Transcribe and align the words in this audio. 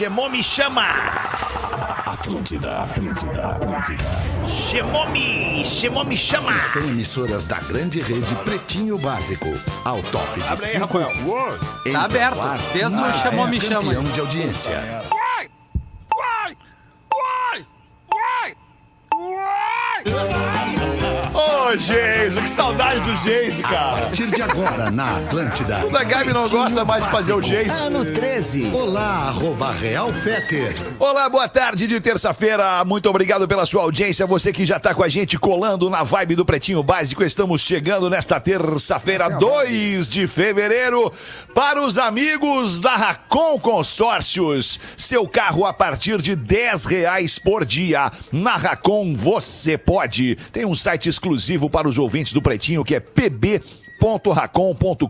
Chamou, 0.00 0.30
me 0.30 0.42
chama. 0.42 0.86
Atlântida, 2.06 2.84
Atlântida, 2.84 3.48
Atlântida. 3.48 4.04
Chamou, 4.48 5.06
me, 5.10 5.62
chamou, 5.62 6.06
me 6.06 6.16
chama. 6.16 6.56
São 6.68 6.80
emissoras 6.80 7.44
da 7.44 7.56
grande 7.60 8.00
rede 8.00 8.34
Pretinho 8.36 8.96
Básico. 8.96 9.52
Ao 9.84 10.00
top 10.04 10.40
de 10.40 10.48
Abre 10.48 10.64
aí, 10.64 10.70
cinco. 10.72 10.98
Rafael. 10.98 11.12
Tá 11.92 12.04
aberto. 12.04 12.38
Desde 12.72 12.96
o 12.96 13.12
Chamou, 13.12 13.46
é 13.46 13.50
Me 13.50 13.60
Chama. 13.60 13.82
campeão 13.82 14.04
de 14.04 14.20
audiência. 14.20 15.02
Ô, 21.70 21.76
Geiso, 21.76 22.42
que 22.42 22.50
saudade 22.50 23.00
do 23.02 23.16
Geiso, 23.16 23.64
A 23.64 23.68
cara. 23.68 24.00
partir 24.02 24.26
de 24.26 24.42
agora, 24.42 24.90
na 24.90 25.18
Atlântida. 25.18 25.86
O 25.86 25.90
da 25.90 26.02
Gabi 26.02 26.32
não 26.32 26.48
gosta 26.48 26.84
mais 26.84 27.04
de 27.04 27.10
fazer 27.12 27.32
o 27.32 27.40
Geiso. 27.40 27.70
Ano 27.70 28.04
13. 28.04 28.72
Olá, 28.74 29.28
arroba 29.28 29.70
Real 29.70 30.12
Feter. 30.12 30.74
Olá, 30.98 31.28
boa 31.28 31.48
tarde 31.48 31.86
de 31.86 32.00
terça-feira. 32.00 32.84
Muito 32.84 33.08
obrigado 33.08 33.46
pela 33.46 33.64
sua 33.64 33.82
audiência. 33.82 34.26
Você 34.26 34.52
que 34.52 34.66
já 34.66 34.78
está 34.78 34.92
com 34.92 35.04
a 35.04 35.08
gente 35.08 35.38
colando 35.38 35.88
na 35.88 36.02
vibe 36.02 36.34
do 36.34 36.44
Pretinho 36.44 36.82
Básico. 36.82 37.22
Estamos 37.22 37.60
chegando 37.60 38.10
nesta 38.10 38.40
terça-feira, 38.40 39.28
2 39.28 40.08
de 40.08 40.26
fevereiro, 40.26 41.12
para 41.54 41.80
os 41.80 41.98
amigos 41.98 42.80
da 42.80 42.96
Racon 42.96 43.60
Consórcios. 43.60 44.80
Seu 44.96 45.28
carro 45.28 45.64
a 45.64 45.72
partir 45.72 46.20
de 46.20 46.34
10 46.34 46.84
reais 46.84 47.38
por 47.38 47.64
dia. 47.64 48.10
Na 48.32 48.56
Racon 48.56 49.14
você 49.14 49.78
pode. 49.78 50.36
Tem 50.50 50.64
um 50.64 50.74
site 50.74 51.08
exclusivo 51.08 51.59
para 51.68 51.88
os 51.88 51.98
ouvintes 51.98 52.32
do 52.32 52.40
Pretinho 52.40 52.84
que 52.84 52.94
é 52.94 53.00
pb 53.00 53.60
racon.com.br 54.32 55.08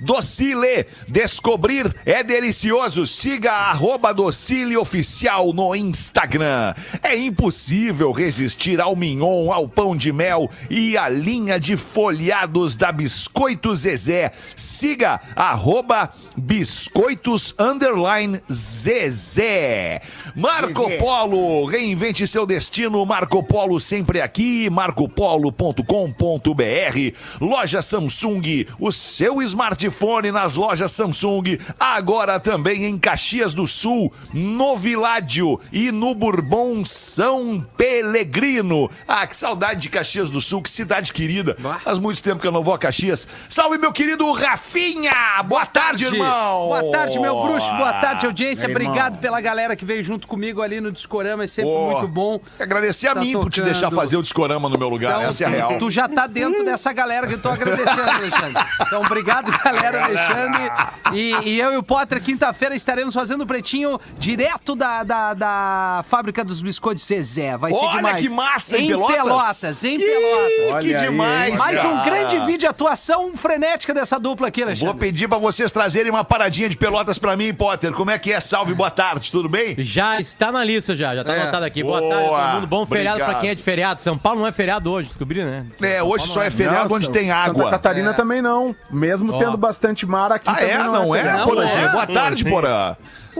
Docile, 0.00 0.86
descobrir 1.08 1.94
é 2.06 2.22
delicioso. 2.22 3.06
Siga 3.06 3.52
arroba 3.52 4.12
Docile 4.12 4.76
Oficial 4.76 5.52
no 5.52 5.74
Instagram. 5.74 6.74
É 7.02 7.16
impossível 7.16 8.12
resistir 8.12 8.80
ao 8.80 8.94
mignon, 8.94 9.52
ao 9.52 9.68
pão 9.68 9.96
de 9.96 10.12
mel 10.12 10.48
e 10.70 10.96
à 10.96 11.08
linha 11.08 11.58
de 11.58 11.76
folhados 11.76 12.76
da 12.76 12.92
Biscoito 12.92 13.74
Zezé. 13.74 14.30
Siga 14.54 15.20
arroba 15.34 16.10
Biscoitos 16.36 17.54
underline 17.58 18.40
Zezé. 18.50 20.00
Marco 20.36 20.88
Polo, 20.98 21.66
reinvente 21.66 22.26
seu 22.26 22.46
destino. 22.46 23.04
Marco 23.04 23.42
Polo 23.42 23.80
sempre 23.80 24.20
aqui. 24.20 24.70
marcopolo.com.br 24.70 27.23
Loja 27.40 27.82
Samsung, 27.82 28.66
o 28.78 28.90
seu 28.92 29.42
smartphone 29.42 30.30
nas 30.30 30.54
lojas 30.54 30.92
Samsung, 30.92 31.58
agora 31.78 32.38
também 32.40 32.84
em 32.84 32.98
Caxias 32.98 33.54
do 33.54 33.66
Sul, 33.66 34.12
no 34.32 34.76
Viládio 34.76 35.60
e 35.72 35.90
no 35.92 36.14
Bourbon 36.14 36.84
São 36.84 37.64
Pelegrino. 37.76 38.90
Ah, 39.06 39.26
que 39.26 39.36
saudade 39.36 39.80
de 39.80 39.88
Caxias 39.88 40.30
do 40.30 40.40
Sul, 40.40 40.62
que 40.62 40.70
cidade 40.70 41.12
querida. 41.12 41.56
Faz 41.82 41.98
muito 41.98 42.22
tempo 42.22 42.40
que 42.40 42.46
eu 42.46 42.52
não 42.52 42.62
vou 42.62 42.74
a 42.74 42.78
Caxias. 42.78 43.26
Salve, 43.48 43.78
meu 43.78 43.92
querido 43.92 44.30
Rafinha! 44.32 45.42
Boa 45.44 45.66
tarde, 45.66 46.04
irmão! 46.04 46.68
Boa 46.68 46.90
tarde, 46.92 47.18
meu 47.18 47.42
bruxo. 47.42 47.68
Boa 47.76 47.92
tarde, 47.94 48.26
audiência. 48.26 48.68
Meu 48.68 48.76
irmão. 48.76 48.92
Obrigado 48.92 49.18
pela 49.20 49.40
galera 49.40 49.74
que 49.76 49.84
veio 49.84 50.02
junto 50.02 50.26
comigo 50.28 50.60
ali 50.62 50.80
no 50.80 50.90
Discorama. 50.92 51.44
É 51.44 51.46
sempre 51.46 51.70
muito 51.70 52.08
bom. 52.08 52.40
Agradecer 52.58 53.08
a 53.08 53.14
Tá 53.14 53.20
mim 53.20 53.32
por 53.32 53.50
te 53.50 53.60
tocando. 53.60 53.72
deixar 53.72 53.90
fazer 53.90 54.16
o 54.16 54.22
discorama 54.22 54.68
no 54.68 54.78
meu 54.78 54.88
lugar. 54.88 55.18
Então, 55.18 55.28
Essa 55.28 55.44
é 55.44 55.46
a 55.46 55.50
real. 55.50 55.78
Tu 55.78 55.90
já 55.90 56.08
tá 56.08 56.26
dentro 56.26 56.64
dessa 56.64 56.92
galera 56.92 57.13
que 57.22 57.34
eu 57.34 57.38
tô 57.38 57.48
agradecendo, 57.50 58.02
Alexandre. 58.02 58.64
Então, 58.82 59.00
obrigado, 59.02 59.50
galera, 59.64 60.04
Alexandre. 60.04 60.70
E, 61.12 61.34
e 61.50 61.60
eu 61.60 61.72
e 61.72 61.76
o 61.76 61.82
Potter, 61.82 62.20
quinta-feira, 62.22 62.74
estaremos 62.74 63.14
fazendo 63.14 63.42
o 63.42 63.46
pretinho 63.46 63.98
direto 64.18 64.74
da, 64.74 65.02
da, 65.02 65.34
da 65.34 66.04
fábrica 66.08 66.44
dos 66.44 66.60
biscoitos 66.60 67.04
Zezé. 67.04 67.56
Vai 67.56 67.72
ser 67.72 67.78
Olha 67.84 67.96
demais. 67.96 68.22
que 68.22 68.28
massa, 68.28 68.78
em 68.78 68.84
em 68.84 68.88
Pelotas? 68.88 69.16
Pelotas, 69.16 69.84
em 69.84 69.98
Pelotas. 69.98 70.52
que 70.54 70.72
Olha 70.72 70.98
aí, 71.00 71.06
demais, 71.10 71.52
hein? 71.52 71.58
Mais 71.58 71.78
um 71.84 71.92
cara. 71.96 72.04
grande 72.04 72.38
vídeo 72.40 72.58
de 72.58 72.66
atuação 72.66 73.34
frenética 73.36 73.92
dessa 73.94 74.18
dupla 74.18 74.48
aqui, 74.48 74.60
Vou 74.60 74.68
Alexandre. 74.68 74.98
pedir 74.98 75.28
pra 75.28 75.38
vocês 75.38 75.70
trazerem 75.72 76.10
uma 76.10 76.24
paradinha 76.24 76.68
de 76.68 76.76
pelotas 76.76 77.18
pra 77.18 77.36
mim, 77.36 77.52
Potter. 77.54 77.92
Como 77.92 78.10
é 78.10 78.18
que 78.18 78.32
é? 78.32 78.40
Salve, 78.40 78.74
boa 78.74 78.90
tarde, 78.90 79.30
tudo 79.30 79.48
bem? 79.48 79.74
Já 79.78 80.18
está 80.20 80.50
na 80.52 80.62
lista, 80.64 80.94
já. 80.96 81.14
Já 81.14 81.24
tá 81.24 81.34
É. 81.34 81.42
anotado 81.42 81.64
aqui. 81.64 81.82
Boa, 81.82 82.00
Boa. 82.00 82.10
tarde, 82.14 82.28
todo 82.28 82.54
mundo. 82.54 82.66
Bom 82.66 82.86
feriado 82.86 83.16
Obrigado. 83.16 83.32
pra 83.32 83.40
quem 83.40 83.50
é 83.50 83.54
de 83.54 83.62
feriado. 83.62 84.00
São 84.00 84.16
Paulo 84.16 84.40
não 84.40 84.46
é 84.46 84.52
feriado 84.52 84.90
hoje, 84.90 85.08
descobri, 85.08 85.44
né? 85.44 85.66
É, 85.82 86.02
hoje 86.02 86.26
só 86.28 86.42
é 86.42 86.50
feriado 86.50 86.88
Nossa, 86.88 86.88
onde 87.08 87.18
tem 87.18 87.28
Santa 87.28 87.40
água. 87.50 87.70
Catarina 87.70 88.10
É. 88.10 88.12
também 88.14 88.42
não. 88.42 88.74
Mesmo 88.90 89.32
Ó. 89.32 89.38
tendo 89.38 89.56
bastante 89.56 90.04
mar 90.06 90.32
aqui 90.32 90.48
Ah, 90.48 90.54
também 90.54 90.70
é? 90.70 90.78
Não 90.78 91.14
é, 91.14 91.22
feriado. 91.22 91.44
Porazinho? 91.44 91.80
é? 91.86 91.88
Boa 91.92 92.06
tarde. 92.06 92.44
Porã. 92.44 92.96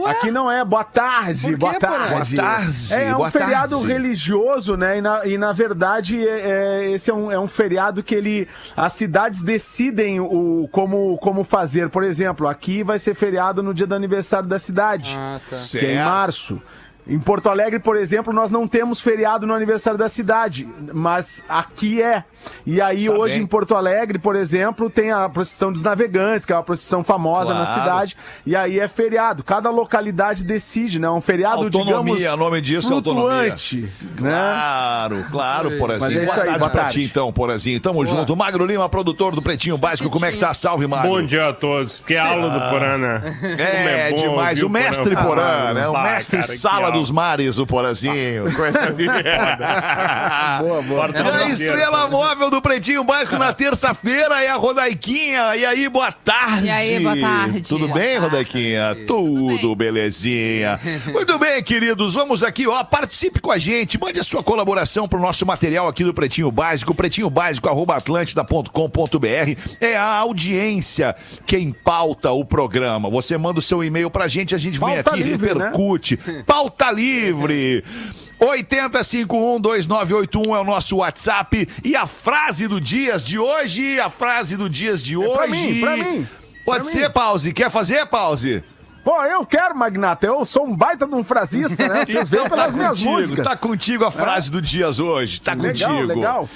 Aqui 0.07 0.29
não 0.29 0.51
é. 0.51 0.63
Boa 0.65 0.83
tarde. 0.83 1.51
Quê, 1.51 1.55
boa 1.55 1.79
tarde. 1.79 2.35
Boa 2.35 2.45
tarde, 2.49 2.93
É, 2.93 3.05
é 3.05 3.13
um 3.13 3.17
boa 3.17 3.31
feriado 3.31 3.77
tarde. 3.77 3.93
religioso, 3.93 4.75
né? 4.75 4.97
E 4.97 5.01
na, 5.01 5.25
e 5.25 5.37
na 5.37 5.53
verdade, 5.53 6.27
é, 6.27 6.83
é- 6.83 6.91
esse 6.91 7.09
é 7.09 7.13
um, 7.13 7.31
é 7.31 7.39
um 7.39 7.47
feriado 7.47 8.03
que 8.03 8.13
ele. 8.13 8.47
As 8.75 8.91
cidades 8.93 9.41
decidem 9.41 10.19
o, 10.19 10.67
como, 10.71 11.17
como 11.19 11.43
fazer. 11.45 11.89
Por 11.89 12.03
exemplo, 12.03 12.45
aqui 12.47 12.83
vai 12.83 12.99
ser 12.99 13.15
feriado 13.15 13.63
no 13.63 13.73
dia 13.73 13.87
do 13.87 13.95
aniversário 13.95 14.47
da 14.49 14.59
cidade. 14.59 15.15
Ah, 15.17 15.39
tá. 15.49 15.55
que 15.55 15.77
é 15.85 15.93
em 15.93 16.03
março. 16.03 16.61
Em 17.07 17.19
Porto 17.19 17.49
Alegre, 17.49 17.77
por 17.79 17.95
exemplo, 17.95 18.33
nós 18.33 18.49
não 18.49 18.67
temos 18.67 18.99
feriado 18.99 19.45
no 19.45 19.53
aniversário 19.53 19.97
da 19.97 20.09
cidade, 20.09 20.67
mas 20.91 21.43
aqui 21.47 22.01
é. 22.01 22.23
E 22.65 22.81
aí, 22.81 23.05
Tá 23.07 23.11
hoje 23.13 23.35
bem. 23.35 23.43
em 23.43 23.47
Porto 23.47 23.75
Alegre, 23.75 24.17
por 24.19 24.35
exemplo, 24.35 24.89
tem 24.89 25.11
a 25.11 25.27
procissão 25.29 25.71
dos 25.71 25.81
navegantes, 25.81 26.45
que 26.45 26.53
é 26.53 26.55
uma 26.55 26.63
procissão 26.63 27.03
famosa 27.03 27.53
na 27.53 27.65
Claro. 27.65 27.79
cidade, 27.81 28.17
e 28.45 28.55
aí 28.55 28.79
é 28.79 28.87
feriado. 28.87 29.43
Cada 29.43 29.69
localidade 29.69 30.43
decide, 30.43 30.99
né? 30.99 31.09
Um 31.09 31.21
feriado, 31.21 31.63
Autonomia, 31.63 32.15
digamos, 32.15 32.33
o 32.33 32.37
nome 32.37 32.61
disso 32.61 32.91
é 32.91 32.95
autonomia. 32.95 33.41
né? 33.51 33.55
Claro, 34.17 35.25
claro, 35.31 35.69
Mas 35.71 35.79
Porazinho. 35.79 36.19
é 36.19 36.23
isso 36.23 36.25
boa 36.25 36.35
aí, 36.35 36.45
tarde 36.45 36.59
boa 36.59 36.69
pra 36.69 36.81
tarde. 36.83 36.99
ti, 36.99 37.05
então, 37.05 37.31
Porazinho. 37.33 37.79
Tamo 37.79 38.05
junto. 38.05 38.35
Magro 38.35 38.65
Lima, 38.65 38.87
produtor 38.89 39.33
do 39.35 39.41
Pretinho 39.41 39.77
Básico. 39.77 40.09
Como 40.09 40.25
é 40.25 40.31
que 40.31 40.37
tá? 40.37 40.53
Salve, 40.53 40.87
Magro. 40.87 41.09
Bom 41.09 41.23
dia 41.23 41.49
a 41.49 41.53
todos. 41.53 42.01
Que 42.05 42.17
aula 42.17 42.49
do 42.49 42.59
Porana. 42.69 43.23
É, 43.57 44.09
Como 44.11 44.21
bom 44.23 44.27
demais. 44.29 44.61
O 44.63 44.69
mestre 44.69 45.15
Porã 45.15 45.25
Porã, 45.25 45.73
né? 45.73 45.87
O 45.87 46.03
mestre 46.03 46.39
cara, 46.41 46.57
Sala 46.57 46.91
dos 46.91 47.11
Mares, 47.11 47.57
o 47.57 47.65
Porazinho. 47.65 48.51
Coisa 48.55 48.79
linda. 48.89 49.21
Boa, 50.61 50.81
boa. 50.81 51.09
E 51.13 51.17
a 51.43 51.49
estrela 51.49 51.97
Feira. 52.01 52.07
Do 52.35 52.61
Pretinho 52.61 53.03
Básico 53.03 53.37
na 53.37 53.51
terça-feira 53.55 54.43
é 54.43 54.49
a 54.49 54.55
Rodaiquinha. 54.55 55.55
E 55.55 55.65
aí, 55.65 55.87
boa 55.87 56.11
tarde. 56.11 56.67
E 56.67 56.69
aí, 56.69 56.99
boa 56.99 57.17
tarde. 57.17 57.61
Tudo 57.61 57.87
Boa 57.87 57.99
bem, 57.99 58.19
tarde. 58.19 58.25
Rodaiquinha? 58.25 58.97
Tudo, 59.07 59.75
bem. 59.75 59.93
belezinha. 59.93 60.79
Muito 61.11 61.39
bem, 61.39 61.63
queridos. 61.63 62.13
Vamos 62.13 62.43
aqui, 62.43 62.67
ó. 62.67 62.83
Participe 62.83 63.39
com 63.39 63.51
a 63.51 63.57
gente. 63.57 63.99
Mande 63.99 64.19
a 64.19 64.23
sua 64.23 64.43
colaboração 64.43 65.07
pro 65.07 65.19
nosso 65.19 65.45
material 65.45 65.87
aqui 65.87 66.03
do 66.03 66.13
Pretinho 66.13 66.51
Básico. 66.51 66.93
Pretinho 66.93 67.29
Básico, 67.29 67.69
arroba 67.69 67.95
atlântida.com.br. 67.95 69.75
É 69.79 69.95
a 69.95 70.05
audiência 70.05 71.15
quem 71.45 71.71
pauta 71.71 72.31
o 72.31 72.43
programa. 72.43 73.09
Você 73.09 73.37
manda 73.37 73.59
o 73.59 73.63
seu 73.63 73.83
e-mail 73.83 74.09
pra 74.09 74.27
gente, 74.27 74.53
a 74.53 74.57
gente 74.57 74.77
vem 74.77 74.95
Pauta 74.95 75.11
aqui 75.11 75.21
e 75.21 75.23
né? 75.23 75.31
repercute. 75.31 76.17
Pauta 76.45 76.91
livre. 76.91 77.83
80512981 78.39 80.55
é 80.55 80.59
o 80.59 80.63
nosso 80.63 80.97
WhatsApp. 80.97 81.67
E 81.83 81.95
a 81.95 82.05
frase 82.05 82.67
do 82.67 82.79
dias 82.81 83.23
de 83.23 83.39
hoje, 83.39 83.99
a 83.99 84.09
frase 84.09 84.57
do 84.57 84.69
dias 84.69 85.03
de 85.03 85.15
hoje. 85.17 85.31
É 85.31 85.35
pra 85.35 85.47
mim, 85.47 85.79
pra 85.81 85.97
mim. 85.97 86.27
Pode 86.65 86.83
Pra 86.83 86.91
ser, 86.91 87.07
mim. 87.07 87.13
Pause. 87.13 87.53
Quer 87.53 87.69
fazer, 87.69 88.05
Pause? 88.07 88.63
Pô, 89.03 89.21
eu 89.23 89.45
quero, 89.45 89.77
Magnata. 89.77 90.25
Eu 90.25 90.43
sou 90.45 90.65
um 90.65 90.75
baita 90.75 91.05
de 91.05 91.13
um 91.13 91.23
frasista, 91.23 91.87
né? 91.87 92.05
Vocês 92.05 92.27
veem 92.27 92.49
pelas 92.49 92.73
minhas 92.73 92.97
contigo, 92.97 93.11
músicas. 93.11 93.45
Tá 93.45 93.55
contigo 93.55 94.03
a 94.03 94.09
frase 94.11 94.49
do 94.49 94.59
dias 94.61 94.99
hoje. 94.99 95.39
Tá 95.39 95.53
legal, 95.53 95.91
contigo. 95.91 96.07
legal. 96.07 96.49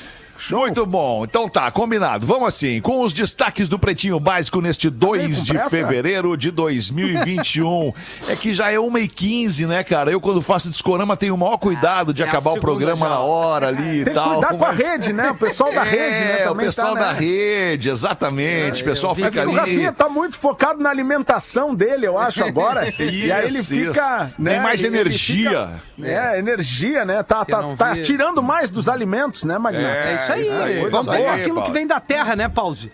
Muito 0.51 0.85
bom. 0.85 1.23
Então 1.23 1.47
tá, 1.49 1.69
combinado. 1.71 2.25
Vamos 2.25 2.47
assim, 2.47 2.79
com 2.81 3.01
os 3.01 3.13
destaques 3.13 3.67
do 3.69 3.77
Pretinho 3.79 4.19
Básico 4.19 4.61
neste 4.61 4.89
2 4.89 5.37
com 5.37 5.43
de 5.43 5.53
pressa? 5.53 5.69
fevereiro 5.69 6.35
de 6.37 6.51
2021. 6.51 7.93
é 8.27 8.35
que 8.35 8.53
já 8.53 8.71
é 8.71 8.77
1h15, 8.77 9.67
né, 9.67 9.83
cara? 9.83 10.11
Eu, 10.11 10.19
quando 10.21 10.41
faço 10.41 10.69
discorama, 10.69 11.15
tenho 11.17 11.35
o 11.35 11.37
maior 11.37 11.57
cuidado 11.57 12.13
de 12.13 12.21
é 12.23 12.25
acabar 12.27 12.51
o 12.51 12.59
programa 12.59 13.05
já. 13.07 13.13
na 13.15 13.19
hora 13.19 13.67
ali 13.67 14.01
e 14.01 14.05
Tem 14.05 14.13
que 14.13 14.19
tal. 14.19 14.31
cuidar 14.33 14.47
com 14.49 14.65
a 14.65 14.67
mas- 14.69 14.79
rede, 14.79 15.13
né? 15.13 15.31
O 15.31 15.35
pessoal 15.35 15.73
da 15.73 15.83
rede, 15.83 16.19
né? 16.19 16.41
É, 16.41 16.45
o 16.45 16.49
Também 16.49 16.65
pessoal 16.67 16.93
tá, 16.93 16.99
da 16.99 17.13
né? 17.13 17.19
rede, 17.19 17.89
exatamente. 17.89 18.81
o 18.81 18.85
pessoal 18.85 19.15
fica 19.15 19.39
O 19.39 19.41
ali. 19.49 19.55
Rafinha 19.55 19.91
tá 19.91 20.09
muito 20.09 20.37
focado 20.37 20.81
na 20.81 20.89
alimentação 20.89 21.73
dele, 21.75 22.05
eu 22.07 22.17
acho, 22.17 22.43
agora. 22.43 22.87
e 22.99 23.31
aí 23.31 23.45
ele 23.45 23.59
Isso, 23.59 23.67
fica. 23.73 23.91
isso. 23.91 24.33
Né, 24.39 24.51
Tem 24.51 24.59
mais 24.61 24.83
ele- 24.83 24.89
ele 24.97 25.01
energia. 25.09 25.49
fica- 25.49 25.81
é, 26.01 26.39
energia, 26.39 27.05
né? 27.05 27.21
Tá, 27.23 27.43
tá, 27.45 27.63
tá 27.75 27.95
tirando 27.97 28.41
mais 28.41 28.71
dos 28.71 28.87
alimentos, 28.87 29.43
né, 29.43 29.57
Magnata? 29.57 29.85
É 29.95 30.15
isso 30.15 30.28
aí. 30.33 30.41
isso 30.43 30.53
aí, 30.59 30.89
Vamos 30.89 31.07
isso 31.07 31.09
pegar 31.17 31.33
aquilo 31.35 31.55
Paulo. 31.55 31.65
que 31.67 31.71
vem 31.71 31.87
da 31.87 31.99
terra, 31.99 32.35
né, 32.35 32.47
Pause? 32.49 32.91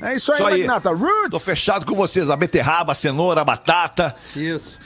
É 0.00 0.14
isso 0.14 0.30
aí, 0.32 0.38
Isso 0.38 0.46
aí. 0.46 0.58
Magnata. 0.60 0.90
Roots! 0.90 1.30
Tô 1.30 1.40
fechado 1.40 1.84
com 1.84 1.94
vocês. 1.94 2.30
A 2.30 2.36
beterraba, 2.36 2.92
a 2.92 2.94
cenoura, 2.94 3.40
a 3.40 3.44
batata. 3.44 4.14
Isso. 4.36 4.78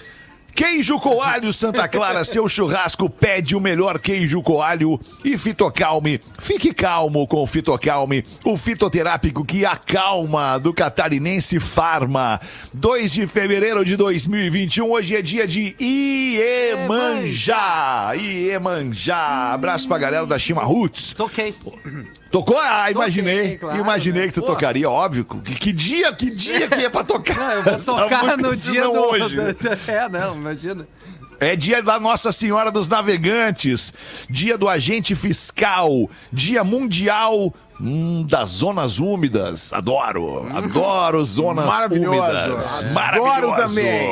Queijo 0.54 0.99
Coalho 0.99 1.52
Santa 1.52 1.88
Clara, 1.88 2.25
seu 2.25 2.49
churrasco 2.49 3.08
pede 3.08 3.56
o 3.56 3.60
melhor 3.60 3.99
queijo 3.99 4.43
coalho 4.43 5.00
e 5.25 5.37
Fitocalme. 5.38 6.20
Fique 6.38 6.72
calmo 6.75 7.26
com 7.26 7.43
o 7.43 7.46
Fitocalme, 7.46 8.25
o 8.44 8.56
fitoterápico 8.56 9.44
que 9.44 9.64
acalma 9.64 10.58
do 10.58 10.72
catarinense 10.72 11.58
Farma. 11.58 12.40
2 12.72 13.12
de 13.12 13.26
fevereiro 13.26 13.84
de 13.84 13.96
2021, 13.96 14.90
hoje 14.90 15.16
é 15.16 15.22
dia 15.22 15.46
de 15.46 15.75
Iemanjá. 16.81 17.52
Iemanjá. 18.14 19.52
Abraço 19.52 19.88
pra 19.88 19.98
galera 19.98 20.26
da 20.26 20.38
Chima 20.38 20.62
Roots. 20.62 21.14
Toquei. 21.14 21.55
Tocou? 22.32 22.58
Ah, 22.58 22.90
imaginei. 22.90 23.58
claro, 23.58 23.79
imaginei 23.79 24.23
né? 24.23 24.29
que 24.29 24.34
tu 24.34 24.40
Pô. 24.40 24.46
tocaria, 24.46 24.88
óbvio. 24.88 25.23
Que, 25.25 25.55
que 25.55 25.73
dia, 25.73 26.12
que 26.14 26.31
dia 26.34 26.67
que 26.67 26.87
é 26.87 26.88
pra 26.88 27.05
tocar? 27.05 27.37
Não, 27.37 27.50
eu 27.52 27.62
vou 27.62 27.76
tocar 27.76 28.23
música, 28.23 28.37
no 28.38 28.56
dia 28.56 28.82
do... 28.84 28.90
hoje. 28.90 29.37
né? 29.37 29.55
É, 29.87 30.08
não, 30.08 30.34
imagina. 30.34 30.88
É 31.38 31.55
dia 31.55 31.82
da 31.82 32.00
Nossa 32.00 32.32
Senhora 32.32 32.70
dos 32.70 32.88
Navegantes, 32.88 33.93
dia 34.31 34.56
do 34.56 34.69
agente 34.69 35.14
fiscal, 35.14 36.08
dia 36.32 36.64
mundial 36.64 37.52
hum, 37.80 38.26
das 38.28 38.50
zonas 38.50 38.98
úmidas. 38.98 39.72
Adoro, 39.72 40.46
adoro 40.54 41.24
zonas 41.24 41.66
Maravilhoso. 41.66 42.10
úmidas. 42.10 42.84
Adoro 42.84 42.94
Maravilhoso. 42.94 43.56
também. 43.56 44.08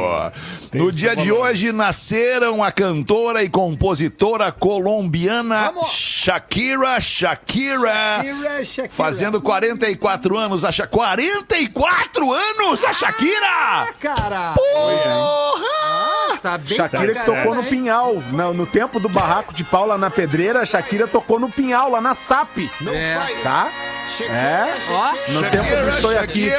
No 0.73 0.93
dia 0.93 1.17
de 1.17 1.33
hoje 1.33 1.73
nasceram 1.73 2.63
a 2.63 2.71
cantora 2.71 3.43
e 3.43 3.49
compositora 3.49 4.53
colombiana 4.53 5.73
Vamos. 5.73 5.91
Shakira, 5.91 7.01
Shakira. 7.01 8.23
Shakira, 8.23 8.65
Shakira. 8.65 8.95
Fazendo 8.95 9.41
44 9.41 10.37
anos, 10.39 10.65
a 10.65 10.71
Sha... 10.71 10.87
44 10.87 12.33
anos 12.33 12.85
a 12.85 12.93
Shakira! 12.93 13.47
Ah, 13.47 13.89
cara. 14.01 14.55
Porra! 14.55 16.39
Tá 16.43 16.57
bem 16.57 16.77
Shakira 16.77 17.15
que 17.15 17.25
tocou 17.25 17.55
no 17.55 17.65
Pinhal. 17.65 18.15
No, 18.31 18.55
no 18.55 18.67
tempo 18.67 18.99
do 19.01 19.09
barraco 19.09 19.53
de 19.53 19.65
Paula 19.65 19.99
na 19.99 20.09
pedreira, 20.11 20.61
a 20.61 20.67
Shakira 20.67 21.07
tocou 21.07 21.39
no 21.39 21.51
Pinhal, 21.51 21.91
lá 21.91 22.01
na 22.01 22.15
SAP. 22.15 22.71
É. 22.87 23.19
Tá? 23.43 23.50
É. 23.51 24.75
Ó, 24.91 25.13
No 25.33 25.43
tempo 25.43 25.65
do 25.69 25.89
Estou 25.91 26.19
Aqui. 26.19 26.51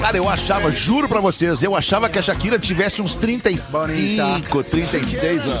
Cara, 0.00 0.16
eu 0.16 0.28
achava, 0.28 0.72
juro 0.72 1.08
pra 1.08 1.20
vocês, 1.20 1.62
eu 1.62 1.76
achava 1.76 2.08
que 2.08 2.18
a 2.18 2.22
Shakira 2.22 2.58
tivesse 2.58 3.00
uns 3.02 3.16
35, 3.16 4.64
36 4.64 5.46
anos. 5.46 5.60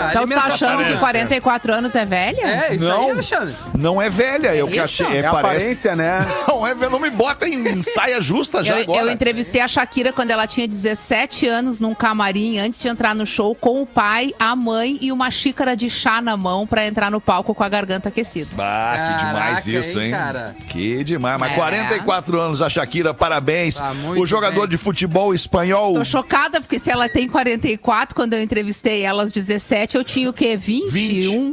ah, 0.00 0.08
Então 0.10 0.28
tá 0.28 0.42
achando 0.46 0.84
que 0.84 0.96
44 0.98 1.72
anos 1.72 1.94
é 1.94 2.04
velha? 2.04 2.40
É, 2.42 2.74
isso 2.74 2.84
Não. 2.84 3.04
aí, 3.04 3.10
Alexandre. 3.12 3.54
Não 3.76 4.02
é 4.02 4.10
velha, 4.10 4.54
eu 4.54 4.66
que 4.66 4.74
Isso. 4.74 5.04
achei. 5.04 5.06
É 5.06 5.18
É, 5.20 5.22
parece. 5.30 5.38
aparência, 5.38 5.96
né? 5.96 6.26
Não, 6.48 6.66
é, 6.66 6.74
não 6.74 6.98
me 6.98 7.10
bota 7.10 7.48
em 7.48 7.80
saia 7.82 8.20
justa 8.20 8.64
já 8.64 8.76
Eu, 8.76 8.82
agora. 8.82 9.06
eu 9.06 9.10
entrevistei 9.12 9.60
a 9.60 9.68
Shakira 9.68 10.12
quando 10.12 10.30
ela 10.32 10.46
tinha 10.46 10.66
17 10.66 11.46
anos 11.46 11.80
num 11.80 11.94
camarim 11.94 12.58
antes 12.58 12.80
de 12.82 12.88
entrar 12.88 13.14
no 13.14 13.24
show 13.26 13.54
com 13.54 13.80
o 13.82 13.86
pai, 13.86 14.32
a 14.38 14.56
mãe 14.56 14.98
e 15.00 15.12
uma 15.12 15.30
xícara 15.30 15.76
de 15.76 15.88
chá 15.88 16.20
na 16.20 16.36
mão 16.36 16.66
pra 16.66 16.86
entrar 16.86 17.10
no 17.10 17.20
palco 17.20 17.54
com 17.54 17.62
a 17.62 17.68
garganta 17.68 18.08
aquecida. 18.08 18.50
Ah, 18.58 18.92
que 18.96 19.26
demais 19.26 19.48
Caraca, 19.64 19.70
isso, 19.70 19.98
hein, 20.00 20.06
hein? 20.06 20.10
cara? 20.10 20.56
Que 20.68 21.04
demais. 21.04 21.36
Mas 21.40 21.52
É. 21.52 21.54
44 21.54 22.40
anos 22.40 22.60
a 22.60 22.68
Shakira, 22.68 23.14
parabéns. 23.28 23.74
Tá 23.76 23.92
muito 23.94 24.22
o 24.22 24.26
jogador 24.26 24.60
bem. 24.62 24.68
de 24.70 24.76
futebol 24.76 25.34
espanhol. 25.34 25.94
Tô 25.94 26.04
chocada 26.04 26.60
porque 26.60 26.78
se 26.78 26.90
ela 26.90 27.08
tem 27.08 27.28
44, 27.28 28.14
quando 28.14 28.34
eu 28.34 28.42
entrevistei 28.42 29.02
ela 29.02 29.22
aos 29.22 29.32
17, 29.32 29.96
eu 29.96 30.04
tinha 30.04 30.28
o 30.30 30.32
quê? 30.32 30.56
21? 30.56 30.90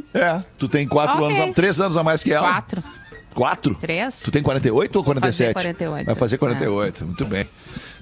20. 0.01 0.05
É, 0.13 0.43
tu 0.57 0.67
tem 0.67 0.87
4 0.87 1.23
Ok. 1.23 1.35
anos, 1.37 1.49
a- 1.49 1.53
3 1.53 1.79
anos 1.81 1.97
a 1.97 2.03
mais 2.03 2.23
que 2.23 2.31
ela. 2.31 2.47
4? 2.51 2.83
4? 3.33 3.75
3? 3.75 4.19
Tu 4.21 4.31
tem 4.31 4.41
48 4.41 4.95
ou 4.95 5.03
Vou 5.03 5.13
fazer 5.13 5.53
47? 5.53 5.53
48. 5.53 6.05
Vai 6.05 6.15
fazer 6.15 6.37
48, 6.37 7.05
muito 7.05 7.25
bem. 7.25 7.45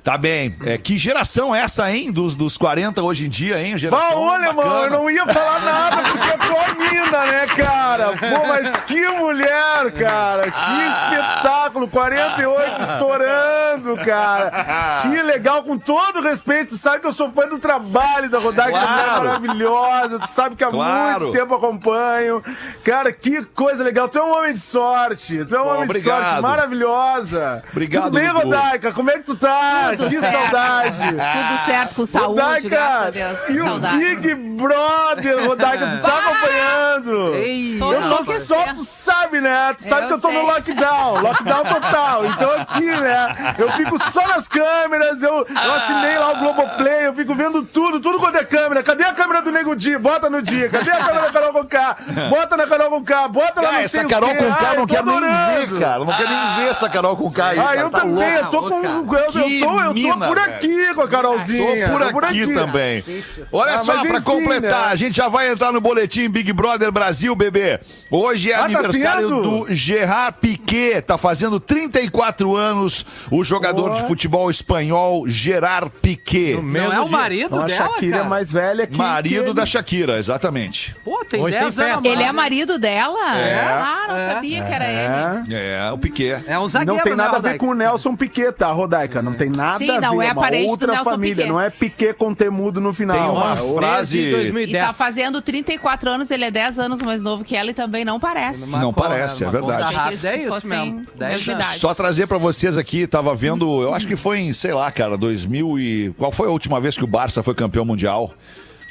Tá 0.03 0.17
bem. 0.17 0.53
É, 0.65 0.77
que 0.77 0.97
geração 0.97 1.55
é 1.55 1.61
essa, 1.61 1.89
hein? 1.89 2.11
Dos, 2.11 2.35
dos 2.35 2.57
40 2.57 3.01
hoje 3.01 3.25
em 3.25 3.29
dia, 3.29 3.61
hein? 3.63 3.77
Geração 3.77 4.09
Bah, 4.09 4.17
olha, 4.17 4.51
bacana. 4.51 4.73
mano, 4.75 4.83
eu 4.83 4.89
não 4.99 5.09
ia 5.09 5.25
falar 5.25 5.59
nada 5.61 5.97
porque 6.01 6.29
é 6.29 6.37
tua 6.37 6.73
mina, 6.75 7.25
né, 7.25 7.47
cara? 7.47 8.07
Pô, 8.17 8.45
mas 8.47 8.75
que 8.85 9.07
mulher, 9.07 9.91
cara. 9.97 10.43
Que 10.43 10.51
Ah. 10.53 11.09
espetáculo. 11.13 11.87
48 11.87 12.81
estourando, 12.83 13.95
cara. 14.05 14.99
Que 15.01 15.21
legal, 15.23 15.63
com 15.63 15.77
todo 15.77 16.21
respeito. 16.21 16.69
Tu 16.69 16.77
sabe 16.77 16.99
que 16.99 17.07
eu 17.07 17.13
sou 17.13 17.31
fã 17.31 17.47
do 17.47 17.57
trabalho 17.57 18.29
da 18.29 18.39
mulher 18.41 18.69
Claro. 18.71 19.23
maravilhosa. 19.25 20.19
Tu 20.19 20.27
sabe 20.27 20.55
que 20.55 20.63
há 20.65 20.69
Claro. 20.69 21.21
muito 21.27 21.37
tempo 21.37 21.55
acompanho. 21.55 22.43
Cara, 22.83 23.11
que 23.13 23.43
coisa 23.45 23.83
legal. 23.83 24.09
Tu 24.09 24.17
é 24.19 24.23
um 24.23 24.37
homem 24.37 24.53
de 24.53 24.59
sorte. 24.59 25.45
Tu 25.45 25.55
é 25.55 25.59
um 25.61 25.63
Pô, 25.63 25.69
homem 25.69 25.85
de 25.85 25.91
obrigado. 25.91 26.23
sorte 26.25 26.41
maravilhosa. 26.41 27.63
Obrigado, 27.71 28.03
Tudo 28.05 28.19
bem. 28.19 28.27
Rodaica? 28.27 28.91
Como 28.91 29.09
é 29.09 29.13
que 29.13 29.23
tu 29.23 29.35
tá? 29.35 29.92
Tudo 29.97 30.09
que 30.09 30.19
certo. 30.19 30.37
saudade. 30.49 30.97
Tudo 30.97 31.65
certo, 31.65 31.95
com 31.95 32.05
saúde, 32.05 32.41
Rodaica, 32.41 32.69
graças 32.69 33.07
a 33.07 33.09
Deus. 33.11 33.49
E 33.49 33.61
o 33.61 33.65
Saudade. 33.65 33.97
Big 33.97 34.35
Brother, 34.35 35.47
Rodaica, 35.47 35.87
tu 35.87 36.01
tá 36.01 36.17
acompanhando? 36.17 37.35
Ei, 37.35 37.77
Eu 37.81 38.01
não, 38.01 38.23
tô 38.23 38.33
só, 38.39 38.63
tu 38.73 38.83
sabe, 38.83 39.41
né? 39.41 39.73
Tu 39.77 39.83
sabe 39.83 40.03
Eu 40.03 40.07
que 40.07 40.13
eu 40.13 40.21
tô 40.21 40.27
no 40.29 40.33
sei. 40.33 40.43
lockdown, 40.43 41.21
lockdown 41.21 41.63
total. 41.65 42.25
Então 42.25 42.51
aqui, 42.61 42.85
né? 42.85 43.55
Eu 43.57 43.71
fico 43.73 44.11
só 44.11 44.27
nas 44.27 44.47
câmeras, 44.47 45.21
eu, 45.21 45.33
eu 45.49 45.73
assinei 45.75 46.17
lá 46.17 46.31
o 46.33 46.39
Globoplay, 46.39 47.07
eu 47.07 47.13
fico 47.13 47.33
vendo 47.35 47.63
tudo, 47.63 47.99
tudo 47.99 48.19
quanto 48.19 48.37
é 48.37 48.43
câmera. 48.43 48.83
Cadê 48.83 49.03
a 49.03 49.13
câmera 49.13 49.41
do 49.41 49.51
Nego 49.51 49.75
Dia? 49.75 49.99
Bota 49.99 50.29
no 50.29 50.41
dia. 50.41 50.69
Cadê 50.69 50.91
a 50.91 50.97
câmera 50.97 51.21
da 51.21 51.31
Carol 51.31 51.53
Conká? 51.53 51.97
Bota 52.29 52.57
na 52.57 52.67
Carol 52.67 52.89
Conká, 52.89 53.27
bota 53.27 53.61
lá 53.61 53.69
Ah, 53.69 53.73
no 53.73 53.79
essa 53.79 54.03
Carol 54.05 54.29
com 54.35 54.53
K 54.53 54.73
eu 54.73 54.79
não 54.79 54.87
quero 54.87 55.05
nem 55.05 55.19
ver, 55.67 55.79
cara. 55.79 56.05
Não 56.05 56.13
quero 56.13 56.29
nem 56.29 56.55
ver 56.55 56.69
essa 56.69 56.89
Carol 56.89 57.17
com 57.17 57.31
K 57.31 57.45
aí. 57.49 57.59
Ah, 57.59 57.75
eu 57.75 57.89
Tá 57.89 57.99
também, 57.99 58.33
eu 58.33 58.45
tô 58.47 58.61
com. 58.63 58.83
Eu, 58.83 59.05
eu, 59.23 59.61
tô, 59.61 59.79
eu 59.83 59.93
tô 59.93 60.17
por 60.27 60.35
velho. 60.39 60.41
aqui 60.55 60.93
com 60.93 61.01
a 61.01 61.07
Carolzinha. 61.07 61.87
Tô 61.87 62.11
por 62.11 62.23
aqui, 62.25 62.53
também. 62.53 63.03
Olha 63.51 63.73
Ah, 63.73 63.77
só, 63.79 63.93
pra 64.01 64.17
enfim, 64.17 64.21
completar, 64.21 64.87
né? 64.87 64.91
a 64.91 64.95
gente 64.95 65.17
já 65.17 65.27
vai 65.27 65.49
entrar 65.49 65.71
no 65.71 65.81
boletim 65.81 66.29
Big 66.29 66.51
Brother 66.53 66.91
Brasil, 66.91 67.35
bebê. 67.35 67.79
Hoje 68.11 68.51
é 68.51 68.55
Ah, 68.55 68.59
tá 68.59 68.65
aniversário 68.65 69.27
tendo? 69.29 69.41
do 69.65 69.75
Gerard 69.75 70.37
Piquet, 70.39 71.01
tá 71.01 71.17
fazendo 71.17 71.59
34 71.59 72.55
anos, 72.55 73.05
o 73.31 73.43
jogador 73.43 73.89
Boa. 73.89 74.01
de 74.01 74.07
futebol 74.07 74.49
espanhol 74.49 75.27
Gerard 75.27 75.91
Piquet. 76.01 76.59
Não 76.61 76.91
é 76.93 76.99
o 77.01 77.09
marido 77.09 77.45
Então 77.51 77.61
a 77.63 77.65
dela, 77.65 77.89
Shakira 77.89 78.15
é 78.15 78.17
cara? 78.19 78.29
mais 78.29 78.51
velha 78.51 78.87
que. 78.87 78.97
Marido 78.97 79.45
que 79.45 79.53
da. 79.53 79.65
Shakira, 79.65 80.17
exatamente. 80.19 80.95
Pô, 81.03 81.23
tem 81.25 81.41
Hoje 81.41 81.57
10 81.57 81.75
tem 81.75 81.85
anos. 81.91 82.05
Ele 82.05 82.23
é 82.23 82.31
marido 82.31 82.77
dela? 82.77 83.37
É. 83.37 83.59
Ah, 83.69 84.05
não 84.07 84.15
É. 84.17 84.33
sabia 84.33 84.63
que 84.63 84.71
era 84.73 84.85
ele. 84.87 85.53
É. 85.55 85.87
É, 85.87 85.91
o 85.91 85.97
Piquet. 85.97 86.43
É 86.47 86.59
um 86.59 86.67
zagueiro, 86.67 86.95
Não 86.97 87.03
tem 87.03 87.15
nada 87.15 87.31
né, 87.33 87.37
a 87.37 87.51
ver 87.53 87.57
com 87.57 87.67
o 87.69 87.73
Nelson 87.73 88.15
Piquet, 88.15 88.51
tá, 88.51 88.71
Rodaica? 88.71 89.21
Não 89.21 89.33
tem 89.33 89.49
nada 89.49 89.72
Sim, 89.77 89.89
a 89.89 89.93
ver. 89.95 90.01
não 90.01 90.21
é 90.21 90.31
uma 90.31 90.41
parente 90.41 90.65
do 90.65 90.69
outra 90.71 90.93
Nelson 90.93 91.09
família, 91.11 91.35
Piquet. 91.35 91.49
não 91.49 91.59
é 91.61 91.69
Piquet 91.69 92.13
com 92.13 92.33
temudo 92.33 92.79
no 92.81 92.93
final. 92.93 93.17
Tem 93.17 93.29
uma 93.29 93.53
Ah, 93.53 93.57
frase- 93.57 94.17
Desde 94.17 94.29
E 94.29 94.31
2010. 94.31 94.85
tá 94.87 94.93
fazendo 94.93 95.41
34 95.41 96.09
anos, 96.09 96.31
ele 96.31 96.45
é 96.45 96.51
10 96.51 96.79
anos 96.79 97.01
mais 97.01 97.21
novo 97.23 97.43
que 97.43 97.55
ela 97.55 97.69
e 97.71 97.73
também 97.73 98.03
não 98.05 98.19
parece. 98.19 98.63
Uma 98.63 98.79
Não 98.79 98.93
co- 98.93 99.01
parece, 99.01 99.43
é 99.43 99.49
verdade. 99.49 99.93
rápida, 99.95 100.29
é 100.29 100.37
isso 100.43 100.67
mesmo. 100.67 101.05
10 101.15 101.31
mesma 101.31 101.53
anos. 101.53 101.65
idade. 101.65 101.79
Só 101.79 101.93
trazer 101.93 102.27
pra 102.27 102.37
vocês 102.37 102.77
aqui, 102.77 103.05
tava 103.07 103.33
vendo, 103.35 103.81
eu 103.81 103.93
acho 103.93 104.07
que 104.07 104.15
foi 104.15 104.39
em, 104.39 104.53
sei 104.53 104.73
lá, 104.73 104.91
cara, 104.91 105.17
2000 105.17 105.77
e... 105.79 106.13
Qual 106.17 106.31
foi 106.31 106.47
a 106.47 106.51
última 106.51 106.79
vez 106.79 106.95
que 106.97 107.03
o 107.03 107.07
Barça 107.07 107.41
foi 107.43 107.53
campeão 107.55 107.85
mundial? 107.85 108.31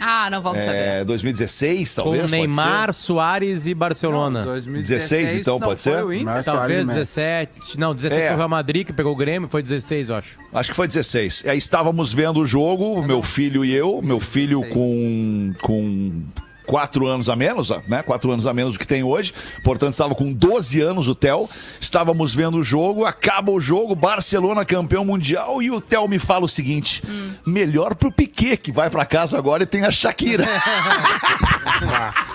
Ah, 0.05 0.29
não 0.31 0.43
vamos 0.43 0.65
saber. 0.65 0.77
É, 0.77 1.05
2016, 1.05 1.95
Com 1.95 2.03
talvez? 2.03 2.23
pode 2.23 2.33
Neymar, 2.33 2.93
Soares 2.93 3.67
e 3.69 3.75
Barcelona. 3.75 4.45
16, 4.67 5.35
então, 5.35 5.61
não 5.61 5.69
pode 5.69 5.81
foi 5.81 5.93
ser? 5.93 6.05
o 6.05 6.13
Inter. 6.13 6.25
Mas- 6.27 6.45
Talvez 6.45 6.67
Soares 6.67 6.83
e 6.83 6.87
Messi. 6.99 6.99
17. 6.99 7.79
Não, 7.79 7.95
17 7.95 8.21
É. 8.23 8.27
foi 8.27 8.35
o 8.35 8.39
Real 8.39 8.49
Madrid 8.49 8.85
que 8.87 8.93
pegou 8.93 9.13
o 9.13 9.17
Grêmio, 9.17 9.49
foi 9.49 9.63
16, 9.63 10.09
eu 10.09 10.17
acho. 10.17 10.37
Acho 10.53 10.71
que 10.71 10.77
foi 10.77 10.89
16. 10.89 11.45
Aí 11.47 11.57
estávamos 11.57 12.13
vendo 12.13 12.41
o 12.41 12.47
jogo, 12.47 13.01
meu 13.07 13.23
filho 13.23 13.65
e 13.65 13.73
eu, 13.73 14.03
meu 14.03 14.19
filho 14.19 14.61
16. 14.63 14.75
com... 14.75 15.55
com 15.63 16.23
Quatro 16.67 17.07
anos 17.07 17.29
a 17.29 17.37
menos, 17.37 17.71
né? 17.87 18.03
Quatro 18.03 18.31
anos 18.31 18.47
a 18.47 18.55
menos 18.55 18.75
do 18.75 18.79
que 18.79 18.87
tem 18.87 19.03
hoje. 19.03 19.33
Portanto, 19.63 19.93
estava 19.93 20.15
com 20.15 20.33
12 20.33 20.81
anos 20.81 21.09
o 21.09 21.15
Theo. 21.15 21.49
Estávamos 21.81 22.35
vendo 22.35 22.59
o 22.59 22.63
jogo, 22.63 23.05
acaba 23.05 23.51
o 23.51 23.61
jogo, 23.61 23.95
Barcelona 23.95 24.65
campeão 24.65 25.05
mundial. 25.05 25.63
E 25.63 25.71
o 25.71 25.81
Theo 25.81 26.09
me 26.09 26.19
fala 26.19 26.45
o 26.45 26.49
seguinte: 26.49 27.03
melhor 27.45 27.95
pro 27.95 28.13
Piquet, 28.13 28.57
que 28.57 28.73
vai 28.73 28.89
pra 28.89 29.05
casa 29.05 29.37
agora 29.37 29.63
e 29.63 29.67
tem 29.67 29.85
a 29.85 29.91
Shakira. 29.91 30.47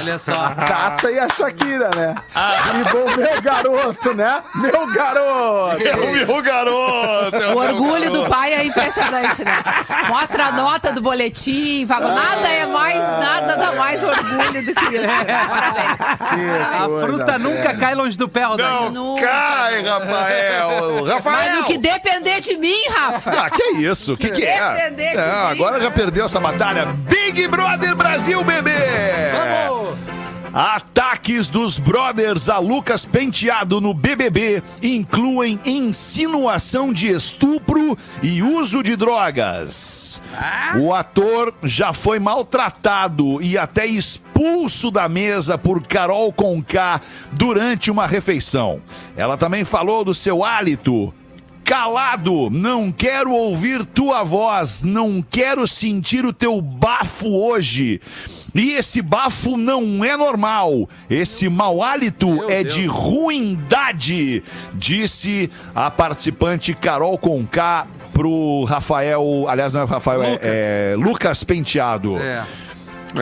Olha 0.00 0.18
só. 0.18 0.32
Taça 0.66 1.10
e 1.10 1.18
a 1.18 1.28
Shakira, 1.28 1.90
né? 1.94 2.14
Ah. 2.34 2.56
E 2.74 2.84
bom, 2.90 3.16
meu 3.16 3.42
garoto, 3.42 4.14
né? 4.14 4.42
Meu 4.54 4.86
garoto! 4.92 5.82
Eu 5.82 6.12
vi 6.12 6.22
o 6.32 6.42
garoto! 6.42 7.36
O 7.54 7.58
orgulho 7.58 8.10
do 8.10 8.24
pai 8.26 8.54
é 8.54 8.64
impressionante, 8.64 9.44
né? 9.44 9.52
Mostra 10.08 10.46
a 10.46 10.52
nota 10.52 10.92
do 10.92 11.00
boletim, 11.02 11.84
vago. 11.84 12.08
Nada 12.08 12.48
é 12.48 12.64
mais, 12.66 12.98
nada 13.00 13.56
dá 13.56 13.72
mais 13.72 14.02
orgulho 14.02 14.64
do 14.64 14.74
que 14.74 14.84
isso. 14.84 15.06
né? 15.06 15.24
Parabéns. 15.48 16.00
A 16.82 17.04
fruta 17.06 17.38
nunca 17.38 17.74
cai 17.76 17.94
longe 17.94 18.16
do 18.16 18.28
pé. 18.28 18.42
Não 18.46 18.90
Nunca. 18.90 19.26
cai, 19.26 19.82
Rafael! 19.82 21.04
Rafael! 21.04 21.36
Mas 21.36 21.58
no 21.58 21.64
que 21.64 21.76
depender 21.78 22.40
de 22.40 22.56
mim, 22.56 22.76
Rafa. 22.88 23.30
Ah, 23.30 23.50
que 23.50 23.62
isso? 23.72 24.14
O 24.14 24.16
que, 24.16 24.30
que 24.30 24.44
é? 24.44 24.72
Defender 24.72 25.10
de 25.10 25.16
Não, 25.16 25.24
mim. 25.24 25.50
agora 25.52 25.80
já 25.80 25.90
perdeu 25.90 26.24
essa 26.26 26.40
batalha. 26.40 26.86
Big 27.08 27.46
Brother 27.48 27.94
Brasil, 27.94 28.42
bebê! 28.44 28.72
Vamos! 29.32 29.65
Ataques 30.58 31.48
dos 31.48 31.78
brothers 31.78 32.48
a 32.48 32.58
Lucas 32.58 33.04
Penteado 33.04 33.78
no 33.78 33.92
BBB 33.92 34.62
incluem 34.82 35.60
insinuação 35.66 36.94
de 36.94 37.08
estupro 37.08 37.98
e 38.22 38.42
uso 38.42 38.82
de 38.82 38.96
drogas. 38.96 40.20
O 40.80 40.94
ator 40.94 41.52
já 41.62 41.92
foi 41.92 42.18
maltratado 42.18 43.42
e 43.42 43.58
até 43.58 43.86
expulso 43.86 44.90
da 44.90 45.08
mesa 45.08 45.58
por 45.58 45.86
Carol 45.86 46.32
Conká 46.32 47.02
durante 47.32 47.90
uma 47.90 48.06
refeição. 48.06 48.80
Ela 49.14 49.36
também 49.36 49.62
falou 49.62 50.04
do 50.04 50.14
seu 50.14 50.42
hálito 50.42 51.12
calado, 51.66 52.48
não 52.48 52.92
quero 52.92 53.32
ouvir 53.32 53.84
tua 53.84 54.22
voz, 54.22 54.84
não 54.84 55.20
quero 55.20 55.66
sentir 55.66 56.24
o 56.24 56.32
teu 56.32 56.60
bafo 56.62 57.28
hoje. 57.28 58.00
E 58.56 58.72
esse 58.72 59.02
bafo 59.02 59.56
não 59.56 60.02
é 60.04 60.16
normal. 60.16 60.88
Esse 61.10 61.48
mau 61.48 61.82
hálito 61.82 62.50
é 62.50 62.62
de 62.64 62.86
ruindade, 62.86 64.42
disse 64.74 65.50
a 65.74 65.90
participante 65.90 66.72
Carol 66.74 67.18
Conká 67.18 67.86
pro 68.12 68.64
Rafael, 68.64 69.44
aliás 69.48 69.72
não 69.72 69.82
é 69.82 69.84
Rafael, 69.84 70.22
é- 70.22 70.38
é, 70.42 70.94
Lucas 70.96 71.44
Penteado. 71.44 72.16
É. 72.18 72.42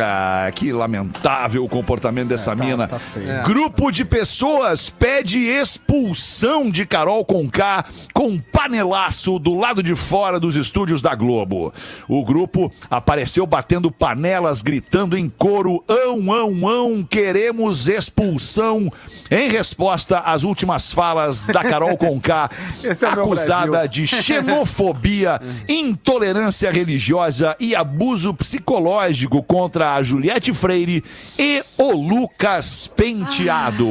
Ah, 0.03 0.51
que 0.53 0.73
lamentável 0.73 1.65
o 1.65 1.69
comportamento 1.69 2.29
dessa 2.29 2.55
mina. 2.55 2.89
tá 2.89 2.99
feio. 2.99 3.31
É. 3.31 3.43
Grupo 3.43 3.91
de 3.91 4.05
pessoas 4.05 4.91
pede 4.91 5.41
expulsão 5.41 6.71
de 6.71 6.87
Carol 6.87 7.25
Conká 7.25 7.85
com 8.13 8.39
panelaço 8.39 9.39
do 9.39 9.55
lado 9.55 9.83
de 9.83 9.95
fora 9.95 10.41
dos 10.41 10.57
estúdios 10.57 11.03
da 11.03 11.15
Globo. 11.15 11.73
O 12.09 12.25
grupo 12.25 12.73
apareceu 12.91 13.47
batendo 13.47 13.91
panelas, 13.91 14.63
gritando 14.63 15.17
em 15.17 15.29
coro: 15.29 15.85
ão, 15.89 16.33
ão, 16.33 16.69
ão, 16.69 17.03
queremos 17.05 17.89
expulsão. 17.89 18.91
Em 19.31 19.49
resposta 19.49 20.21
às 20.21 20.43
últimas 20.43 20.93
falas 20.93 21.47
da 21.47 21.63
Carol 21.63 21.97
Conká, 21.97 22.51
Esse 22.85 23.05
é 23.05 23.09
acusada 23.09 23.87
de 23.89 24.07
xenofobia, 24.07 25.41
intolerância 25.69 26.71
religiosa 26.71 27.57
e 27.59 27.75
abuso 27.75 28.35
psicológico 28.35 29.43
contra 29.43 29.84
a 29.93 30.03
Juliette 30.03 30.53
Freire 30.55 31.05
e 31.39 31.63
o 31.77 31.93
Lucas 31.93 32.87
Penteado. 32.97 33.87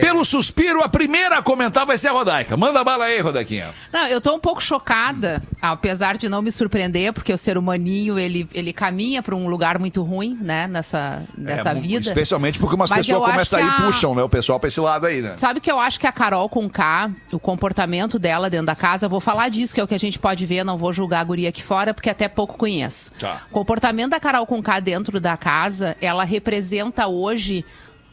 Pelo 0.00 0.24
suspiro, 0.24 0.82
a 0.82 0.88
primeira 0.88 1.38
a 1.38 1.42
comentar 1.42 1.84
vai 1.86 1.98
ser 1.98 2.08
a 2.08 2.12
Rodaica. 2.12 2.56
Manda 2.56 2.82
bala 2.84 3.04
aí, 3.06 3.20
Rodaquinha. 3.20 3.68
Não, 3.92 4.06
eu 4.08 4.20
tô 4.20 4.34
um 4.34 4.38
pouco 4.38 4.62
chocada, 4.62 5.42
apesar 5.60 6.16
de 6.16 6.28
não 6.28 6.42
me 6.42 6.50
surpreender, 6.52 7.12
porque 7.12 7.32
o 7.32 7.38
ser 7.38 7.56
humaninho, 7.58 8.18
ele, 8.18 8.48
ele 8.54 8.72
caminha 8.72 9.22
para 9.22 9.34
um 9.34 9.48
lugar 9.48 9.78
muito 9.78 10.02
ruim, 10.02 10.36
né, 10.40 10.66
nessa, 10.66 11.22
nessa 11.36 11.70
É, 11.70 11.74
vida. 11.74 12.06
Especialmente 12.08 12.58
porque 12.58 12.74
umas 12.74 12.90
Mas 12.90 13.06
pessoas 13.06 13.30
começam 13.30 13.58
a 13.58 13.62
ir 13.62 13.66
e 13.66 13.68
a- 13.68 13.72
puxam, 13.86 14.14
né? 14.14 14.22
O 14.22 14.28
pessoal 14.28 14.58
pra 14.60 14.68
esse 14.68 14.80
lado 14.80 15.06
aí, 15.06 15.20
né? 15.22 15.34
Sabe 15.36 15.60
que 15.60 15.70
eu 15.70 15.78
acho 15.78 15.98
que 15.98 16.06
a 16.06 16.12
Carol 16.12 16.48
com 16.48 16.68
K, 16.68 17.10
o 17.32 17.38
comportamento 17.38 18.18
dela 18.18 18.48
dentro 18.50 18.66
da 18.66 18.74
casa, 18.74 19.08
vou 19.08 19.20
falar 19.20 19.48
disso, 19.48 19.74
que 19.74 19.80
é 19.80 19.84
o 19.84 19.88
que 19.88 19.94
a 19.94 20.00
gente 20.00 20.18
pode 20.18 20.44
ver, 20.46 20.64
não 20.64 20.76
vou 20.78 20.92
julgar 20.92 21.20
a 21.20 21.24
guria 21.24 21.48
aqui 21.48 21.62
fora, 21.62 21.92
porque 21.94 22.10
até 22.10 22.28
pouco 22.28 22.56
conheço. 22.56 23.10
Tá. 23.18 23.42
O 23.50 23.54
comportamento 23.54 24.10
da 24.10 24.20
Carol 24.20 24.46
com 24.46 24.62
K 24.62 24.80
dentro 24.80 24.91
da 25.20 25.36
casa, 25.36 25.96
ela 26.00 26.24
representa 26.24 27.06
hoje 27.06 27.64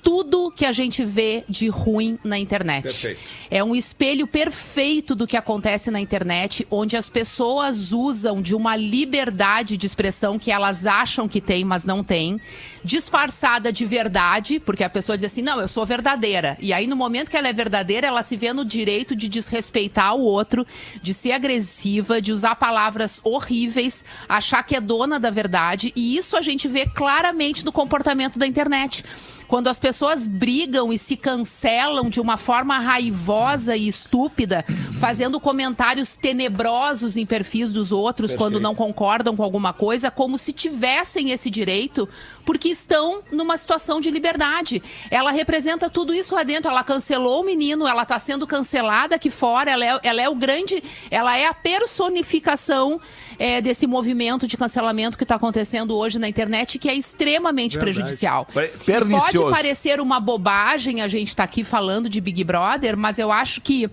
tudo 0.03 0.51
que 0.51 0.65
a 0.65 0.71
gente 0.71 1.03
vê 1.03 1.43
de 1.47 1.67
ruim 1.67 2.17
na 2.23 2.37
internet. 2.37 2.83
Perfeito. 2.83 3.19
É 3.49 3.63
um 3.63 3.75
espelho 3.75 4.27
perfeito 4.27 5.15
do 5.15 5.25
que 5.25 5.35
acontece 5.35 5.89
na 5.89 5.99
internet, 5.99 6.67
onde 6.69 6.95
as 6.95 7.09
pessoas 7.09 7.91
usam 7.91 8.41
de 8.41 8.55
uma 8.55 8.75
liberdade 8.75 9.77
de 9.77 9.85
expressão 9.85 10.37
que 10.37 10.51
elas 10.51 10.85
acham 10.85 11.27
que 11.27 11.41
tem, 11.41 11.63
mas 11.65 11.83
não 11.83 12.03
tem, 12.03 12.39
disfarçada 12.83 13.71
de 13.71 13.85
verdade, 13.85 14.59
porque 14.59 14.83
a 14.83 14.89
pessoa 14.89 15.17
diz 15.17 15.25
assim: 15.25 15.41
não, 15.41 15.59
eu 15.59 15.67
sou 15.67 15.85
verdadeira. 15.85 16.57
E 16.59 16.71
aí, 16.73 16.87
no 16.87 16.95
momento 16.95 17.29
que 17.29 17.37
ela 17.37 17.47
é 17.47 17.53
verdadeira, 17.53 18.07
ela 18.07 18.23
se 18.23 18.35
vê 18.35 18.53
no 18.53 18.63
direito 18.63 19.15
de 19.15 19.27
desrespeitar 19.27 20.15
o 20.15 20.21
outro, 20.21 20.65
de 21.01 21.13
ser 21.13 21.31
agressiva, 21.31 22.21
de 22.21 22.31
usar 22.31 22.55
palavras 22.55 23.19
horríveis, 23.23 24.05
achar 24.27 24.63
que 24.63 24.75
é 24.75 24.81
dona 24.81 25.19
da 25.19 25.29
verdade. 25.29 25.91
E 25.95 26.17
isso 26.17 26.37
a 26.37 26.41
gente 26.41 26.67
vê 26.67 26.85
claramente 26.85 27.65
no 27.65 27.71
comportamento 27.71 28.37
da 28.37 28.47
internet. 28.47 29.03
Quando 29.49 29.67
as 29.67 29.79
pessoas 29.79 30.27
brigam 30.27 30.93
e 30.93 30.99
se 30.99 31.17
cancelam 31.17 32.07
de 32.07 32.21
uma 32.21 32.37
forma 32.37 32.77
raivosa 32.77 33.75
e 33.75 33.87
estúpida, 33.87 34.63
fazendo 34.99 35.39
comentários 35.39 36.15
tenebrosos 36.15 37.17
em 37.17 37.25
perfis 37.25 37.71
dos 37.71 37.91
outros 37.91 38.35
quando 38.35 38.59
não 38.59 38.75
concordam 38.75 39.35
com 39.35 39.41
alguma 39.41 39.73
coisa, 39.73 40.11
como 40.11 40.37
se 40.37 40.53
tivessem 40.53 41.31
esse 41.31 41.49
direito, 41.49 42.07
porque 42.49 42.69
estão 42.69 43.21
numa 43.31 43.55
situação 43.57 44.01
de 44.01 44.09
liberdade. 44.09 44.81
Ela 45.11 45.29
representa 45.29 45.87
tudo 45.87 46.11
isso 46.11 46.33
lá 46.33 46.41
dentro. 46.41 46.71
Ela 46.71 46.83
cancelou 46.83 47.41
o 47.41 47.45
menino, 47.45 47.87
ela 47.87 48.01
está 48.01 48.17
sendo 48.17 48.47
cancelada 48.47 49.15
aqui 49.15 49.29
fora, 49.29 49.69
ela 49.69 49.85
é, 49.85 49.99
ela 50.01 50.19
é 50.19 50.27
o 50.27 50.33
grande. 50.33 50.83
Ela 51.11 51.37
é 51.37 51.45
a 51.45 51.53
personificação 51.53 52.99
é, 53.37 53.61
desse 53.61 53.85
movimento 53.85 54.47
de 54.47 54.57
cancelamento 54.57 55.15
que 55.15 55.23
está 55.23 55.35
acontecendo 55.35 55.95
hoje 55.95 56.17
na 56.17 56.27
internet, 56.27 56.79
que 56.79 56.89
é 56.89 56.95
extremamente 56.95 57.77
prejudicial. 57.77 58.47
Pre- 58.51 58.69
Pode 58.69 58.83
pernicioso. 58.83 59.51
parecer 59.53 60.01
uma 60.01 60.19
bobagem 60.19 61.01
a 61.01 61.07
gente 61.07 61.27
estar 61.27 61.43
aqui 61.43 61.63
falando 61.63 62.09
de 62.09 62.19
Big 62.19 62.43
Brother, 62.43 62.97
mas 62.97 63.19
eu 63.19 63.31
acho 63.31 63.61
que 63.61 63.87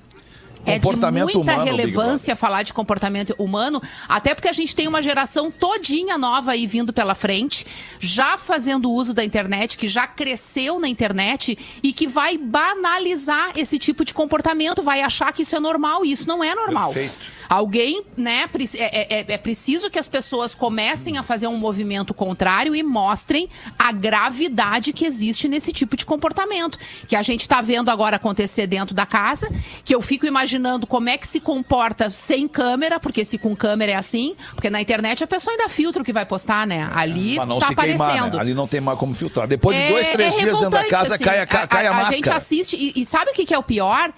é 0.67 0.75
de 0.75 0.81
Comportamento 0.81 1.35
muita 1.35 1.39
humano, 1.39 1.65
relevância 1.65 2.37
falar 2.37 2.63
de 2.63 2.75
comportamento 2.75 3.35
humano, 3.39 3.81
até 4.09 4.35
porque 4.35 4.49
a 4.49 4.53
gente 4.53 4.75
tem 4.75 4.89
uma 4.89 5.01
geração 5.01 5.51
todinha 5.51 6.19
nova 6.19 6.53
aí 6.53 6.67
vindo 6.67 6.93
pela 6.93 7.15
frente, 7.15 7.67
já 8.01 8.37
fazendo 8.37 8.91
uso 8.91 9.15
da 9.15 9.25
internet, 9.25 9.79
que 9.79 9.89
já 9.89 10.07
cresceu 10.07 10.79
na 10.79 10.89
internet 10.89 11.57
e 11.83 11.93
que 11.93 12.07
vai 12.07 12.37
banalizar 12.37 13.53
esse 13.57 13.79
tipo 13.79 14.05
de 14.05 14.13
comportamento, 14.13 14.83
vai 14.83 15.03
achar 15.03 15.33
que 15.33 15.43
isso 15.43 15.55
é 15.55 15.61
normal 15.61 16.05
e 16.05 16.13
isso 16.13 16.27
não 16.27 16.43
é 16.43 16.55
normal. 16.55 16.93
Perfeito. 16.93 17.36
Alguém, 17.49 18.03
né, 18.17 18.47
preci- 18.47 18.79
é, 18.81 19.21
é- 19.21 19.25
é 19.33 19.39
preciso 19.39 19.91
que 19.91 19.99
as 19.99 20.09
pessoas 20.09 20.55
comecem 20.55 21.19
a 21.19 21.23
fazer 21.23 21.47
um 21.47 21.57
movimento 21.57 22.13
contrário 22.15 22.75
e 22.75 22.83
mostrem 22.83 23.49
a 23.79 23.93
gravidade 23.93 24.93
que 24.93 25.05
existe 25.05 25.49
nesse 25.49 25.73
tipo 25.73 25.97
de 25.97 26.05
comportamento. 26.07 26.79
Que 27.07 27.15
a 27.17 27.23
gente 27.23 27.43
está 27.43 27.61
vendo 27.61 27.91
agora 27.91 28.17
acontecer 28.17 28.67
dentro 28.67 28.95
da 28.95 29.07
casa, 29.07 29.49
que 29.85 29.95
eu 29.95 30.03
fico 30.03 30.27
imaginando 30.27 30.87
como 30.87 31.09
é 31.09 31.17
que 31.17 31.27
se 31.27 31.41
comporta 31.41 32.11
sem 32.11 32.49
câmera, 32.49 32.99
porque 32.99 33.25
se 33.25 33.39
com 33.39 33.55
câmera 33.55 33.93
é 33.93 33.95
assim, 33.97 34.35
porque 34.55 34.71
na 34.71 34.81
internet 34.81 35.23
a 35.23 35.27
pessoa 35.27 35.53
ainda 35.53 35.69
filtra 35.69 36.03
o 36.03 36.05
que 36.05 36.13
vai 36.13 36.27
postar, 36.27 36.67
né? 36.67 36.89
Ali 36.95 37.35
Pra 37.37 37.47
não 37.47 37.59
tá 37.59 37.69
se 37.69 37.75
queimar, 37.75 38.09
aparecendo. 38.11 38.35
né? 38.35 38.41
Ali 38.41 38.55
não 38.55 38.67
tem 38.67 38.81
mais 38.81 38.99
como 38.99 39.15
filtrar. 39.15 39.47
Depois 39.47 39.77
de 39.77 39.83
É- 39.83 39.89
dois, 39.91 40.09
três 40.09 40.35
é 40.35 40.39
dias 40.39 40.55
dentro 40.59 40.71
da 40.71 40.85
casa, 40.85 41.15
assim. 41.15 41.25
cai, 41.25 41.41
a, 41.41 41.47
ca- 41.47 41.67
cai 41.67 41.87
a, 41.87 41.91
a 41.91 42.05
gente 42.05 42.13
máscara. 42.21 42.37
assiste 42.37 42.77
e, 42.77 43.01
e 43.01 43.05
sabe 43.05 43.31
o 43.31 43.35
que, 43.35 43.45
que 43.47 43.55
é 43.55 43.59
o 43.59 43.63
pior? 43.63 44.13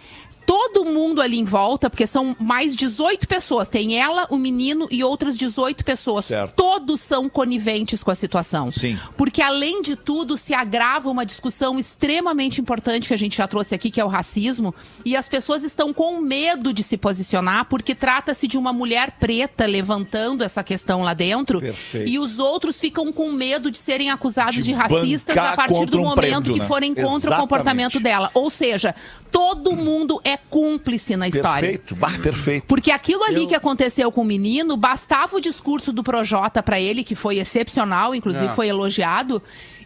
Todo 0.48 0.86
mundo 0.86 1.20
ali 1.20 1.38
em 1.38 1.44
volta, 1.44 1.90
porque 1.90 2.06
são 2.06 2.34
mais 2.40 2.74
18 2.74 3.28
pessoas. 3.28 3.68
Tem 3.68 4.00
ela, 4.00 4.26
o 4.30 4.38
menino 4.38 4.88
e 4.90 5.04
outras 5.04 5.36
18 5.36 5.84
pessoas. 5.84 6.24
Certo. 6.24 6.54
Todos 6.54 7.02
são 7.02 7.28
coniventes 7.28 8.02
com 8.02 8.10
a 8.10 8.14
situação. 8.14 8.72
Sim. 8.72 8.98
Porque, 9.14 9.42
além 9.42 9.82
de 9.82 9.94
tudo, 9.94 10.38
se 10.38 10.54
agrava 10.54 11.10
uma 11.10 11.26
discussão 11.26 11.78
extremamente 11.78 12.62
importante 12.62 13.08
que 13.08 13.12
a 13.12 13.18
gente 13.18 13.36
já 13.36 13.46
trouxe 13.46 13.74
aqui, 13.74 13.90
que 13.90 14.00
é 14.00 14.04
o 14.04 14.08
racismo. 14.08 14.74
E 15.04 15.14
as 15.14 15.28
pessoas 15.28 15.62
estão 15.64 15.92
com 15.92 16.18
medo 16.18 16.72
de 16.72 16.82
se 16.82 16.96
posicionar, 16.96 17.66
porque 17.66 17.94
trata-se 17.94 18.46
de 18.46 18.56
uma 18.56 18.72
mulher 18.72 19.16
preta 19.20 19.66
levantando 19.66 20.42
essa 20.42 20.64
questão 20.64 21.02
lá 21.02 21.12
dentro. 21.12 21.60
Perfeito. 21.60 22.08
E 22.08 22.18
os 22.18 22.38
outros 22.38 22.80
ficam 22.80 23.12
com 23.12 23.30
medo 23.30 23.70
de 23.70 23.76
serem 23.76 24.10
acusados 24.10 24.54
De 24.54 24.62
de, 24.62 24.72
racistas 24.72 25.36
a 25.36 25.54
partir 25.54 25.84
do 25.84 26.00
um 26.00 26.04
momento 26.04 26.54
que 26.54 26.58
né? 26.58 26.66
forem 26.66 26.94
contra 26.94 27.08
Exatamente. 27.10 27.38
o 27.38 27.40
comportamento 27.42 28.00
dela. 28.00 28.30
Ou 28.32 28.48
seja, 28.48 28.94
todo 29.30 29.74
mundo 29.76 30.20
é 30.24 30.36
cúmplice 30.36 31.16
na 31.16 31.28
história. 31.28 31.68
Perfeito. 31.70 31.94
Bah, 31.96 32.18
perfeito. 32.22 32.66
Porque 32.66 32.90
aquilo 32.90 33.22
ali 33.24 33.46
que 33.46 33.54
aconteceu 33.54 34.10
com 34.10 34.22
o 34.22 34.24
menino, 34.24 34.76
bastava 34.76 35.36
o 35.36 35.40
discurso 35.40 35.92
do 35.92 36.02
Projota 36.02 36.62
pra 36.62 36.80
ele, 36.80 37.04
que 37.04 37.14
foi 37.14 37.38
excepcional, 37.38 38.14
inclusive 38.14 38.46
É. 38.46 38.54
foi 38.54 38.68
elogiado, 38.68 39.42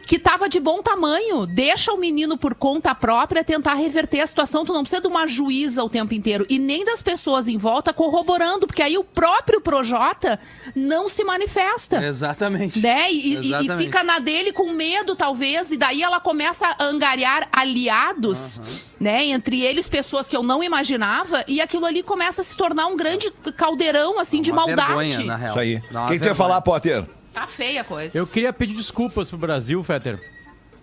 que 0.07 0.19
tava 0.19 0.49
de 0.49 0.59
bom 0.61 0.83
tamanho. 0.83 1.47
Deixa 1.47 1.93
o 1.93 1.97
menino 1.97 2.37
por 2.37 2.55
conta 2.55 2.95
própria 2.95 3.43
tentar 3.45 3.75
reverter 3.75 4.21
a 4.21 4.27
situação. 4.27 4.65
Tu 4.65 4.73
não 4.73 4.83
precisa 4.83 5.01
de 5.03 5.09
uma 5.09 5.27
juíza 5.27 5.83
o 5.85 5.89
tempo 5.89 6.13
inteiro. 6.15 6.45
E 6.49 6.59
nem 6.59 6.85
das 6.85 7.03
pessoas 7.03 7.49
em 7.49 7.57
volta 7.57 7.93
corroborando, 7.93 8.67
porque 8.67 8.83
aí 8.83 8.99
o 8.99 9.05
próprio 9.05 9.61
Projota 9.61 10.39
não 10.75 11.09
se 11.09 11.23
manifesta. 11.25 12.05
Exatamente. 12.05 12.81
Né? 12.81 13.11
E, 13.13 13.17
e- 13.17 13.35
e 13.35 13.47
Exatamente. 13.49 13.85
fica 13.85 14.03
na 14.03 14.19
dele 14.19 14.53
com 14.53 14.73
medo, 14.73 15.15
talvez, 15.17 15.71
e 15.71 15.77
daí 15.77 16.03
ela 16.03 16.21
começa 16.21 16.67
a 16.79 16.85
angariar 16.85 17.49
aliados, 17.53 18.61
né? 19.01 19.25
Entre 19.27 19.61
eles, 19.61 19.89
pessoas 19.89 20.29
que 20.29 20.37
eu 20.37 20.43
não 20.43 20.63
imaginava, 20.63 21.45
e 21.49 21.61
aquilo 21.61 21.87
ali 21.87 22.03
começa 22.03 22.41
a 22.41 22.45
se 22.45 22.57
tornar 22.57 22.87
um 22.87 22.97
grande 22.97 23.31
caldeirão, 23.57 24.19
assim, 24.19 24.43
de 24.43 24.51
Uma 24.51 24.67
maldade. 24.67 24.89
vergonha, 24.89 25.25
na 25.25 25.37
real. 25.37 25.51
Isso 25.51 25.59
aí. 25.59 25.77
O 25.77 26.07
que, 26.09 26.13
que 26.15 26.19
tu 26.21 26.27
ia 26.27 26.35
falar, 26.35 26.61
Potter? 26.61 27.05
Tá 27.33 27.47
feia 27.47 27.81
a 27.81 27.85
coisa. 27.85 28.17
Eu 28.17 28.27
queria 28.27 28.53
pedir 28.53 28.75
desculpas 28.75 29.29
pro 29.31 29.39
Brasil, 29.39 29.83
Fetter. 29.83 30.19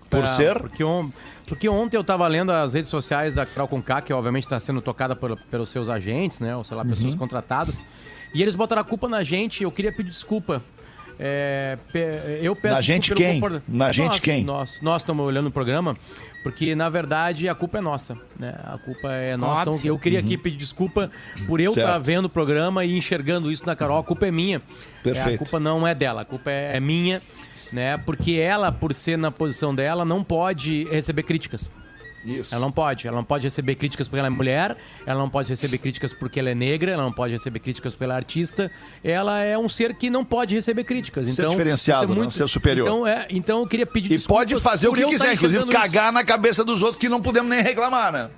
Por 0.10 0.22
Pra- 0.22 0.28
ser? 0.34 0.60
Porque, 0.60 0.84
on- 0.84 1.12
porque 1.46 1.70
ontem 1.70 1.96
eu 1.96 2.04
tava 2.04 2.28
lendo 2.28 2.52
as 2.52 2.74
redes 2.74 2.90
sociais 2.90 3.36
da 3.36 3.46
Carol 3.46 3.68
Conká, 3.68 4.02
que 4.02 4.12
obviamente 4.12 4.46
está 4.46 4.60
sendo 4.60 4.82
tocada 4.82 5.16
por- 5.16 5.38
pelos 5.52 5.70
seus 5.70 5.88
agentes, 5.88 6.40
né? 6.40 6.56
Ou 6.56 6.64
sei 6.64 6.76
lá, 6.76 6.84
pessoas 6.84 7.14
Uhum. 7.14 7.20
contratadas. 7.20 7.86
E 8.34 8.42
eles 8.42 8.56
botaram 8.56 8.82
a 8.82 8.86
culpa 8.86 9.08
na 9.08 9.24
gente 9.24 9.62
e 9.62 9.64
eu 9.64 9.72
queria 9.72 9.92
pedir 9.92 10.10
desculpa. 10.10 10.64
é, 11.22 11.78
pe- 11.92 12.40
eu 12.42 12.56
peço 12.56 12.76
Na 12.76 12.80
gente 12.82 13.02
desculpa 13.10 13.20
pelo 13.22 13.32
quem? 13.34 13.42
comporta- 13.42 13.64
Na 13.68 13.92
gente 13.92 14.08
Nós- 14.12 14.20
quem? 14.22 14.44
Nós 14.46 14.82
nós 14.82 15.02
estamos 15.02 15.26
olhando 15.26 15.48
o 15.48 15.52
programa 15.52 15.98
porque 16.44 16.74
na 16.76 16.90
verdade 16.90 17.48
a 17.50 17.56
culpa 17.56 17.78
é 17.80 17.82
nossa, 17.82 18.18
né? 18.38 18.56
A 18.64 18.78
culpa 18.78 19.12
é 19.12 19.36
nossa. 19.36 19.62
Então 19.62 19.74
Óbvio. 19.76 19.90
eu 19.90 20.00
queria 20.00 20.20
aqui 20.20 20.38
pedir 20.38 20.58
desculpa 20.58 21.12
por 21.48 21.60
eu 21.60 21.74
Certo. 21.74 21.88
estar 21.88 22.00
vendo 22.00 22.26
o 22.26 22.30
programa 22.30 22.86
e 22.86 22.98
enxergando 22.98 23.52
isso 23.52 23.66
na 23.66 23.76
Carol. 23.76 23.98
A 24.00 24.04
culpa 24.04 24.28
é 24.28 24.32
minha. 24.32 24.58
É, 24.58 25.10
a 25.10 25.14
Perfeito. 25.14 25.38
culpa 25.40 25.60
não 25.60 25.88
é 25.88 25.94
dela, 25.94 26.22
a 26.22 26.26
culpa 26.26 26.50
é, 26.50 26.78
é 26.78 26.80
minha, 26.80 27.22
né? 27.72 27.98
Porque 27.98 28.34
ela, 28.34 28.72
por 28.72 28.94
ser 28.94 29.18
na 29.18 29.32
posição 29.32 29.74
dela, 29.76 30.06
não 30.06 30.24
pode 30.24 30.86
receber 30.86 31.24
críticas. 31.24 31.70
Isso. 32.26 32.54
Ela 32.54 32.66
não 32.66 32.72
pode. 32.72 33.08
Ela 33.08 33.18
não 33.18 33.24
pode 33.24 33.46
receber 33.46 33.76
críticas 33.76 34.08
porque 34.08 34.20
ela 34.20 34.28
é 34.28 34.30
mulher, 34.30 34.78
ela 35.06 35.20
não 35.20 35.30
pode 35.30 35.50
receber 35.50 35.78
críticas 35.78 36.14
porque 36.14 36.40
ela 36.40 36.50
é 36.50 36.56
negra, 36.56 36.92
ela 36.92 37.04
não 37.04 37.14
pode 37.14 37.34
receber 37.34 37.60
críticas 37.60 37.94
porque 37.94 38.04
ela 38.04 38.14
é 38.14 38.18
artista. 38.18 38.72
Ela 39.04 39.42
é 39.42 39.58
um 39.58 39.70
ser 39.70 39.96
que 39.96 40.10
não 40.10 40.26
pode 40.26 40.56
receber 40.56 40.84
críticas. 40.84 41.26
Ser 41.26 41.34
Então, 41.34 41.52
diferenciado, 41.52 42.06
isso 42.06 42.14
é 42.14 42.22
né? 42.22 42.28
Um 42.28 42.32
ser 42.32 42.48
superior. 42.50 42.88
Então, 42.88 43.08
é, 43.08 43.28
então 43.30 43.60
eu 43.62 43.68
queria 43.68 43.86
pedir 43.86 44.08
E 44.08 44.18
desculpas 44.18 44.46
pode 44.46 44.62
fazer 44.62 44.88
o 44.88 44.94
que 44.94 45.02
eu 45.02 45.10
quiser, 45.10 45.34
inclusive 45.34 45.66
cagar 45.68 46.12
na 46.12 46.24
cabeça 46.24 46.64
dos 46.64 46.82
outros 46.82 47.00
que 47.00 47.10
não 47.10 47.22
podemos 47.22 47.50
nem 47.50 47.62
reclamar, 47.62 48.12
né? 48.12 48.30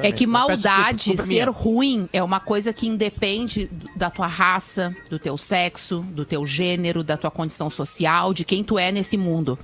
É 0.00 0.10
que 0.10 0.26
peço 0.26 0.26
desculpa, 0.26 0.26
maldade, 0.26 0.96
desculpa 0.96 1.22
ser 1.22 1.28
minha. 1.28 1.50
ruim, 1.50 2.08
é 2.12 2.22
uma 2.22 2.40
coisa 2.40 2.72
que 2.72 2.88
independe 2.88 3.70
da 3.94 4.10
tua 4.10 4.26
raça, 4.26 4.92
do 5.08 5.18
teu 5.18 5.38
sexo, 5.38 6.00
do 6.10 6.24
teu 6.24 6.44
gênero, 6.44 7.04
da 7.04 7.16
tua 7.16 7.30
condição 7.30 7.70
social, 7.70 8.34
de 8.34 8.44
quem 8.44 8.64
tu 8.64 8.78
é 8.78 8.90
nesse 8.90 9.16
mundo. 9.16 9.58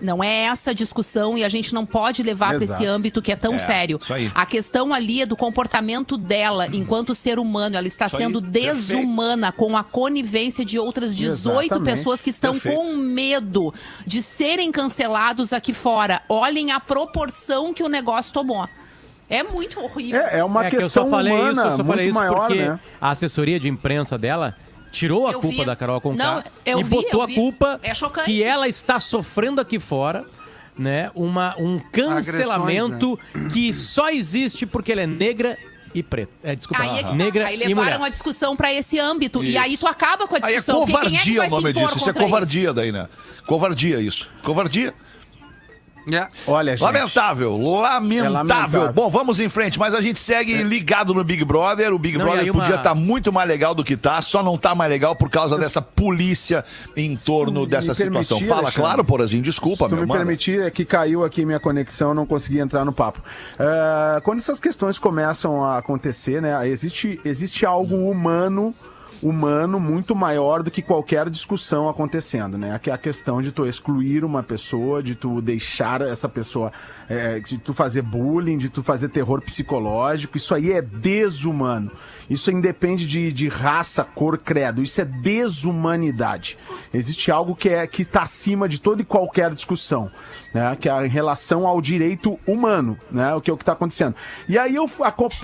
Não 0.00 0.22
é 0.22 0.42
essa 0.44 0.70
a 0.70 0.72
discussão 0.72 1.36
e 1.36 1.42
a 1.44 1.48
gente 1.48 1.74
não 1.74 1.84
pode 1.84 2.22
levar 2.22 2.54
para 2.54 2.62
esse 2.64 2.86
âmbito 2.86 3.20
que 3.20 3.32
é 3.32 3.36
tão 3.36 3.54
É, 3.54 3.58
sério. 3.58 3.98
aí. 4.10 4.30
A 4.32 4.46
questão 4.46 4.94
ali 4.94 5.22
é 5.22 5.26
do 5.26 5.36
comportamento 5.36 6.16
dela 6.16 6.68
enquanto 6.72 7.16
ser 7.16 7.38
humano. 7.38 7.76
Ela 7.76 7.88
está 7.88 8.06
Isso 8.06 8.16
aí, 8.16 8.22
sendo 8.22 8.40
perfeito. 8.40 8.76
desumana 8.76 9.50
com 9.50 9.76
a 9.76 9.82
conivência 9.82 10.64
de 10.64 10.78
outras 10.78 11.16
18 11.16 11.66
Exatamente. 11.74 11.96
pessoas 11.96 12.22
que 12.22 12.30
estão 12.30 12.52
Perfeito. 12.52 12.76
com 12.78 12.94
medo 12.94 13.74
de 14.06 14.22
serem 14.22 14.70
cancelados 14.70 15.52
aqui 15.52 15.74
fora. 15.74 16.22
Olhem 16.28 16.70
a 16.70 16.78
proporção 16.78 17.74
que 17.74 17.82
o 17.82 17.88
negócio 17.88 18.32
tomou. 18.32 18.68
É 19.28 19.42
muito 19.42 19.80
horrível. 19.80 20.20
É, 20.20 20.38
é 20.38 20.44
uma 20.44 20.66
É 20.66 20.70
que 20.70 20.76
eu 20.76 20.80
questão 20.82 21.04
só 21.04 21.10
falei 21.10 21.32
humana 21.32 21.50
isso, 21.52 21.60
eu 21.60 21.70
só 21.72 21.76
muito 21.78 21.86
falei 21.88 22.06
isso 22.08 22.18
maior, 22.18 22.46
porque 22.46 22.54
né? 22.62 22.80
a 23.00 23.10
assessoria 23.10 23.58
de 23.60 23.68
imprensa 23.68 24.16
dela 24.16 24.56
tirou 24.90 25.26
a 25.28 25.32
Eu 25.32 25.40
culpa 25.40 25.56
vi. 25.58 25.64
da 25.64 25.76
Carol 25.76 26.00
Conká 26.00 26.34
Não, 26.34 26.42
eu 26.64 26.80
e 26.80 26.82
vi, 26.84 26.90
botou 26.90 27.20
eu 27.20 27.22
a 27.22 27.26
vi. 27.26 27.34
culpa 27.34 27.80
É 27.82 27.92
que 28.24 28.42
ela 28.42 28.66
está 28.68 29.00
sofrendo 29.00 29.60
aqui 29.60 29.78
fora, 29.78 30.24
né? 30.78 31.10
Uma, 31.14 31.54
um 31.58 31.78
cancelamento 31.78 33.18
que 33.52 33.72
só 33.72 34.10
existe 34.10 34.66
porque 34.66 34.92
ela 34.92 35.02
é 35.02 35.06
negra 35.06 35.56
e 35.94 36.02
preta. 36.02 36.32
É, 36.44 36.54
desculpa, 36.54 36.82
Aí, 36.82 36.90
é 36.98 37.02
que 37.02 37.08
tá. 37.08 37.14
negra 37.14 37.46
aí 37.46 37.54
e 37.54 37.58
levaram 37.66 37.92
mulher. 37.98 38.06
a 38.06 38.10
discussão 38.10 38.54
pra 38.54 38.72
esse 38.72 38.98
âmbito. 38.98 39.42
E 39.42 39.50
Isso. 39.50 39.58
aí 39.58 39.76
tu 39.78 39.86
acaba 39.86 40.28
com 40.28 40.34
a 40.36 40.38
Aí 40.42 40.52
é 40.54 40.56
discussão. 40.58 40.84
quem 40.84 40.94
é 40.94 40.98
que 40.98 41.04
covardia 41.04 41.38
vai 41.40 41.48
o 41.48 41.50
nome 41.50 41.72
disso. 41.72 41.96
Isso 41.96 42.10
é 42.10 42.12
covardia 42.12 42.74
daí, 42.74 42.92
né? 42.92 43.08
Covardia 43.46 44.00
isso. 44.00 44.30
Covardia. 44.42 44.94
É. 46.10 46.26
Olha, 46.46 46.76
gente. 46.76 46.82
Lamentável, 46.84 47.56
lamentável. 47.56 48.24
É 48.24 48.28
lamentável. 48.28 48.92
Bom, 48.92 49.08
vamos 49.10 49.40
em 49.40 49.48
frente, 49.48 49.78
mas 49.78 49.94
a 49.94 50.00
gente 50.00 50.20
segue 50.20 50.62
ligado 50.62 51.12
no 51.14 51.22
Big 51.24 51.44
Brother. 51.44 51.92
O 51.92 51.98
Big 51.98 52.16
Não, 52.16 52.24
Brother 52.24 52.50
uma- 52.52 52.62
podia 52.62 52.76
estar 52.76 52.94
muito 52.94 53.32
mais 53.32 53.48
legal 53.48 53.74
do 53.74 53.84
que 53.84 53.96
tá, 53.96 54.20
só 54.22 54.42
não 54.42 54.56
tá 54.56 54.74
mais 54.74 54.90
legal 54.90 55.14
por 55.14 55.28
causa 55.30 55.56
dessa 55.58 55.80
polícia 55.82 56.64
em 56.96 57.16
torno 57.16 57.66
dessa 57.66 57.94
situação. 57.94 58.38
permitir, 58.38 58.48
Fala, 58.48 58.60
Alexandre, 58.62 58.80
claro, 58.82 59.04
Porazinho, 59.04 59.42
desculpa, 59.42 59.84
Se 59.84 59.90
tu 59.90 59.94
meu 59.96 60.02
me 60.04 60.08
mano. 60.08 60.20
permitir, 60.20 60.62
é 60.62 60.70
que 60.70 60.84
caiu 60.84 61.24
aqui 61.24 61.44
minha 61.44 61.60
conexão, 61.60 62.14
não 62.14 62.26
consegui 62.26 62.58
entrar 62.58 62.84
no 62.84 62.92
papo. 62.92 63.20
É, 63.58 64.20
quando 64.20 64.38
essas 64.38 64.58
questões 64.58 64.98
começam 64.98 65.64
a 65.64 65.78
acontecer, 65.78 66.40
né, 66.42 66.68
existe, 66.68 67.20
existe 67.24 67.66
algo 67.66 68.08
humano 68.10 68.74
humano 69.22 69.80
muito 69.80 70.14
maior 70.14 70.62
do 70.62 70.70
que 70.70 70.82
qualquer 70.82 71.28
discussão 71.28 71.88
acontecendo, 71.88 72.56
né? 72.56 72.80
A 72.92 72.98
questão 72.98 73.42
de 73.42 73.52
tu 73.52 73.66
excluir 73.66 74.24
uma 74.24 74.42
pessoa, 74.42 75.02
de 75.02 75.14
tu 75.14 75.40
deixar 75.40 76.00
essa 76.02 76.28
pessoa, 76.28 76.72
é, 77.08 77.40
de 77.40 77.58
tu 77.58 77.72
fazer 77.72 78.02
bullying, 78.02 78.58
de 78.58 78.68
tu 78.68 78.82
fazer 78.82 79.08
terror 79.08 79.40
psicológico, 79.40 80.36
isso 80.36 80.54
aí 80.54 80.72
é 80.72 80.82
desumano. 80.82 81.90
Isso 82.28 82.50
independe 82.50 83.06
de, 83.06 83.32
de 83.32 83.48
raça, 83.48 84.04
cor, 84.04 84.36
credo. 84.36 84.82
Isso 84.82 85.00
é 85.00 85.04
desumanidade. 85.04 86.58
Existe 86.92 87.30
algo 87.30 87.56
que 87.56 87.70
é 87.70 87.86
que 87.86 88.02
está 88.02 88.22
acima 88.22 88.68
de 88.68 88.80
toda 88.80 89.00
e 89.00 89.04
qualquer 89.04 89.52
discussão, 89.54 90.10
né? 90.52 90.76
Que 90.78 90.88
é 90.88 91.06
em 91.06 91.08
relação 91.08 91.66
ao 91.66 91.80
direito 91.80 92.38
humano, 92.46 92.98
né? 93.10 93.34
O 93.34 93.40
que 93.40 93.50
é 93.50 93.54
o 93.54 93.56
que 93.56 93.62
está 93.62 93.72
acontecendo. 93.72 94.14
E 94.46 94.58
aí 94.58 94.74
eu 94.74 94.90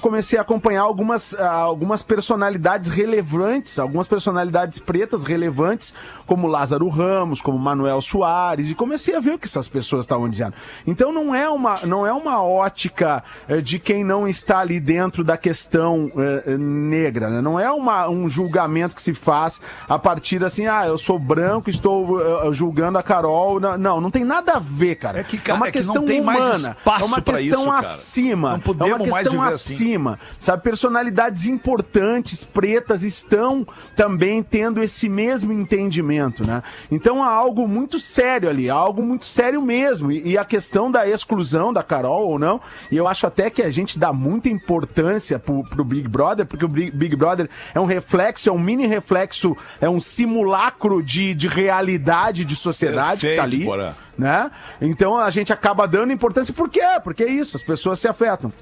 comecei 0.01 0.39
a 0.39 0.43
acompanhar 0.43 0.83
algumas, 0.83 1.35
ah, 1.35 1.53
algumas 1.53 2.03
personalidades 2.03 2.91
relevantes, 2.91 3.79
algumas 3.79 4.07
personalidades 4.07 4.79
pretas 4.79 5.25
relevantes, 5.25 5.95
como 6.27 6.47
Lázaro 6.47 6.89
Ramos, 6.89 7.41
como 7.41 7.59
Manuel 7.59 8.03
Soares, 8.03 8.69
e 8.69 8.75
comecei 8.75 9.15
a 9.15 9.21
ver 9.21 9.35
o 9.35 9.39
que 9.39 9.47
essas 9.47 9.69
pessoas 9.69 10.03
estavam 10.03 10.29
dizendo. 10.29 10.55
Então 10.87 11.11
não 11.11 11.35
é 11.35 11.49
uma, 11.55 11.81
não 11.85 12.07
é 12.07 12.13
uma 12.13 12.43
ótica 12.43 13.23
eh, 13.49 13.61
de 13.61 13.79
quem 13.79 14.05
não 14.05 14.29
está 14.29 14.59
ali 14.59 14.81
dentro 14.81 15.25
da 15.25 15.37
questão 15.37 16.11
eh, 16.17 16.43
eh, 16.47 16.57
negra, 16.59 17.31
né? 17.31 17.41
Não 17.41 17.59
é 17.59 17.71
uma, 17.71 18.09
um 18.09 18.29
julgamento 18.29 18.95
que 18.95 19.03
se 19.03 19.15
faz 19.15 19.61
a 19.89 19.99
partir 19.99 20.45
assim, 20.45 20.67
ah, 20.67 20.87
eu 20.87 20.99
sou 20.99 21.19
branco, 21.19 21.71
estou 21.71 22.53
julgando 22.53 22.99
a 22.99 23.03
Carol. 23.03 23.61
Não, 23.61 24.01
não, 24.01 24.11
tem 24.11 24.25
nada 24.25 24.55
a 24.55 24.59
ver, 24.59 24.97
cara. 24.97 25.21
É 25.21 25.25
que, 25.25 25.39
cara, 25.39 25.57
uma 25.57 25.69
é 25.69 25.71
que 25.71 25.79
não 25.79 25.95
questão 25.95 26.05
tem 26.05 26.21
mais 26.21 26.41
humana, 26.41 26.77
espaço 26.79 27.03
é 27.03 27.07
uma 27.07 27.23
questão 27.23 27.63
isso, 27.63 27.71
acima, 27.73 28.51
Não 28.53 28.61
podemos 28.61 28.93
é 28.93 28.95
uma 28.97 29.07
mais 29.07 29.29
questão 29.29 29.33
viver 29.33 29.55
assim. 29.55 29.75
acima, 29.75 30.19
sabe? 30.39 30.63
Personalidades 30.63 31.47
importantes, 31.47 32.45
pretas, 32.45 33.03
estão 33.03 33.67
também 33.97 34.43
tendo 34.43 34.83
esse 34.83 35.09
mesmo 35.09 35.53
entendimento, 35.53 36.47
né? 36.47 36.63
Então 36.91 37.23
há 37.23 37.31
algo 37.31 37.67
muito 37.69 38.01
sério 38.01 38.49
ali, 38.49 38.69
há 38.69 38.75
algo 38.75 39.03
muito 39.03 39.25
sério 39.25 39.63
mesmo. 39.63 40.11
E, 40.11 40.33
e 40.33 40.39
a 40.39 40.45
questão 40.45 40.91
da 40.91 41.09
exclusão 41.09 41.44
da 41.73 41.83
Carol 41.83 42.29
ou 42.29 42.39
não, 42.39 42.61
e 42.91 42.97
eu 42.97 43.07
acho 43.07 43.27
até 43.27 43.51
que 43.51 43.63
a 43.63 43.71
gente 43.71 43.99
dá 43.99 44.13
muita 44.13 44.49
importância 44.49 45.39
pro, 45.39 45.65
pro 45.65 45.85
Big 45.85 46.09
Brother, 46.09 46.47
porque 46.47 46.65
o 46.65 46.69
Big 46.69 47.17
Brother 47.17 47.49
é 47.75 47.81
um 47.81 47.87
reflexo, 47.87 48.49
é 48.49 48.53
um 48.53 48.59
mini 48.59 48.87
reflexo, 48.87 49.57
é 49.81 49.89
um 49.89 50.01
simulacro 50.01 51.03
de, 51.03 51.35
de 51.35 51.49
realidade 51.49 52.45
de 52.45 52.57
sociedade 52.57 53.21
que 53.21 53.37
Perfeito, 53.37 53.37
tá 53.37 53.43
ali 53.43 53.95
né? 54.17 54.51
Então 54.81 55.19
a 55.19 55.31
gente 55.31 55.53
acaba 55.53 55.87
dando 55.87 56.13
importância. 56.13 56.55
Por 56.55 56.69
quê? 56.69 56.83
Porque 57.03 57.25
é 57.25 57.31
isso, 57.31 57.57
as 57.57 57.63
pessoas 57.63 57.99
se 57.99 58.09
afetam. 58.09 58.53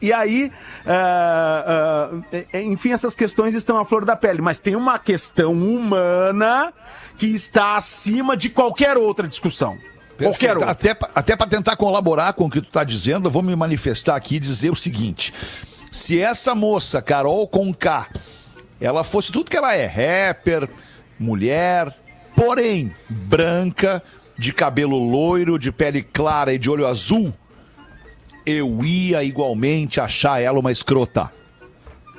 E 0.00 0.12
aí, 0.12 0.52
ah, 0.86 2.10
eh, 2.32 2.62
enfim, 2.62 2.92
essas 2.92 3.16
questões 3.16 3.54
estão 3.54 3.78
à 3.78 3.84
flor 3.84 4.04
da 4.04 4.14
pele, 4.14 4.40
mas 4.40 4.60
tem 4.60 4.76
uma 4.76 4.98
questão 4.98 5.52
humana 5.52 6.72
que 7.16 7.26
está 7.26 7.76
acima 7.76 8.36
de 8.36 8.48
qualquer 8.48 8.96
outra 8.96 9.26
discussão. 9.26 9.76
Qualquer. 10.18 10.62
Até, 10.64 10.96
até 11.14 11.36
para 11.36 11.46
tentar 11.46 11.76
colaborar 11.76 12.32
com 12.32 12.46
o 12.46 12.50
que 12.50 12.60
tu 12.60 12.70
tá 12.70 12.82
dizendo, 12.82 13.28
eu 13.28 13.30
vou 13.30 13.42
me 13.42 13.54
manifestar 13.54 14.16
aqui 14.16 14.36
e 14.36 14.40
dizer 14.40 14.70
o 14.70 14.76
seguinte: 14.76 15.32
se 15.90 16.20
essa 16.20 16.54
moça, 16.54 17.00
Carol 17.00 17.46
Conká, 17.46 18.08
ela 18.80 19.04
fosse 19.04 19.30
tudo 19.30 19.50
que 19.50 19.56
ela 19.56 19.74
é, 19.74 19.86
rapper, 19.86 20.68
mulher, 21.18 21.96
porém 22.34 22.94
branca, 23.08 24.02
de 24.38 24.52
cabelo 24.52 24.96
loiro, 24.98 25.58
de 25.58 25.72
pele 25.72 26.02
clara 26.02 26.52
e 26.52 26.58
de 26.58 26.70
olho 26.70 26.86
azul, 26.86 27.34
eu 28.46 28.84
ia 28.84 29.24
igualmente 29.24 30.00
achar 30.00 30.40
ela 30.40 30.60
uma 30.60 30.70
escrota. 30.70 31.30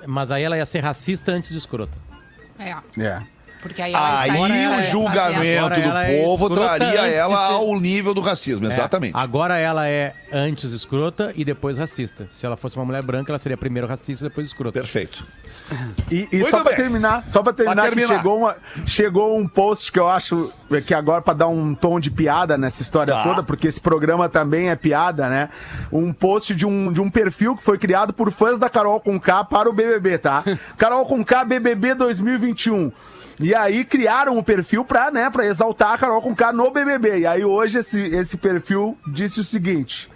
Mas 0.06 0.30
aí 0.30 0.44
ela 0.44 0.58
ia 0.58 0.66
ser 0.66 0.80
racista 0.80 1.32
antes 1.32 1.50
de 1.50 1.58
escrota. 1.58 1.98
É, 2.58 2.76
É. 2.98 3.20
porque 3.62 3.82
aí 3.82 3.94
ela 3.94 4.20
Aí 4.22 4.32
o 4.32 4.46
é- 4.46 4.84
julgamento 4.84 5.76
do 5.82 5.98
é 5.98 6.22
povo 6.24 6.50
traria 6.50 7.08
ela 7.08 7.48
ser- 7.48 7.54
ao 7.54 7.80
nível 7.80 8.14
do 8.14 8.22
racismo, 8.22 8.66
exatamente. 8.66 9.16
É, 9.16 9.20
agora 9.20 9.58
ela 9.58 9.88
é 9.88 10.14
antes 10.32 10.72
escrota 10.72 11.32
e 11.36 11.44
depois 11.46 11.78
racista. 11.78 12.28
Se 12.32 12.46
ela 12.46 12.56
fosse 12.58 12.76
uma 12.76 12.86
mulher 12.86 13.02
branca, 13.02 13.32
ela 13.32 13.40
seria 13.40 13.58
primeiro 13.58 13.88
racista 13.88 14.26
e 14.26 14.30
depois 14.30 14.48
escrota. 14.48 14.80
Perfeito. 14.80 15.26
E, 16.10 16.28
e 16.32 16.44
só 16.46 16.62
pra 16.62 16.72
bem. 16.72 16.76
terminar, 16.78 17.24
só 17.28 17.44
para 17.44 17.54
terminar, 17.54 17.84
terminar. 17.84 18.08
chegou, 18.18 18.38
uma, 18.40 18.56
chegou 18.88 19.38
um 19.38 19.48
post 19.48 19.92
que 19.92 20.00
eu 20.00 20.08
acho 20.08 20.52
que 20.88 20.96
agora 20.96 21.22
para 21.22 21.34
dar 21.36 21.48
um 21.48 21.76
tom 21.76 22.00
de 22.00 22.10
piada 22.10 22.58
nessa 22.58 22.82
história 22.82 23.14
Tá. 23.14 23.24
toda, 23.24 23.44
porque 23.44 23.68
esse 23.68 23.80
programa 23.80 24.28
também 24.28 24.70
é 24.72 24.76
piada, 24.76 25.30
né? 25.30 25.50
Um 25.92 26.12
post 26.12 26.56
de 26.56 26.66
um, 26.66 26.92
de 26.92 27.00
um 27.00 27.10
perfil 27.10 27.56
que 27.56 27.64
foi 27.64 27.78
criado 27.78 28.14
por 28.14 28.32
fãs 28.32 28.58
da 28.58 28.68
Carol 28.68 29.00
Conká 29.00 29.44
para 29.44 29.70
o 29.70 29.74
BBB, 29.74 30.18
tá? 30.18 30.44
Carol 30.76 31.06
Conká 31.06 31.46
BBB 31.46 31.94
2021. 31.94 32.92
E 33.40 33.56
aí 33.56 33.86
criaram 33.86 34.38
o 34.38 34.44
perfil 34.44 34.84
pra, 34.84 35.10
né, 35.10 35.30
pra 35.30 35.46
exaltar 35.46 35.94
a 35.94 35.98
Carol 35.98 36.22
Conká 36.22 36.52
no 36.52 36.70
BBB. 36.72 37.20
E 37.20 37.28
aí 37.28 37.46
hoje 37.46 37.80
esse, 37.80 38.02
esse 38.02 38.38
perfil 38.38 38.98
disse 39.08 39.40
o 39.40 39.46
seguinte... 39.46 40.10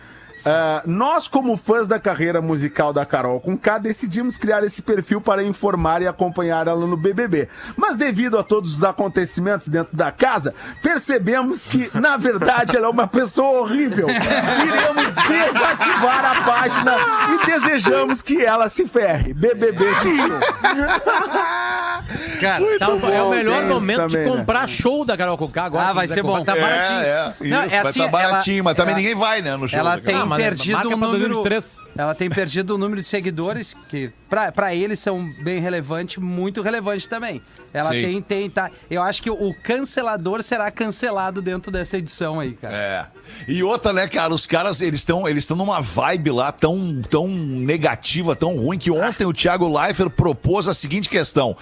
Ah, 0.46 0.84
nós, 0.86 1.26
como 1.28 1.56
fãs 1.56 1.88
da 1.88 1.98
carreira 2.00 2.42
musical 2.42 2.92
da 2.92 3.06
Carol 3.06 3.40
com 3.40 3.58
K, 3.58 3.78
decidimos 3.78 4.36
criar 4.36 4.62
esse 4.64 4.82
perfil 4.82 5.22
para 5.22 5.42
informar 5.42 6.02
e 6.02 6.08
acompanhar 6.08 6.68
ela 6.68 6.86
no 6.86 6.98
BBB. 6.98 7.48
Mas 7.78 7.96
devido 7.96 8.38
a 8.38 8.44
todos 8.44 8.78
os 8.78 8.84
acontecimentos 8.84 9.70
dentro 9.70 9.96
da 9.96 10.12
casa, 10.12 10.54
percebemos 10.82 11.64
que, 11.64 11.90
na 11.94 12.18
verdade, 12.18 12.76
ela 12.76 12.88
é 12.88 12.90
uma 12.90 13.08
pessoa 13.08 13.62
horrível. 13.62 14.08
Iremos 14.10 15.14
desativar 15.14 16.26
a 16.26 16.42
página 16.42 16.98
e 17.34 17.46
desejamos 17.46 18.22
que 18.22 18.44
ela 18.44 18.68
se 18.68 18.86
ferre. 18.86 19.34
BBB 19.34 19.72
21. 19.72 20.14
cara. 22.44 22.80
Tá, 22.80 22.86
é 23.14 23.22
o 23.22 23.30
melhor 23.30 23.64
momento 23.66 24.08
de 24.08 24.18
né? 24.18 24.24
comprar 24.24 24.68
show 24.68 25.04
da 25.06 25.18
Carol 25.18 25.38
Conká 25.38 25.64
agora. 25.66 25.84
Ah, 25.84 25.88
quem 25.88 25.96
vai 25.96 26.04
quiser 26.06 26.14
ser 26.16 26.22
comprar, 26.22 26.40
bom. 26.40 26.46
Tá 26.46 26.56
baratinho. 26.56 27.00
É, 27.02 27.08
é. 27.08 27.34
Isso, 27.42 27.50
Não, 27.50 27.62
é 27.64 27.68
vai 27.68 27.78
assim, 27.80 28.00
estar 28.00 28.08
baratinho, 28.12 28.56
ela- 28.58 28.64
mas 28.64 28.76
também 28.78 28.92
ela- 28.94 29.02
ninguém 29.02 29.16
vai, 29.16 29.42
né, 29.42 29.56
no 29.56 29.68
show. 29.70 29.80
Ela 29.80 29.96
da 29.96 30.02
tem 30.02 30.14
Carol. 30.16 30.28
mas 30.30 30.44
perdido 30.44 30.78
um 30.88 30.98
número. 30.98 31.12
2023. 31.44 31.84
Ela 31.96 32.16
tem 32.16 32.30
perdido 32.30 32.76
um 32.76 32.78
número 32.78 33.02
de 33.02 33.08
seguidores 33.08 33.76
que, 33.88 34.10
pra, 34.28 34.52
pra 34.52 34.74
eles, 34.74 34.98
são 35.00 35.32
bem 35.44 35.60
relevante, 35.62 36.20
muito 36.20 36.62
relevante 36.64 37.08
também. 37.08 37.40
Ela 37.72 37.90
Sim. 37.92 38.02
tem, 38.02 38.22
tem, 38.22 38.50
tá. 38.50 38.70
Eu 38.90 39.02
acho 39.02 39.22
que 39.22 39.30
o 39.30 39.54
cancelador 39.64 40.42
será 40.44 40.70
cancelado 40.72 41.42
dentro 41.42 41.72
dessa 41.72 41.98
edição 41.98 42.40
aí, 42.40 42.54
cara. 42.54 42.76
É. 42.76 43.06
E 43.48 43.64
outra, 43.64 43.92
né, 43.94 44.08
cara, 44.08 44.34
os 44.34 44.46
caras, 44.48 44.80
eles 44.82 45.00
estão 45.02 45.28
eles 45.28 45.44
estão 45.44 45.56
numa 45.58 45.82
vibe 45.82 46.32
lá 46.32 46.52
tão, 46.52 47.02
tão 47.10 47.28
negativa, 47.28 48.36
tão 48.36 48.56
ruim, 48.58 48.78
que 48.78 48.92
ontem 48.92 49.26
o 49.26 49.34
Thiago 49.34 49.68
Leifert 49.80 50.10
propôs 50.12 50.68
a 50.68 50.74
seguinte 50.74 51.10
questão: 51.10 51.56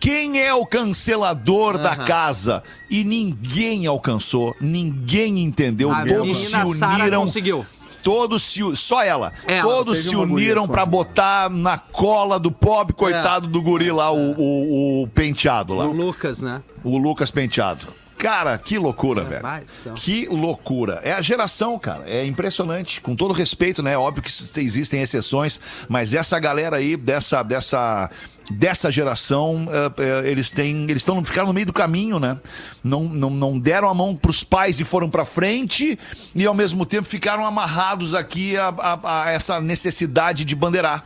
quem 0.00 0.27
é 0.36 0.52
o 0.52 0.66
cancelador 0.66 1.78
da 1.78 1.94
casa? 1.96 2.62
E 2.90 3.04
ninguém 3.04 3.86
alcançou, 3.86 4.54
ninguém 4.60 5.38
entendeu, 5.42 5.90
A 5.92 6.04
todos 6.04 6.36
se 6.38 6.56
uniram. 6.56 7.20
conseguiu. 7.22 7.66
Todos 8.02 8.42
se 8.42 8.60
só 8.76 9.02
ela. 9.02 9.32
Ela, 9.46 9.62
todos 9.62 9.98
se 9.98 10.14
uniram 10.16 10.64
ela. 10.64 10.86
botar 10.86 11.50
na 11.50 11.76
cola 11.78 12.38
do 12.38 12.50
pobre 12.50 12.94
coitado 12.94 13.46
É. 13.46 13.50
do 13.50 13.60
guri 13.62 13.90
lá, 13.90 14.10
o, 14.12 14.32
o, 14.38 15.02
o 15.02 15.08
penteado 15.08 15.74
lá. 15.74 15.84
O 15.86 15.92
Lucas, 15.92 16.40
né? 16.40 16.62
O 16.84 16.96
Lucas 16.98 17.30
Penteado. 17.30 17.88
Cara, 18.16 18.58
que 18.58 18.76
loucura, 18.78 19.22
velho. 19.22 19.42
mas, 19.44 19.78
então. 19.80 19.94
Que 19.94 20.26
loucura. 20.26 21.00
É 21.04 21.12
a 21.12 21.20
geração, 21.22 21.78
cara. 21.78 22.02
É 22.04 22.24
impressionante. 22.26 23.00
Com 23.00 23.14
todo 23.14 23.32
respeito, 23.32 23.80
né? 23.80 23.96
Óbvio 23.96 24.24
que 24.24 24.30
existem 24.60 25.00
exceções, 25.02 25.60
mas 25.88 26.12
essa 26.12 26.36
galera 26.40 26.78
aí, 26.78 26.96
dessa, 26.96 27.44
dessa, 27.44 28.10
dessa 28.50 28.90
geração, 28.90 29.66
eh, 29.70 29.92
eh, 29.98 30.30
eles 30.30 30.50
têm. 30.50 30.84
Eles 30.84 31.02
estão 31.02 31.22
ficaram 31.24 31.48
no 31.48 31.52
meio 31.54 31.66
do 31.66 31.72
caminho, 31.72 32.18
né? 32.18 32.38
Não, 32.82 33.04
não, 33.04 33.30
não 33.30 33.58
deram 33.58 33.88
a 33.88 33.94
mão 33.94 34.14
pros 34.16 34.42
pais 34.44 34.80
e 34.80 34.84
foram 34.84 35.08
pra 35.10 35.24
frente, 35.24 35.98
e 36.34 36.46
ao 36.46 36.54
mesmo 36.54 36.86
tempo 36.86 37.06
ficaram 37.08 37.44
amarrados 37.44 38.14
aqui 38.14 38.56
a, 38.56 38.68
a- 38.68 39.24
a 39.24 39.30
essa 39.30 39.60
necessidade 39.60 40.44
de 40.44 40.54
bandeirar. 40.54 41.04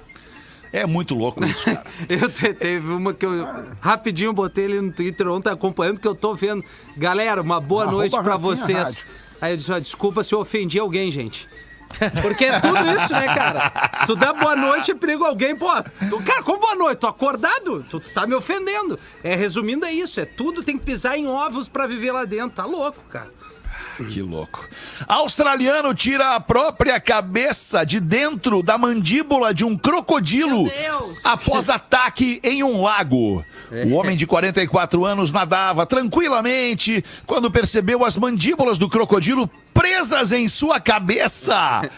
É 0.73 0.87
muito 0.87 1.15
louco 1.15 1.45
isso, 1.45 1.65
cara. 1.65 1.85
Eu 2.09 2.31
te- 2.31 2.55
teve 2.55 2.89
uma 2.89 3.13
que 3.13 3.27
eu 3.27 3.47
rapidinho 3.81 4.33
botei 4.33 4.65
ele 4.65 4.81
no 4.81 4.91
Twitter 4.91 5.29
ontem 5.29 5.51
acompanhando 5.51 6.01
que 6.01 6.09
eu 6.09 6.15
tô 6.15 6.35
vendo. 6.35 6.65
Galera, 6.97 7.43
uma 7.43 7.61
boa 7.61 7.83
Arroba 7.83 7.97
noite 7.99 8.13
pra 8.13 8.23
Rafinha 8.23 8.39
vocês. 8.39 8.79
Rádio. 8.79 9.07
Aí 9.41 9.53
eu 9.53 9.57
disse, 9.59 9.71
ó, 9.73 9.79
desculpa 9.79 10.25
se 10.25 10.35
eu 10.35 10.41
ofendi 10.41 10.79
alguém, 10.79 11.13
gente. 11.13 11.47
Porque 12.23 12.45
é 12.45 12.61
tudo 12.61 12.79
isso, 12.79 13.13
né, 13.13 13.35
cara? 13.35 13.73
Se 14.01 14.07
tu 14.07 14.17
dá 14.17 14.33
boa 14.33 14.57
noite, 14.57 14.91
é 14.91 14.95
perigo 14.95 15.25
alguém, 15.25 15.57
pô. 15.57 15.69
Tu, 16.09 16.23
cara, 16.23 16.43
como 16.43 16.61
boa 16.61 16.75
noite? 16.75 16.99
Tô 16.99 17.07
acordado? 17.07 17.85
Tu 17.89 18.01
tá 18.01 18.27
me 18.27 18.35
ofendendo. 18.35 18.99
É, 19.23 19.35
resumindo, 19.35 19.85
é 19.85 19.93
isso. 19.93 20.21
É 20.21 20.25
tudo, 20.25 20.63
tem 20.63 20.79
que 20.79 20.85
pisar 20.85 21.17
em 21.17 21.27
ovos 21.27 21.69
pra 21.69 21.87
viver 21.87 22.13
lá 22.13 22.25
dentro. 22.25 22.51
Tá 22.51 22.65
louco, 22.65 23.03
cara. 23.11 23.31
Que 24.11 24.23
louco. 24.23 24.67
Australiano 25.07 25.95
tira 25.95 26.35
a 26.35 26.41
própria 26.41 26.99
cabeça 26.99 27.85
de 27.85 28.01
dentro 28.01 28.63
da 28.63 28.79
mandíbula 28.79 29.53
de 29.53 29.65
um 29.65 29.77
crocodilo 29.77 30.65
após 31.23 31.69
ataque 31.69 32.41
em 32.43 32.63
um 32.63 32.83
lago. 32.83 33.45
O 33.87 33.95
homem 33.95 34.15
de 34.15 34.27
44 34.27 35.03
anos 35.07 35.33
nadava 35.33 35.87
tranquilamente 35.87 37.03
quando 37.27 37.51
percebeu 37.51 38.05
as 38.05 38.19
mandíbulas 38.19 38.77
do 38.77 38.87
crocodilo 38.87 39.51
presas 39.73 40.31
em 40.31 40.47
sua 40.47 40.79
cabeça. 40.79 41.89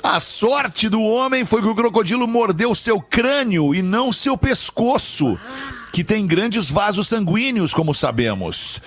A 0.00 0.20
sorte 0.20 0.88
do 0.88 1.02
homem 1.02 1.44
foi 1.44 1.60
que 1.60 1.66
o 1.66 1.74
crocodilo 1.74 2.28
mordeu 2.28 2.72
seu 2.72 3.00
crânio 3.00 3.74
e 3.74 3.82
não 3.82 4.12
seu 4.12 4.38
pescoço, 4.38 5.36
que 5.92 6.04
tem 6.04 6.24
grandes 6.24 6.70
vasos 6.70 7.08
sanguíneos, 7.08 7.74
como 7.74 7.92
sabemos. 7.92 8.80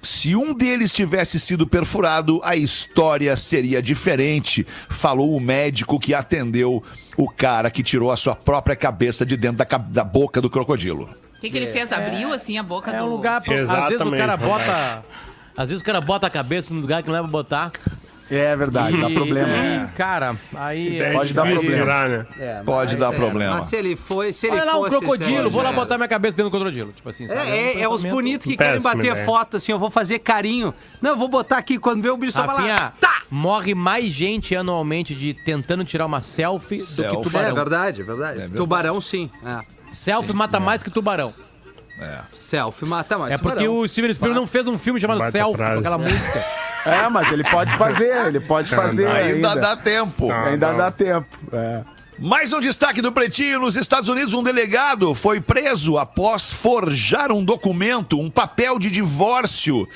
Se 0.00 0.34
um 0.34 0.54
deles 0.54 0.92
tivesse 0.92 1.38
sido 1.38 1.66
perfurado, 1.66 2.40
a 2.42 2.56
história 2.56 3.36
seria 3.36 3.82
diferente, 3.82 4.66
falou 4.88 5.36
o 5.36 5.40
médico 5.40 6.00
que 6.00 6.14
atendeu 6.14 6.82
o 7.16 7.28
cara 7.28 7.70
que 7.70 7.82
tirou 7.82 8.10
a 8.10 8.16
sua 8.16 8.34
própria 8.34 8.76
cabeça 8.76 9.24
de 9.24 9.36
dentro 9.36 9.58
da, 9.58 9.78
da 9.78 10.04
boca 10.04 10.40
do 10.40 10.50
crocodilo. 10.50 11.23
O 11.44 11.46
que, 11.46 11.50
que 11.50 11.58
ele 11.58 11.72
fez? 11.72 11.92
Abriu 11.92 12.32
assim 12.32 12.56
a 12.56 12.62
boca 12.62 12.90
É 12.90 12.98
do. 12.98 13.04
um 13.04 13.08
lugar. 13.08 13.42
Pra, 13.42 13.60
às 13.60 13.88
vezes 13.88 14.06
o 14.06 14.10
cara 14.10 14.36
né? 14.36 14.46
bota. 14.46 15.04
Às 15.54 15.68
vezes 15.68 15.82
o 15.82 15.84
cara 15.84 16.00
bota 16.00 16.26
a 16.26 16.30
cabeça 16.30 16.72
no 16.72 16.80
lugar 16.80 17.02
que 17.02 17.08
não 17.08 17.16
é 17.16 17.20
pra 17.20 17.28
botar. 17.28 17.70
É 18.30 18.56
verdade, 18.56 18.98
dá 18.98 19.10
problema. 19.10 19.48
e, 19.54 19.88
cara, 19.94 20.34
aí. 20.54 20.98
É 20.98 21.12
Pode 21.12 21.34
dar 21.34 21.42
problema. 21.46 21.76
tirar, 21.76 22.08
né? 22.08 22.26
É, 22.38 22.62
Pode 22.62 22.96
dar 22.96 23.12
problema. 23.12 23.56
Mas 23.56 23.66
se 23.66 23.76
ele 23.76 23.94
foi, 23.94 24.32
se 24.32 24.46
ele 24.46 24.56
Olha 24.56 24.64
lá 24.64 24.78
um 24.78 24.84
crocodilo, 24.84 25.50
vou 25.50 25.62
lá 25.62 25.70
botar 25.70 25.98
minha 25.98 26.08
cabeça 26.08 26.34
dentro 26.34 26.50
do 26.50 26.56
crocodilo. 26.56 26.90
Tipo 26.92 27.10
assim, 27.10 27.28
sabe? 27.28 27.42
É, 27.42 27.44
um 27.44 27.46
é, 27.56 27.80
é 27.82 27.88
os 27.88 28.02
bonitos 28.02 28.46
que 28.46 28.56
querem 28.56 28.80
bater 28.80 29.10
ideia. 29.10 29.26
foto, 29.26 29.58
assim, 29.58 29.70
eu 29.70 29.78
vou 29.78 29.90
fazer 29.90 30.20
carinho. 30.20 30.72
Não, 31.02 31.10
eu 31.10 31.16
vou 31.18 31.28
botar 31.28 31.58
aqui, 31.58 31.78
quando 31.78 32.02
vê 32.02 32.08
o 32.08 32.16
bicho 32.16 32.32
só 32.32 32.46
vai 32.46 32.68
lá. 32.68 32.94
Tá! 32.98 33.14
morre 33.30 33.74
mais 33.74 34.06
gente 34.06 34.54
anualmente 34.54 35.14
de 35.14 35.34
tentando 35.34 35.84
tirar 35.84 36.06
uma 36.06 36.20
selfie, 36.20 36.76
do 36.76 36.84
Selfie. 36.84 37.10
que 37.10 37.18
É 37.18 37.22
tubarão. 37.22 37.54
verdade, 37.54 38.00
é 38.00 38.04
verdade. 38.04 38.38
verdade. 38.38 38.54
Tubarão, 38.54 39.00
sim. 39.00 39.30
É. 39.44 39.73
selfie 39.94 40.34
mata 40.34 40.58
mais 40.60 40.82
que 40.82 40.90
tubarão. 40.90 41.32
Selfie 42.32 42.84
mata 42.86 43.16
mais 43.16 43.32
É 43.34 43.38
porque 43.38 43.58
tubarão. 43.64 43.78
o 43.80 43.88
Steven 43.88 44.12
Spielberg 44.12 44.40
não 44.40 44.46
fez 44.46 44.66
um 44.66 44.76
filme 44.78 45.00
chamado 45.00 45.18
Baita 45.18 45.38
Selfie, 45.38 45.52
com 45.52 45.58
frase. 45.58 45.78
aquela 45.80 45.98
música. 45.98 46.44
É, 46.86 47.08
mas 47.08 47.32
ele 47.32 47.44
pode 47.44 47.74
fazer, 47.76 48.26
ele 48.26 48.40
pode 48.40 48.68
fazer 48.68 49.06
Ainda, 49.06 49.52
ainda. 49.52 49.60
dá 49.60 49.76
tempo. 49.76 50.28
Tá. 50.28 50.44
Ainda 50.46 50.70
não. 50.72 50.76
dá 50.78 50.90
tempo. 50.90 51.26
É. 51.52 51.82
Mais 52.18 52.52
um 52.52 52.60
destaque 52.60 53.00
do 53.00 53.10
Pretinho. 53.10 53.58
Nos 53.60 53.74
Estados 53.76 54.08
Unidos, 54.08 54.34
um 54.34 54.42
delegado 54.42 55.14
foi 55.14 55.40
preso 55.40 55.96
após 55.98 56.52
forjar 56.52 57.32
um 57.32 57.44
documento, 57.44 58.20
um 58.20 58.28
papel 58.30 58.78
de 58.78 58.90
divórcio, 58.90 59.88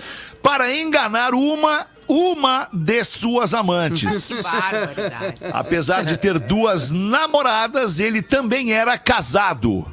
para 0.43 0.75
enganar 0.75 1.35
uma, 1.35 1.87
uma 2.09 2.68
de 2.73 3.05
suas 3.05 3.53
amantes. 3.55 4.29
Que 4.29 4.42
barbaridade. 4.42 5.37
Apesar 5.53 6.05
de 6.05 6.16
ter 6.16 6.38
duas 6.38 6.90
namoradas, 6.90 8.01
ele 8.01 8.23
também 8.23 8.73
era 8.73 8.97
casado. 8.99 9.87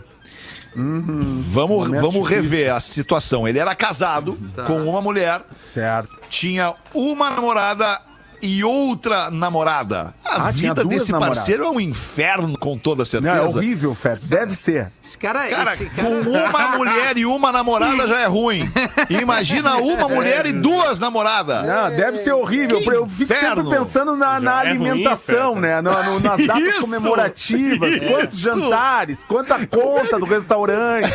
Vamos, 0.78 1.88
Momento 1.88 2.01
vamos 2.01 2.15
difícil. 2.28 2.41
rever 2.41 2.73
a 2.73 2.80
situação. 2.80 3.47
Ele 3.47 3.60
era 3.60 3.73
casado 3.73 4.38
com 4.67 4.89
uma 4.89 5.01
mulher, 5.01 5.41
Certo. 5.65 6.10
tinha 6.30 6.73
uma 6.93 7.30
namorada 7.30 8.01
e 8.45 8.63
outra 8.63 9.31
namorada. 9.31 10.13
A 10.23 10.47
ah, 10.47 10.51
vida 10.51 10.86
desse 10.86 11.12
namoradas. 11.12 11.39
parceiro 11.39 11.65
é 11.65 11.69
um 11.69 11.79
inferno, 11.79 12.58
com 12.58 12.77
toda 12.77 13.03
certeza. 13.03 13.36
Não, 13.36 13.43
é 13.43 13.47
horrível, 13.47 13.95
Fer. 13.95 14.19
Deve 14.21 14.55
ser. 14.55 14.91
Esse 15.03 15.17
cara, 15.17 15.47
é- 15.47 15.49
cara, 15.49 15.73
esse 15.73 15.86
cara... 15.86 16.08
com 16.08 16.29
uma 16.29 16.67
mulher 16.77 17.17
e 17.17 17.25
uma 17.25 17.51
namorada 17.51 18.08
já 18.08 18.19
é 18.19 18.25
ruim. 18.25 18.71
Imagina 19.10 19.77
uma 19.77 20.08
mulher 20.08 20.45
e 20.45 20.53
duas 20.53 20.99
namoradas. 20.99 21.65
Não, 21.65 21.89
deve 21.89 22.17
ser 22.17 22.34
horrível. 22.34 22.79
Que 22.79 22.89
eu 22.89 23.08
fico 23.08 23.23
inferno. 23.23 23.63
sempre 23.63 23.77
pensando 23.77 24.15
na, 24.15 24.39
na 24.39 24.58
alimentação, 24.58 25.36
é 25.36 25.53
ruim, 25.53 25.62
né? 25.62 25.81
No, 25.81 26.03
no, 26.03 26.19
nas 26.19 26.45
datas 26.45 26.63
isso, 26.63 26.81
comemorativas, 26.81 27.93
isso. 27.93 28.05
quantos 28.05 28.38
jantares, 28.38 29.23
quanta 29.23 29.67
conta 29.67 30.19
do 30.19 30.25
restaurante. 30.25 31.10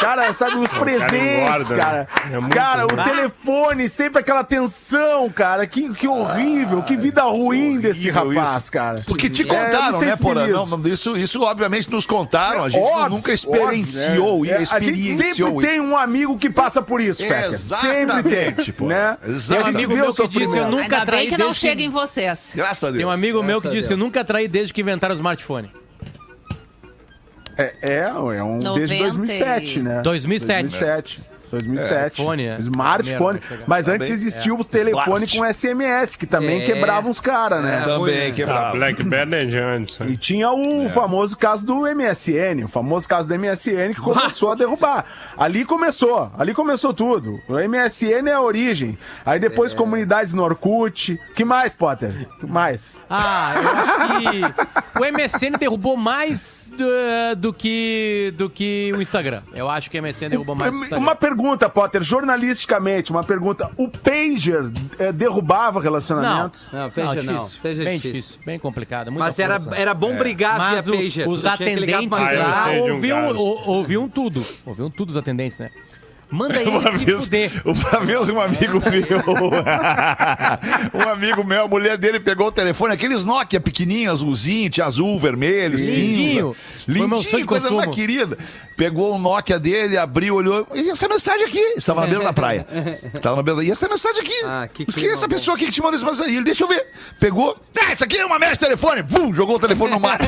Cara, 0.00 0.32
sabe, 0.32 0.56
os 0.56 0.70
presentes, 0.72 1.68
cara. 1.68 2.08
Cara, 2.50 2.84
o 2.86 2.88
telefone, 2.88 3.88
sempre 3.88 4.20
aquela 4.20 4.42
tensão, 4.42 5.28
cara. 5.30 5.66
Que, 5.66 5.92
que 5.92 6.08
horrível 6.08 6.59
que 6.84 6.96
vida 6.96 7.22
ruim 7.22 7.80
desse 7.80 8.10
horrível 8.10 8.40
rapaz, 8.40 8.62
isso. 8.62 8.72
cara. 8.72 9.02
Porque 9.06 9.28
te 9.30 9.42
É, 9.42 9.44
contaram, 9.46 9.98
sei 9.98 10.08
né, 10.08 10.16
Porã? 10.16 10.46
Não, 10.46 10.86
isso, 10.88 11.16
isso 11.16 11.42
obviamente 11.42 11.90
nos 11.90 12.06
contaram. 12.06 12.64
A 12.64 12.68
gente 12.68 12.82
Óbvio, 12.82 13.08
nunca 13.10 13.32
experienciou 13.32 14.36
óbvio, 14.38 14.44
e 14.44 14.48
né? 14.48 14.54
É, 14.54 14.56
A 14.56 14.80
gente 14.80 15.00
experienciou 15.00 15.50
sempre 15.50 15.66
tem 15.68 15.80
um 15.80 15.96
amigo 15.96 16.36
que 16.38 16.50
passa 16.50 16.80
por 16.82 17.00
isso, 17.00 17.22
Fetter. 17.22 17.58
Sempre 17.58 18.22
tem, 18.22 18.86
né? 18.86 19.16
Exatamente. 19.26 19.50
E 19.50 19.56
a 19.56 19.62
gente 19.62 19.76
Amigo 19.80 19.94
meu 19.94 20.10
o 20.10 20.14
que 20.14 20.28
disse, 20.28 20.56
eu 20.56 20.66
nunca 20.70 20.82
Ainda 20.82 21.06
traí 21.06 21.20
bem 21.20 21.30
que 21.30 21.38
não 21.38 21.46
desde 21.46 21.60
chega 21.60 21.82
em 21.82 21.88
vocês. 21.90 22.50
Graças 22.54 22.84
a 22.84 22.86
Deus. 22.88 22.96
Tem 22.98 23.06
um 23.06 23.10
amigo 23.10 23.42
meu 23.42 23.60
que 23.60 23.66
Graças 23.68 23.80
disse, 23.82 23.92
eu 23.92 23.96
nunca 23.96 24.24
traí 24.24 24.46
desde 24.48 24.72
que 24.74 24.80
inventaram 24.80 25.12
o 25.14 25.16
smartphone. 25.16 25.70
É, 27.56 27.74
é, 27.82 27.98
é 28.00 28.42
um 28.42 28.58
desde 28.58 28.68
90 28.68 28.94
e- 28.94 28.98
2007, 28.98 29.78
né? 29.80 30.00
2007. 30.02 30.62
2007. 30.68 31.22
2007. 31.50 32.20
iPhone, 32.20 32.44
é. 32.46 32.56
Smartphone. 32.60 33.40
Mas 33.66 33.88
antes 33.88 34.08
Também, 34.08 34.12
existia 34.12 34.54
o 34.54 34.64
telefone 34.64 35.24
Smart. 35.26 35.38
com 35.38 35.44
SMS, 35.44 36.16
que 36.16 36.26
também 36.26 36.62
É. 36.62 36.64
quebravam 36.66 37.10
os 37.10 37.20
caras, 37.20 37.62
né? 37.62 37.80
É. 37.80 37.84
Também, 37.84 38.20
Ruim, 38.24 38.32
que 38.32 38.42
Ah. 38.42 38.70
Blackberry 38.72 39.34
é 39.34 39.44
de 39.44 39.58
antes. 39.58 39.98
E 40.08 40.16
tinha 40.16 40.50
o 40.50 40.88
famoso 40.88 41.36
caso 41.36 41.64
do 41.64 41.86
MSN, 41.86 42.64
o 42.64 42.68
famoso 42.68 43.08
caso 43.08 43.28
do 43.28 43.34
MSN 43.34 43.94
que 43.94 44.00
começou 44.00 44.52
a 44.52 44.54
derrubar. 44.54 45.04
Ali 45.36 45.64
começou, 45.64 46.30
ali 46.38 46.54
começou 46.54 46.92
tudo. 46.94 47.40
O 47.48 47.58
MSN 47.58 48.28
é 48.28 48.32
a 48.32 48.40
origem. 48.40 48.98
Aí 49.24 49.38
depois 49.38 49.74
comunidades 49.74 50.34
no 50.34 50.42
Orkut. 50.42 51.18
Que 51.34 51.44
mais, 51.44 51.74
Potter? 51.74 52.28
Que 52.38 52.46
mais? 52.46 53.02
Ah, 53.08 53.52
eu 53.56 53.70
acho 53.70 54.20
que 54.20 55.00
o 55.00 55.04
MSN 55.12 55.58
derrubou 55.58 55.96
mais 55.96 56.72
do, 56.76 57.36
do 57.36 57.52
que, 57.52 58.32
do 58.36 58.48
que 58.50 58.92
o 58.96 59.00
Instagram. 59.02 59.42
Eu 59.54 59.68
acho 59.68 59.90
que 59.90 59.98
o 59.98 60.02
MSN 60.02 60.28
derrubou 60.30 60.54
mais 60.54 60.70
que 60.74 60.80
o 60.80 60.84
Instagram. 60.84 61.04
Uma 61.04 61.14
pergunta 61.14 61.39
pergunta, 61.40 61.68
Potter, 61.68 62.02
jornalisticamente, 62.02 63.10
uma 63.10 63.24
pergunta. 63.24 63.70
O 63.76 63.88
pager 63.88 64.70
eh, 64.98 65.12
derrubava 65.12 65.80
relacionamentos? 65.80 66.70
Não, 66.72 66.90
Pager 66.90 67.22
não. 67.24 67.36
difícil, 67.36 67.60
Pager 67.62 67.80
é 67.80 67.84
bem 67.90 67.96
difícil. 67.96 68.12
difícil, 68.20 68.40
bem 68.44 68.58
complicado. 68.58 69.10
muita 69.10 69.24
Mas 69.26 69.38
era, 69.38 69.58
força. 69.60 69.78
era 69.80 69.94
bom 69.94 70.16
brigar 70.16 70.58
Mas 70.58 70.86
via 70.86 70.94
o- 70.94 70.98
Pager. 70.98 71.28
os 71.28 71.44
atendentes 71.44 72.08
Ah, 72.12 72.32
lá 72.66 72.70
um 72.70 72.92
ouviam, 72.94 73.36
ou- 73.36 73.68
ouviam 73.68 74.08
tudo. 74.08 74.44
Ouviam 74.66 74.90
tudo 74.90 75.10
os 75.10 75.16
atendentes, 75.16 75.58
né? 75.58 75.70
Manda 76.30 76.56
ele 76.60 76.70
Uma 76.70 76.92
se 76.92 77.04
vez, 77.04 77.20
fuder. 77.24 77.50
uma 77.64 78.00
vez 78.00 78.28
um 78.28 78.40
amigo 78.40 78.80
meu, 78.90 79.60
um 80.94 81.08
amigo 81.10 81.44
meu, 81.44 81.64
a 81.64 81.68
mulher 81.68 81.96
dele 81.98 82.20
pegou 82.20 82.46
o 82.48 82.52
telefone, 82.52 82.94
aqueles 82.94 83.24
Nokia 83.24 83.60
pequenininho, 83.60 84.10
azulzinho, 84.10 84.70
tinha 84.70 84.86
azul, 84.86 85.18
vermelho, 85.18 85.76
Lindinho. 85.76 86.54
cinza. 86.54 86.80
Lindinho, 86.86 87.46
coisa 87.46 87.70
mais 87.70 87.90
querida. 87.94 88.38
Pegou 88.76 89.14
o 89.14 89.18
Nokia 89.18 89.58
dele, 89.58 89.98
abriu, 89.98 90.34
olhou, 90.36 90.66
e 90.74 90.88
essa 90.90 91.06
mensagem 91.08 91.44
aqui? 91.46 91.58
Estava 91.76 92.00
na 92.02 92.06
beira 92.06 92.24
da 92.24 92.32
praia. 92.32 92.66
Estava 93.14 93.36
na 93.36 93.42
beira 93.42 93.58
da... 93.60 93.64
E 93.64 93.70
essa 93.70 93.88
mensagem 93.88 94.22
aqui? 94.22 94.40
Ah, 94.44 94.68
que 94.72 94.86
é 95.06 95.10
essa 95.12 95.26
bom. 95.28 95.34
pessoa 95.34 95.54
aqui 95.56 95.66
que 95.66 95.72
te 95.72 95.82
manda 95.82 95.96
essa 95.96 96.06
mensagem? 96.06 96.34
Ele, 96.36 96.44
deixa 96.44 96.64
eu 96.64 96.68
ver. 96.68 96.86
Pegou, 97.18 97.56
ah, 97.78 97.92
isso 97.92 98.02
aqui 98.04 98.16
é 98.18 98.24
uma 98.24 98.38
merda 98.38 98.54
de 98.54 98.60
telefone. 98.60 99.02
Vum, 99.02 99.34
jogou 99.34 99.56
o 99.56 99.60
telefone 99.60 99.90
no 99.92 100.00
mar. 100.00 100.18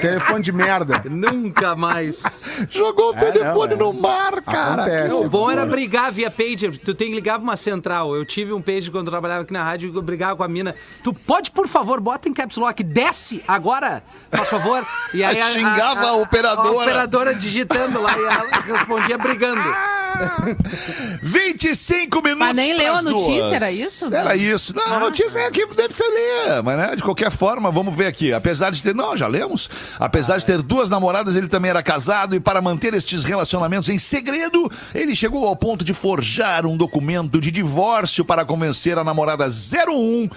Telefone 0.00 0.42
de 0.42 0.52
merda. 0.52 1.02
Nunca 1.08 1.76
mais. 1.76 2.22
jogou 2.70 3.12
o 3.12 3.16
É, 3.16 3.30
telefone 3.30 3.74
não, 3.76 3.90
é. 3.90 3.92
no 3.92 3.92
mar, 3.92 4.42
cara. 4.46 4.82
Acontece. 4.82 5.14
O 5.14 5.28
bom 5.28 5.50
era 5.50 5.66
brigar 5.66 6.10
via 6.12 6.30
pager. 6.30 6.78
Tu 6.78 6.94
tem 6.94 7.08
que 7.08 7.14
ligar 7.14 7.34
pra 7.34 7.42
uma 7.42 7.56
central. 7.56 8.14
Eu 8.14 8.24
tive 8.24 8.52
um 8.52 8.62
pager 8.62 8.90
quando 8.90 9.06
eu 9.06 9.10
trabalhava 9.10 9.42
aqui 9.42 9.52
na 9.52 9.62
rádio 9.62 9.92
e 9.92 9.94
eu 9.94 10.02
brigava 10.02 10.36
com 10.36 10.42
a 10.42 10.48
mina. 10.48 10.74
Tu 11.02 11.12
pode, 11.12 11.50
por 11.50 11.68
favor, 11.68 12.00
bota 12.00 12.28
em 12.28 12.32
caps 12.32 12.56
lock, 12.56 12.82
desce 12.82 13.42
agora, 13.46 14.02
por 14.30 14.44
favor. 14.44 14.86
E 15.12 15.22
aí 15.24 15.40
a, 15.40 15.50
Xingava 15.50 16.06
a 16.06 16.16
operadora. 16.16 16.68
A 16.68 16.82
operadora 16.82 17.34
digitando 17.34 18.00
lá 18.00 18.16
e 18.16 18.22
ela 18.22 18.78
respondia 18.78 19.18
brigando. 19.18 19.95
25 21.22 22.22
minutos. 22.22 22.38
Mas 22.38 22.54
nem 22.54 22.76
leu 22.76 22.94
a 22.94 23.02
notícia, 23.02 23.42
duas. 23.42 23.52
era 23.52 23.72
isso? 23.72 24.14
Era 24.14 24.36
isso. 24.36 24.74
Não, 24.76 24.94
a 24.94 25.00
notícia 25.00 25.38
é 25.38 25.50
que 25.50 25.66
deve 25.74 25.94
ser 25.94 26.08
ler. 26.08 26.62
Mas, 26.62 26.76
né, 26.78 26.96
de 26.96 27.02
qualquer 27.02 27.30
forma, 27.30 27.70
vamos 27.70 27.94
ver 27.94 28.06
aqui. 28.06 28.32
Apesar 28.32 28.70
de 28.70 28.82
ter. 28.82 28.94
Não, 28.94 29.16
já 29.16 29.26
lemos. 29.26 29.68
Apesar 29.98 30.38
de 30.38 30.46
ter 30.46 30.62
duas 30.62 30.90
namoradas, 30.90 31.36
ele 31.36 31.48
também 31.48 31.70
era 31.70 31.82
casado. 31.82 32.34
E 32.34 32.40
para 32.40 32.60
manter 32.60 32.94
estes 32.94 33.24
relacionamentos 33.24 33.88
em 33.88 33.98
segredo, 33.98 34.70
ele 34.94 35.14
chegou 35.14 35.46
ao 35.46 35.56
ponto 35.56 35.84
de 35.84 35.94
forjar 35.94 36.66
um 36.66 36.76
documento 36.76 37.40
de 37.40 37.50
divórcio 37.50 38.24
para 38.24 38.44
convencer 38.44 38.98
a 38.98 39.04
namorada 39.04 39.46
01 39.46 40.28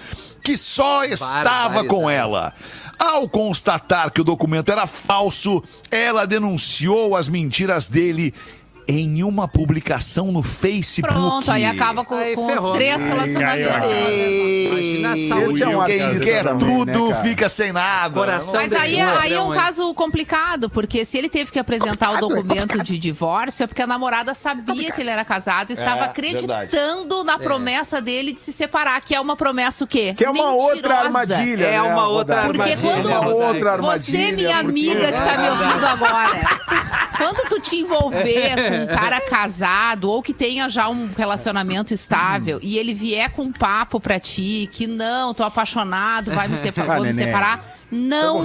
que 0.42 0.56
só 0.56 1.04
estava 1.04 1.84
com 1.84 2.08
ela. 2.08 2.54
Ao 2.98 3.28
constatar 3.28 4.10
que 4.10 4.20
o 4.20 4.24
documento 4.24 4.70
era 4.70 4.86
falso, 4.86 5.62
ela 5.90 6.26
denunciou 6.26 7.16
as 7.16 7.28
mentiras 7.28 7.88
dele 7.88 8.34
em 8.90 9.22
uma 9.22 9.46
publicação 9.46 10.32
no 10.32 10.42
Facebook. 10.42 11.12
Pronto, 11.14 11.50
aí 11.50 11.64
acaba 11.64 12.04
com, 12.04 12.14
Aí 12.14 12.34
com 12.34 12.46
ferrou. 12.46 12.70
os 12.70 12.76
três 12.76 13.00
relacionamentos. 13.00 13.70
Esse 15.14 15.62
é 15.62 15.68
um 15.68 15.84
Quem 15.84 16.18
quer 16.20 16.44
também, 16.44 16.58
tudo 16.68 17.08
né, 17.08 17.22
fica 17.22 17.48
sem 17.48 17.72
nada. 17.72 18.14
Coração 18.14 18.54
Mas 18.54 18.72
aí, 18.72 19.00
aí 19.00 19.32
é 19.32 19.40
um 19.40 19.52
caso 19.52 19.92
complicado, 19.94 20.68
porque 20.70 21.04
se 21.04 21.18
ele 21.18 21.28
teve 21.28 21.50
que 21.50 21.58
apresentar 21.58 22.12
o 22.12 22.18
documento 22.18 22.82
de 22.82 22.98
divórcio, 22.98 23.64
é 23.64 23.66
porque 23.66 23.82
a 23.82 23.86
namorada 23.86 24.34
sabia 24.34 24.90
que 24.92 25.00
ele 25.00 25.10
era 25.10 25.24
casado 25.24 25.70
e 25.70 25.72
estava 25.72 26.00
É, 26.00 26.04
acreditando 26.04 27.24
na 27.24 27.38
promessa 27.38 28.00
dele 28.00 28.32
de 28.32 28.40
se 28.40 28.52
separar, 28.52 29.00
que 29.00 29.14
é 29.14 29.20
uma 29.20 29.36
promessa 29.36 29.84
o 29.84 29.86
quê? 29.86 30.14
Que 30.16 30.24
é 30.24 30.30
uma 30.30 30.50
outra 30.52 30.74
Mentirosa. 30.74 31.00
armadilha. 31.04 31.64
É 31.66 31.70
né, 31.72 31.82
uma 31.82 32.08
outra? 32.08 32.42
Porque 32.44 32.60
armadilha. 32.62 32.90
quando 32.90 33.06
Uma 33.06 33.18
Rodaica. 33.18 33.46
outra 33.46 33.72
armadilha. 33.72 34.00
Você, 34.18 34.32
minha 34.32 34.48
porque- 34.48 34.68
amiga 34.68 35.06
que 35.06 35.12
tá 35.12 35.38
me 35.38 35.48
ouvindo 35.50 35.86
agora, 35.86 36.40
quando 37.16 37.48
tu 37.48 37.60
te 37.60 37.76
envolver 37.76 38.54
com 38.70 38.79
um 38.82 38.86
cara 38.86 39.20
casado 39.20 40.10
ou 40.10 40.22
que 40.22 40.32
tenha 40.32 40.68
já 40.68 40.88
um 40.88 41.10
relacionamento 41.16 41.92
estável 41.94 42.58
e 42.62 42.78
ele 42.78 42.94
vier 42.94 43.30
com 43.30 43.42
um 43.42 43.52
papo 43.52 44.00
pra 44.00 44.18
ti 44.18 44.68
que 44.72 44.86
não, 44.86 45.32
tô 45.34 45.42
apaixonado, 45.42 46.30
vai 46.32 46.48
me 46.48 46.56
separar, 46.56 46.90
Ah, 46.90 46.96
vou 46.96 47.04
me 47.04 47.12
neném. 47.12 47.26
separar, 47.26 47.78
não 47.90 48.42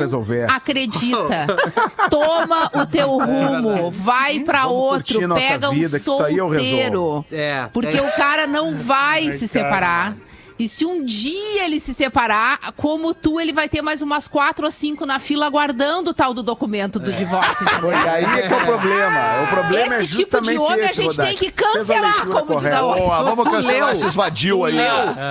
acredita. 0.50 1.48
Toma 2.10 2.69
o 2.74 2.86
teu 2.86 3.17
rumo, 3.17 3.91
vai 3.91 4.39
pra 4.39 4.63
Vamos 4.63 4.78
outro, 4.78 5.19
pega 5.36 5.69
um 5.69 5.74
vida, 5.74 6.00
que 6.00 6.10
isso 6.10 6.24
aí 6.24 6.38
eu 6.38 6.50
solteiro. 6.50 7.26
É, 7.32 7.67
Porque 7.71 7.98
é. 7.98 8.02
o 8.02 8.12
cara 8.15 8.48
não 8.48 8.76
vai 8.76 9.32
se 9.32 9.48
cara. 9.48 9.65
separar. 9.65 10.17
E 10.58 10.70
se 10.70 10.86
um 10.86 11.04
dia 11.04 11.65
ele 11.65 11.80
se 11.80 11.94
separar, 11.94 12.60
como 12.78 13.13
tu, 13.13 13.39
ele 13.39 13.52
vai 13.52 13.68
ter 13.68 13.82
mais 13.82 14.02
umas 14.02 14.28
quatro 14.28 14.65
ou 14.65 14.72
cinco 14.72 15.06
na 15.06 15.20
fila 15.20 15.46
aguardando 15.46 16.12
o 16.12 16.13
tal 16.13 16.34
do 16.34 16.41
documento 16.41 17.00
do 17.00 17.12
divórcio. 17.12 17.63
entendeu? 17.68 17.82
Foi 17.82 17.94
aí 18.10 18.24
é 18.24 18.48
que 18.48 18.54
é 18.54 18.58
o 18.58 18.65
problema. 18.65 19.44
O 19.44 19.48
problema 19.48 19.96
é 19.96 20.00
Esse 20.00 20.08
tipo 20.08 20.13
de 20.13 20.15
justamente 20.15 20.58
homem 20.60 20.86
a 20.86 20.91
esse, 20.91 21.02
gente 21.02 21.15
tem 21.15 21.26
Rodaica. 21.26 21.52
que 21.52 21.63
a 21.63 21.74
cancelar, 21.74 22.28
como 22.28 22.56
diz 22.56 22.65
a 22.68 22.70
correta. 22.70 22.84
outra. 22.84 23.02
Boa, 23.04 23.24
vamos 23.24 23.50
cancelar 23.50 23.76
leu. 23.80 23.89
esses 23.91 24.15
vadio 24.15 24.63
aí. 24.65 24.78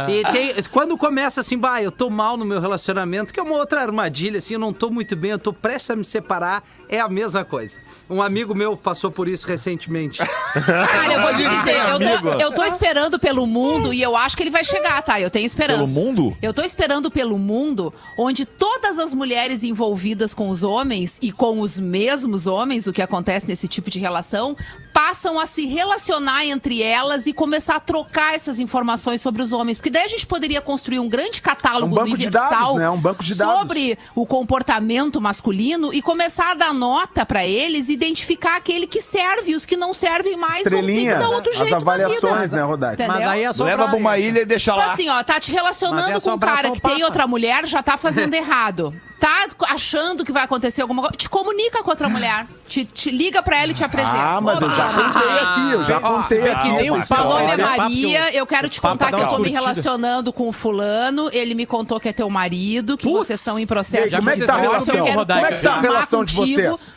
E 0.08 0.22
tem, 0.32 0.62
quando 0.70 0.96
começa 0.98 1.40
assim, 1.40 1.56
bah, 1.56 1.82
eu 1.82 1.90
tô 1.90 2.10
mal 2.10 2.36
no 2.36 2.44
meu 2.44 2.60
relacionamento, 2.60 3.32
que 3.32 3.40
é 3.40 3.42
uma 3.42 3.56
outra 3.56 3.80
armadilha, 3.80 4.38
assim, 4.38 4.54
eu 4.54 4.60
não 4.60 4.72
tô 4.72 4.90
muito 4.90 5.16
bem, 5.16 5.30
eu 5.30 5.38
tô 5.38 5.52
prestes 5.52 5.90
a 5.90 5.96
me 5.96 6.04
separar, 6.04 6.62
é 6.88 7.00
a 7.00 7.08
mesma 7.08 7.44
coisa. 7.44 7.78
Um 8.10 8.20
amigo 8.20 8.54
meu 8.54 8.76
passou 8.76 9.10
por 9.10 9.26
isso 9.28 9.46
recentemente. 9.46 10.18
Cara, 10.52 11.12
eu 11.14 11.20
vou 11.22 11.34
te 11.34 11.48
dizer, 11.48 11.76
eu 11.88 12.20
tô, 12.20 12.44
eu 12.44 12.52
tô 12.52 12.64
esperando 12.64 13.18
pelo 13.18 13.46
mundo 13.46 13.92
e 13.92 14.02
eu 14.02 14.14
acho 14.16 14.36
que 14.36 14.42
ele 14.42 14.50
vai 14.50 14.64
chegar, 14.64 15.00
tá? 15.02 15.13
Eu 15.22 15.30
tenho 15.30 15.46
esperança. 15.46 15.80
Pelo 15.80 15.88
mundo? 15.88 16.36
Eu 16.42 16.52
tô 16.52 16.62
esperando 16.62 17.10
pelo 17.10 17.38
mundo 17.38 17.92
onde 18.18 18.44
todas 18.46 18.98
as 18.98 19.12
mulheres 19.14 19.62
envolvidas 19.64 20.34
com 20.34 20.48
os 20.48 20.62
homens 20.62 21.18
e 21.22 21.30
com 21.32 21.60
os 21.60 21.78
mesmos 21.80 22.46
homens, 22.46 22.86
o 22.86 22.92
que 22.92 23.02
acontece 23.02 23.46
nesse 23.46 23.66
tipo 23.68 23.90
de 23.90 23.98
relação, 23.98 24.56
passam 24.92 25.38
a 25.38 25.46
se 25.46 25.66
relacionar 25.66 26.44
entre 26.46 26.80
elas 26.82 27.26
e 27.26 27.32
começar 27.32 27.76
a 27.76 27.80
trocar 27.80 28.34
essas 28.34 28.60
informações 28.60 29.20
sobre 29.20 29.42
os 29.42 29.52
homens. 29.52 29.76
Porque 29.78 29.90
daí 29.90 30.04
a 30.04 30.08
gente 30.08 30.26
poderia 30.26 30.60
construir 30.60 31.00
um 31.00 31.08
grande 31.08 31.42
catálogo 31.42 31.86
Um 31.92 31.94
banco 31.96 32.16
de 32.16 32.26
universal 32.26 32.50
dados, 32.50 32.76
né? 32.76 32.90
Um 32.90 33.00
banco 33.00 33.24
de 33.24 33.34
dados. 33.34 33.58
sobre 33.58 33.98
o 34.14 34.24
comportamento 34.24 35.20
masculino 35.20 35.92
e 35.92 36.00
começar 36.00 36.52
a 36.52 36.54
dar 36.54 36.72
nota 36.72 37.26
pra 37.26 37.44
eles, 37.46 37.88
identificar 37.88 38.56
aquele 38.56 38.86
que 38.86 39.00
serve 39.00 39.50
e 39.52 39.54
os 39.56 39.66
que 39.66 39.76
não 39.76 39.92
servem 39.92 40.36
mais 40.36 40.62
vão 40.62 40.62
ter 40.64 40.70
que 40.70 40.76
Estrelinha, 40.76 41.16
dar 41.18 41.28
outro 41.30 41.50
as 41.50 41.56
jeito 41.58 41.70
na 41.70 41.76
avaliações, 41.76 42.42
vida. 42.42 42.56
né, 42.56 42.62
Rodaica? 42.62 43.06
Mas 43.08 43.26
aí 43.28 43.42
é 43.42 43.52
só 43.52 43.64
Leva 43.64 43.88
pra 43.88 43.96
uma 43.96 44.16
ilha 44.18 44.40
e 44.42 44.44
deixa 44.46 44.72
Tipo 44.72 44.86
lá. 44.86 44.92
assim, 44.92 45.03
ó, 45.08 45.22
tá 45.22 45.40
te 45.40 45.50
relacionando 45.52 46.16
é 46.16 46.20
com 46.20 46.30
um 46.30 46.38
cara 46.38 46.70
que 46.70 46.80
tem 46.80 47.02
outra 47.04 47.26
mulher, 47.26 47.66
já 47.66 47.82
tá 47.82 47.96
fazendo 47.96 48.32
errado. 48.34 48.94
Tá 49.18 49.48
achando 49.70 50.22
que 50.22 50.32
vai 50.32 50.42
acontecer 50.44 50.82
alguma 50.82 51.00
coisa, 51.00 51.16
te 51.16 51.30
comunica 51.30 51.82
com 51.82 51.88
outra 51.88 52.10
mulher. 52.10 52.46
Te, 52.68 52.84
te 52.84 53.10
liga 53.10 53.42
pra 53.42 53.56
ela 53.62 53.72
e 53.72 53.74
te 53.74 53.82
apresenta. 53.82 54.14
Ah, 54.14 54.40
mas 54.40 54.60
eu 54.60 54.70
já 54.70 54.92
contei 54.92 55.38
aqui, 55.38 55.72
eu 55.72 55.84
já 55.84 55.96
Ó, 55.96 56.00
contei 56.00 56.50
aqui. 56.50 56.62
que 56.62 56.76
nem 56.76 56.90
o 56.90 56.94
Meu 56.96 57.24
nome 57.24 57.50
é 57.52 57.56
Maria, 57.56 58.36
eu 58.36 58.46
quero 58.46 58.68
te 58.68 58.82
contar 58.82 59.10
dá 59.10 59.16
que 59.16 59.24
eu 59.24 59.28
tô 59.28 59.38
me 59.38 59.50
relacionando 59.50 60.30
com 60.30 60.48
o 60.48 60.52
fulano. 60.52 61.30
Ele 61.32 61.54
me 61.54 61.64
contou 61.64 61.98
que 61.98 62.08
é 62.10 62.12
teu 62.12 62.28
marido, 62.28 62.98
que 62.98 63.04
Putz! 63.04 63.28
vocês 63.28 63.40
estão 63.40 63.58
em 63.58 63.66
processo 63.66 64.14
como 64.14 64.28
é 64.28 64.36
que 64.36 64.44
tá 64.44 64.54
a 64.54 64.60
relação? 64.60 65.04
quero 65.04 65.26
Como 65.26 65.46
é 65.46 65.52
que 65.52 65.62
tá 65.62 65.74
a 65.74 65.80
relação 65.80 66.24
de 66.24 66.34
vocês? 66.34 66.94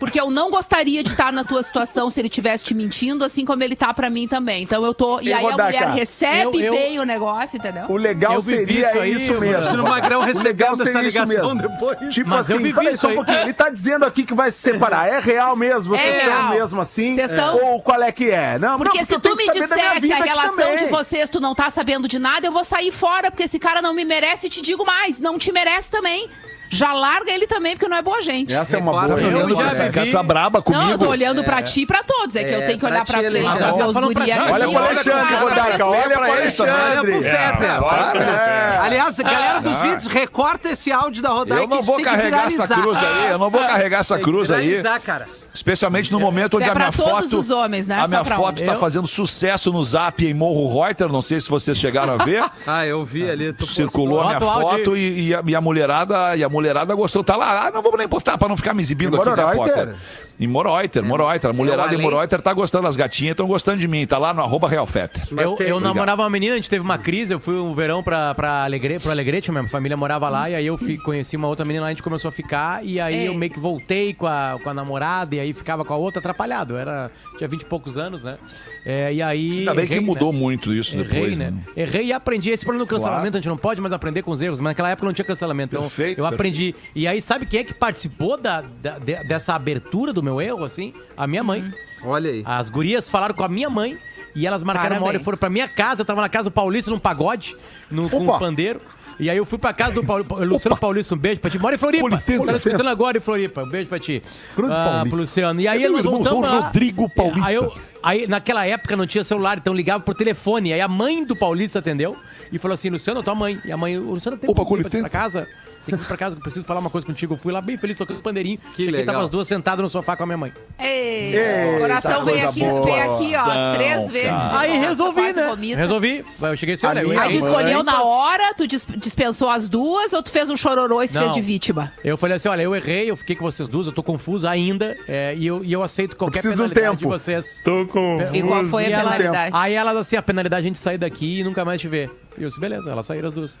Porque 0.00 0.18
eu 0.20 0.30
não 0.30 0.50
gostaria 0.50 1.04
de 1.04 1.10
estar 1.10 1.30
na 1.32 1.44
tua 1.44 1.62
situação 1.62 2.10
se 2.10 2.18
ele 2.20 2.28
estivesse 2.28 2.64
te 2.64 2.74
mentindo, 2.74 3.22
assim 3.24 3.44
como 3.44 3.62
ele 3.62 3.76
tá 3.76 3.92
pra 3.94 4.08
mim 4.10 4.26
também. 4.26 4.62
Então 4.62 4.84
eu 4.84 4.94
tô. 4.94 5.20
E 5.20 5.26
E 5.28 5.32
aí 5.32 5.44
a 5.46 5.50
mulher 5.50 5.88
recebe 5.90 6.42
eu- 6.42 6.54
eu- 6.64 6.72
bem 6.72 6.98
o 6.98 7.04
negócio, 7.04 7.58
entendeu? 7.58 7.84
O 7.88 7.96
legal 7.96 8.32
Eu 8.34 8.42
vivi 8.42 8.66
seria 8.66 8.88
isso 8.90 8.98
aí, 8.98 9.12
isso 9.12 9.34
mesmo. 9.34 9.44
Imagina 9.60 9.82
o 9.84 9.88
Magrão 9.88 10.20
recebendo 10.22 10.82
essa 10.88 11.00
ligação 11.02 11.54
mesmo. 11.54 11.68
depois. 11.68 11.98
Tipo 12.14 12.30
Mas 12.30 12.48
eu 12.48 12.56
assim, 12.56 12.64
vivi 12.64 12.74
peraí, 12.74 12.92
isso 12.94 13.00
só 13.02 13.06
um 13.06 13.10
aí. 13.10 13.16
pouquinho. 13.16 13.38
Ele 13.42 13.52
tá 13.52 13.68
dizendo 13.68 14.04
aqui 14.06 14.24
que 14.24 14.34
vai 14.34 14.50
se 14.50 14.58
separar. 14.58 15.06
É 15.06 15.20
real 15.20 15.54
mesmo? 15.54 15.94
Vocês 15.94 16.14
É 16.14 16.18
estão 16.24 16.32
real. 16.32 16.48
mesmo 16.50 16.80
assim? 16.80 17.14
Vocês 17.14 17.30
estão- 17.30 17.56
Ou 17.62 17.82
qual 17.82 18.02
é 18.02 18.10
que 18.10 18.30
é? 18.30 18.58
Não, 18.58 18.78
Porque 18.78 18.98
não, 18.98 19.06
se 19.06 19.12
eu 19.14 19.20
tu 19.20 19.36
me 19.36 19.44
disser 19.50 20.00
que 20.00 20.12
a 20.12 20.24
relação 20.24 20.76
de 20.76 20.86
vocês 20.86 21.28
tu 21.28 21.40
não 21.40 21.54
tá 21.54 21.68
sabendo 21.70 22.08
de 22.08 22.18
nada, 22.18 22.46
eu 22.46 22.52
vou 22.52 22.64
sair 22.64 22.90
fora, 22.90 23.30
porque 23.30 23.42
esse 23.44 23.58
cara 23.58 23.82
não 23.82 23.92
me 23.92 24.04
merece 24.04 24.46
e 24.46 24.50
te 24.50 24.62
digo 24.62 24.84
mais, 24.86 25.20
não 25.20 25.38
te 25.38 25.52
merece 25.52 25.90
também. 25.90 26.28
Já 26.70 26.92
larga 26.92 27.32
ele 27.32 27.46
também, 27.48 27.74
porque 27.74 27.88
não 27.88 27.96
é 27.96 28.02
boa 28.02 28.22
gente. 28.22 28.54
Essa 28.54 28.76
é 28.76 28.80
uma 28.80 28.92
boa. 28.92 29.20
eu 29.20 29.26
Olhando 29.26 29.48
já 29.50 29.56
pra 29.56 29.66
essa 29.66 29.90
cara, 29.90 30.12
tá 30.12 30.22
braba 30.22 30.62
comigo. 30.62 30.82
Não, 30.82 30.90
eu 30.92 30.98
tô 30.98 31.08
olhando 31.08 31.42
pra 31.42 31.60
ti 31.62 31.80
e 31.82 31.86
pra 31.86 32.02
todos. 32.04 32.36
É 32.36 32.44
que 32.44 32.54
eu 32.54 32.60
É, 32.60 32.66
tenho 32.66 32.78
que 32.78 32.84
olhar 32.86 33.04
pra 33.04 33.18
frente 33.18 33.26
Alexandre. 33.26 33.58
pra 33.58 33.72
ver 33.72 33.84
os 33.86 33.92
Falando 33.92 34.12
pra 34.12 34.22
guri 34.24 34.32
ali. 34.32 34.52
Olha 34.52 34.68
pro 34.68 34.78
Alexandre, 34.78 35.34
Rodaica. 35.34 35.86
Olha 35.86 36.10
pro. 36.10 36.22
Alexandre. 36.32 36.72
Olha 36.72 37.00
pro 37.02 37.22
Fetter. 37.22 38.22
É. 38.22 38.78
Aliás, 38.82 39.16
galera 39.18 39.60
dos 39.60 39.80
vídeos, 39.80 40.06
recorta 40.06 40.70
esse 40.70 40.92
áudio 40.92 41.22
da 41.22 41.30
Rodaica. 41.30 41.64
Eu 41.64 41.68
não 41.68 41.82
vou 41.82 42.00
carregar 42.00 42.46
essa 42.46 42.68
cruz 42.68 42.98
aí, 42.98 43.30
eu 43.32 43.38
não 43.38 43.50
vou 43.50 43.60
carregar 43.60 44.00
essa 44.00 44.18
cruz 44.18 44.50
aí. 44.50 44.82
cara. 45.04 45.26
Especialmente 45.52 46.12
no 46.12 46.20
momento 46.20 46.56
onde 46.56 46.66
é 46.66 46.70
a 46.70 46.74
minha 46.74 46.92
foto. 46.92 47.38
os 47.38 47.50
homens, 47.50 47.86
né? 47.86 47.96
A 47.96 48.06
minha 48.06 48.24
foto 48.24 48.62
um. 48.62 48.66
tá 48.66 48.74
Eu- 48.74 48.78
fazendo 48.80 49.08
sucesso 49.08 49.72
no 49.72 49.82
zap 49.82 50.24
em 50.24 50.32
Morro 50.32 50.80
Reuter. 50.82 51.08
Não 51.08 51.20
sei 51.22 51.40
se 51.40 51.48
vocês 51.48 51.76
chegaram 51.76 52.14
a 52.14 52.24
ver. 52.24 52.44
Ah, 52.66 52.86
eu 52.86 53.04
vi 53.04 53.28
ali. 53.28 53.54
Circulou 53.66 54.20
a 54.20 54.26
minha 54.26 54.38
áudio 54.38 54.68
foto 54.68 54.96
e, 54.96 55.28
e 55.28 55.34
a, 55.34 55.42
e 55.44 55.54
a 55.56 55.60
mulherada, 55.60 56.36
e 56.36 56.44
a 56.44 56.48
mulherada 56.48 56.94
gostou. 56.94 57.24
Tá 57.24 57.36
lá, 57.36 57.66
ah, 57.66 57.70
não 57.70 57.82
vou 57.82 57.96
nem 57.96 58.06
botar 58.06 58.38
pra 58.38 58.48
não 58.48 58.56
ficar 58.56 58.74
me 58.74 58.82
exibindo 58.82 59.16
Morro 59.16 59.30
aqui, 59.32 59.40
né? 59.40 59.54
Potter? 59.56 59.94
Em 60.40 60.46
Moreuter, 60.46 61.04
Moreuter. 61.04 61.50
A 61.50 61.52
mulherada 61.52 61.92
É 61.94 61.98
em. 61.98 62.00
Moreuter 62.00 62.40
tá 62.40 62.52
gostando, 62.54 62.86
as 62.88 62.96
gatinhas 62.96 63.32
estão 63.32 63.46
gostando 63.46 63.78
de 63.78 63.86
mim. 63.86 64.06
Tá 64.06 64.16
lá 64.16 64.32
no 64.32 64.40
arroba 64.40 64.66
Realfetter. 64.68 65.22
Eu, 65.36 65.56
eu 65.58 65.78
namorava 65.80 66.22
uma 66.22 66.30
menina, 66.30 66.54
a 66.54 66.56
gente 66.56 66.70
teve 66.70 66.82
uma 66.82 66.96
crise, 66.96 67.34
eu 67.34 67.38
fui 67.38 67.54
um 67.56 67.74
verão 67.74 68.02
pra, 68.02 68.34
pra 68.34 68.64
Alegre, 68.64 68.98
pro 68.98 69.10
Alegrete, 69.10 69.50
minha 69.52 69.68
família 69.68 69.96
morava 69.96 70.28
lá, 70.30 70.48
e 70.48 70.54
aí 70.54 70.66
eu 70.66 70.78
fi- 70.78 70.96
conheci 70.96 71.36
uma 71.36 71.46
outra 71.46 71.64
menina 71.64 71.82
lá, 71.82 71.88
a 71.88 71.90
gente 71.90 72.02
começou 72.02 72.30
a 72.30 72.32
ficar, 72.32 72.82
e 72.84 72.98
aí 72.98 73.14
Ei. 73.20 73.28
eu 73.28 73.34
meio 73.34 73.52
que 73.52 73.60
voltei 73.60 74.14
com 74.14 74.26
a, 74.26 74.58
com 74.62 74.70
a 74.70 74.74
namorada, 74.74 75.34
e 75.36 75.40
aí 75.40 75.52
ficava 75.52 75.84
com 75.84 75.92
a 75.92 75.96
outra 75.98 76.20
atrapalhado. 76.20 76.72
Eu 76.74 76.78
era, 76.78 77.10
tinha 77.36 77.46
20 77.46 77.60
e 77.60 77.64
poucos 77.66 77.98
anos, 77.98 78.24
né? 78.24 78.38
É, 78.86 79.12
e 79.12 79.20
aí. 79.20 79.58
Ainda 79.58 79.74
bem 79.74 79.86
que 79.86 79.92
errei, 79.92 80.04
mudou 80.06 80.32
né? 80.32 80.38
muito 80.38 80.72
isso 80.72 80.96
Errei, 80.96 81.06
depois, 81.06 81.38
né? 81.38 81.50
né? 81.50 81.62
Errei 81.76 82.06
e 82.06 82.12
aprendi. 82.14 82.48
Esse 82.50 82.64
problema 82.64 82.86
do 82.86 82.88
cancelamento, 82.88 83.20
Claro. 83.24 83.36
a 83.36 83.40
gente 83.40 83.48
não 83.48 83.58
pode 83.58 83.80
mais 83.82 83.92
aprender 83.92 84.22
com 84.22 84.30
os 84.30 84.40
erros, 84.40 84.60
mas 84.60 84.70
naquela 84.70 84.88
época 84.90 85.06
não 85.06 85.12
tinha 85.12 85.24
cancelamento. 85.24 85.74
Então, 85.74 85.82
Perfeito, 85.82 86.18
eu 86.18 86.26
aprendi. 86.26 86.74
E 86.94 87.06
aí, 87.06 87.20
sabe 87.20 87.44
quem 87.44 87.60
é 87.60 87.64
que 87.64 87.74
participou 87.74 88.38
da, 88.38 88.62
da- 88.82 88.98
de- 88.98 89.22
dessa 89.24 89.54
abertura 89.54 90.12
do 90.12 90.22
meu 90.22 90.29
erro, 90.38 90.62
assim? 90.64 90.92
A 91.16 91.26
minha 91.26 91.42
mãe. 91.42 91.64
Olha 92.04 92.30
aí. 92.30 92.42
As 92.44 92.68
gurias 92.68 93.08
falaram 93.08 93.34
com 93.34 93.42
a 93.42 93.48
minha 93.48 93.70
mãe 93.70 93.96
e 94.34 94.46
elas 94.46 94.62
marcaram 94.62 94.96
uma 94.96 95.06
hora 95.06 95.16
e 95.16 95.18
Parabéns. 95.18 95.24
foram 95.24 95.38
pra 95.38 95.48
minha 95.48 95.66
casa. 95.66 96.02
Eu 96.02 96.04
tava 96.04 96.20
na 96.20 96.28
casa 96.28 96.44
do 96.44 96.50
Paulista 96.52 96.90
num 96.90 96.98
pagode, 96.98 97.56
no, 97.90 98.10
com 98.10 98.18
Opa. 98.24 98.36
um 98.36 98.38
pandeiro. 98.38 98.82
E 99.18 99.28
aí 99.28 99.36
eu 99.36 99.44
fui 99.44 99.58
pra 99.58 99.72
casa 99.74 100.00
do 100.00 100.44
Luciano 100.46 100.76
Paulista, 100.78 101.14
um 101.14 101.18
beijo 101.18 101.40
pra 101.42 101.50
ti. 101.50 101.58
Mora 101.58 101.74
em 101.74 101.78
Floripa. 101.78 102.08
Licença. 102.08 102.46
tá 102.46 102.52
escutando 102.56 102.88
agora 102.88 103.18
em 103.18 103.20
Floripa. 103.20 103.62
Um 103.64 103.68
beijo 103.68 103.86
pra 103.88 103.98
ti. 103.98 104.22
Grande 104.56 104.72
Ah, 104.72 104.84
Paulista. 104.84 105.08
pro 105.10 105.18
Luciano. 105.18 105.60
E 105.60 105.68
aí 105.68 105.78
É 105.78 105.80
meu 105.82 105.90
nós 105.92 106.00
irmão, 106.00 106.14
voltamos 106.22 106.40
sou 106.48 106.56
lá. 106.58 106.60
Rodrigo 106.66 107.06
Paulista. 107.10 107.46
Aí, 107.46 107.54
eu, 107.54 107.74
aí 108.02 108.26
naquela 108.26 108.64
época 108.66 108.96
não 108.96 109.06
tinha 109.06 109.22
celular, 109.22 109.58
então 109.58 109.74
ligava 109.74 110.02
por 110.02 110.14
telefone. 110.14 110.72
Aí 110.72 110.80
a 110.80 110.88
mãe 110.88 111.22
do 111.22 111.36
Paulista 111.36 111.80
atendeu 111.80 112.16
e 112.50 112.58
falou 112.58 112.72
assim, 112.74 112.88
Luciano, 112.88 113.22
tua 113.22 113.34
mãe. 113.34 113.60
E 113.62 113.70
a 113.70 113.76
mãe, 113.76 113.98
o 113.98 114.12
Luciano 114.12 114.38
tem 114.38 114.48
Opa, 114.48 114.64
com 114.64 114.74
ir 114.78 114.80
pra 114.84 114.88
licença. 114.88 115.10
casa. 115.10 115.46
Tem 115.86 115.96
que 115.96 116.04
ir 116.04 116.06
pra 116.06 116.16
casa 116.16 116.36
que 116.36 116.40
eu 116.40 116.42
preciso 116.42 116.64
falar 116.64 116.80
uma 116.80 116.90
coisa 116.90 117.06
contigo. 117.06 117.34
Eu 117.34 117.38
fui 117.38 117.52
lá 117.52 117.60
bem 117.60 117.76
feliz 117.78 117.96
tocando 117.96 118.20
pandeirinho. 118.20 118.58
Que 118.76 118.84
Cheguei, 118.84 118.90
legal. 119.00 119.14
tava 119.14 119.24
as 119.24 119.30
duas 119.30 119.48
sentadas 119.48 119.82
no 119.82 119.88
sofá 119.88 120.14
com 120.16 120.22
a 120.24 120.26
minha 120.26 120.36
mãe. 120.38 120.52
Ei, 120.78 121.34
Ei, 121.36 121.76
o 121.76 121.78
coração 121.80 122.24
veio 122.24 122.48
aqui, 122.48 122.60
boa. 122.60 122.84
veio 122.84 123.02
aqui, 123.14 123.32
ó, 123.36 123.74
três 123.74 124.10
vezes. 124.10 124.30
Aí 124.30 124.78
resolvi, 124.78 125.32
né? 125.32 125.48
vomita. 125.48 125.76
Resolvi. 125.78 126.24
Eu 126.42 126.56
cheguei 126.56 126.74
assim, 126.74 126.86
olha, 126.86 127.00
eu 127.00 127.08
minha 127.08 127.22
Aí 127.22 127.38
tu 127.38 127.46
escolheu 127.46 127.82
na 127.82 128.02
hora, 128.02 128.54
tu 128.54 128.66
dis- 128.66 128.86
dispensou 128.96 129.48
as 129.48 129.68
duas 129.68 130.12
ou 130.12 130.22
tu 130.22 130.30
fez 130.30 130.50
um 130.50 130.56
chororô 130.56 131.02
e 131.02 131.08
se 131.08 131.14
Não. 131.14 131.22
fez 131.22 131.34
de 131.34 131.40
vítima? 131.40 131.92
Eu 132.04 132.16
falei 132.18 132.36
assim, 132.36 132.48
olha, 132.48 132.62
eu 132.62 132.74
errei, 132.76 133.10
eu 133.10 133.16
fiquei 133.16 133.34
com 133.34 133.44
vocês 133.44 133.68
duas, 133.68 133.86
eu 133.86 133.92
tô 133.92 134.02
confuso 134.02 134.46
ainda, 134.46 134.96
é, 135.08 135.34
e, 135.36 135.46
eu, 135.46 135.64
e 135.64 135.72
eu 135.72 135.82
aceito 135.82 136.14
qualquer 136.16 136.40
preciso 136.42 136.56
de 136.56 136.62
um 136.62 136.68
penalidade 136.68 136.96
de 136.98 137.02
tempo. 137.04 137.12
vocês. 137.18 137.60
Tô 137.64 137.86
com. 137.86 138.18
E 138.32 138.42
qual 138.42 138.64
foi 138.66 138.82
E 138.84 138.92
a 138.94 138.98
ela- 139.00 139.12
penalidade? 139.12 139.50
Aí 139.56 139.74
elas 139.74 139.96
assim, 139.96 140.16
a 140.16 140.22
penalidade 140.22 140.60
é 140.62 140.64
a 140.64 140.68
gente 140.68 140.78
sair 140.78 140.98
daqui 140.98 141.40
e 141.40 141.44
nunca 141.44 141.64
mais 141.64 141.80
te 141.80 141.88
ver. 141.88 142.10
E 142.38 142.42
eu 142.42 142.48
disse, 142.48 142.60
beleza, 142.60 142.90
elas 142.90 143.06
saíram 143.06 143.28
as 143.28 143.34
duas. 143.34 143.58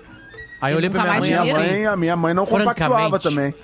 Aí 0.60 0.72
eu 0.72 0.78
olhei 0.78 0.90
pra 0.90 1.02
minha 1.02 1.20
mãe 1.20 1.30
Minha 1.30 1.54
mãe, 1.54 1.86
a 1.86 1.96
minha 1.96 2.16
mãe 2.16 2.34
não 2.34 2.46
compactuava 2.46 3.18
também. 3.18 3.54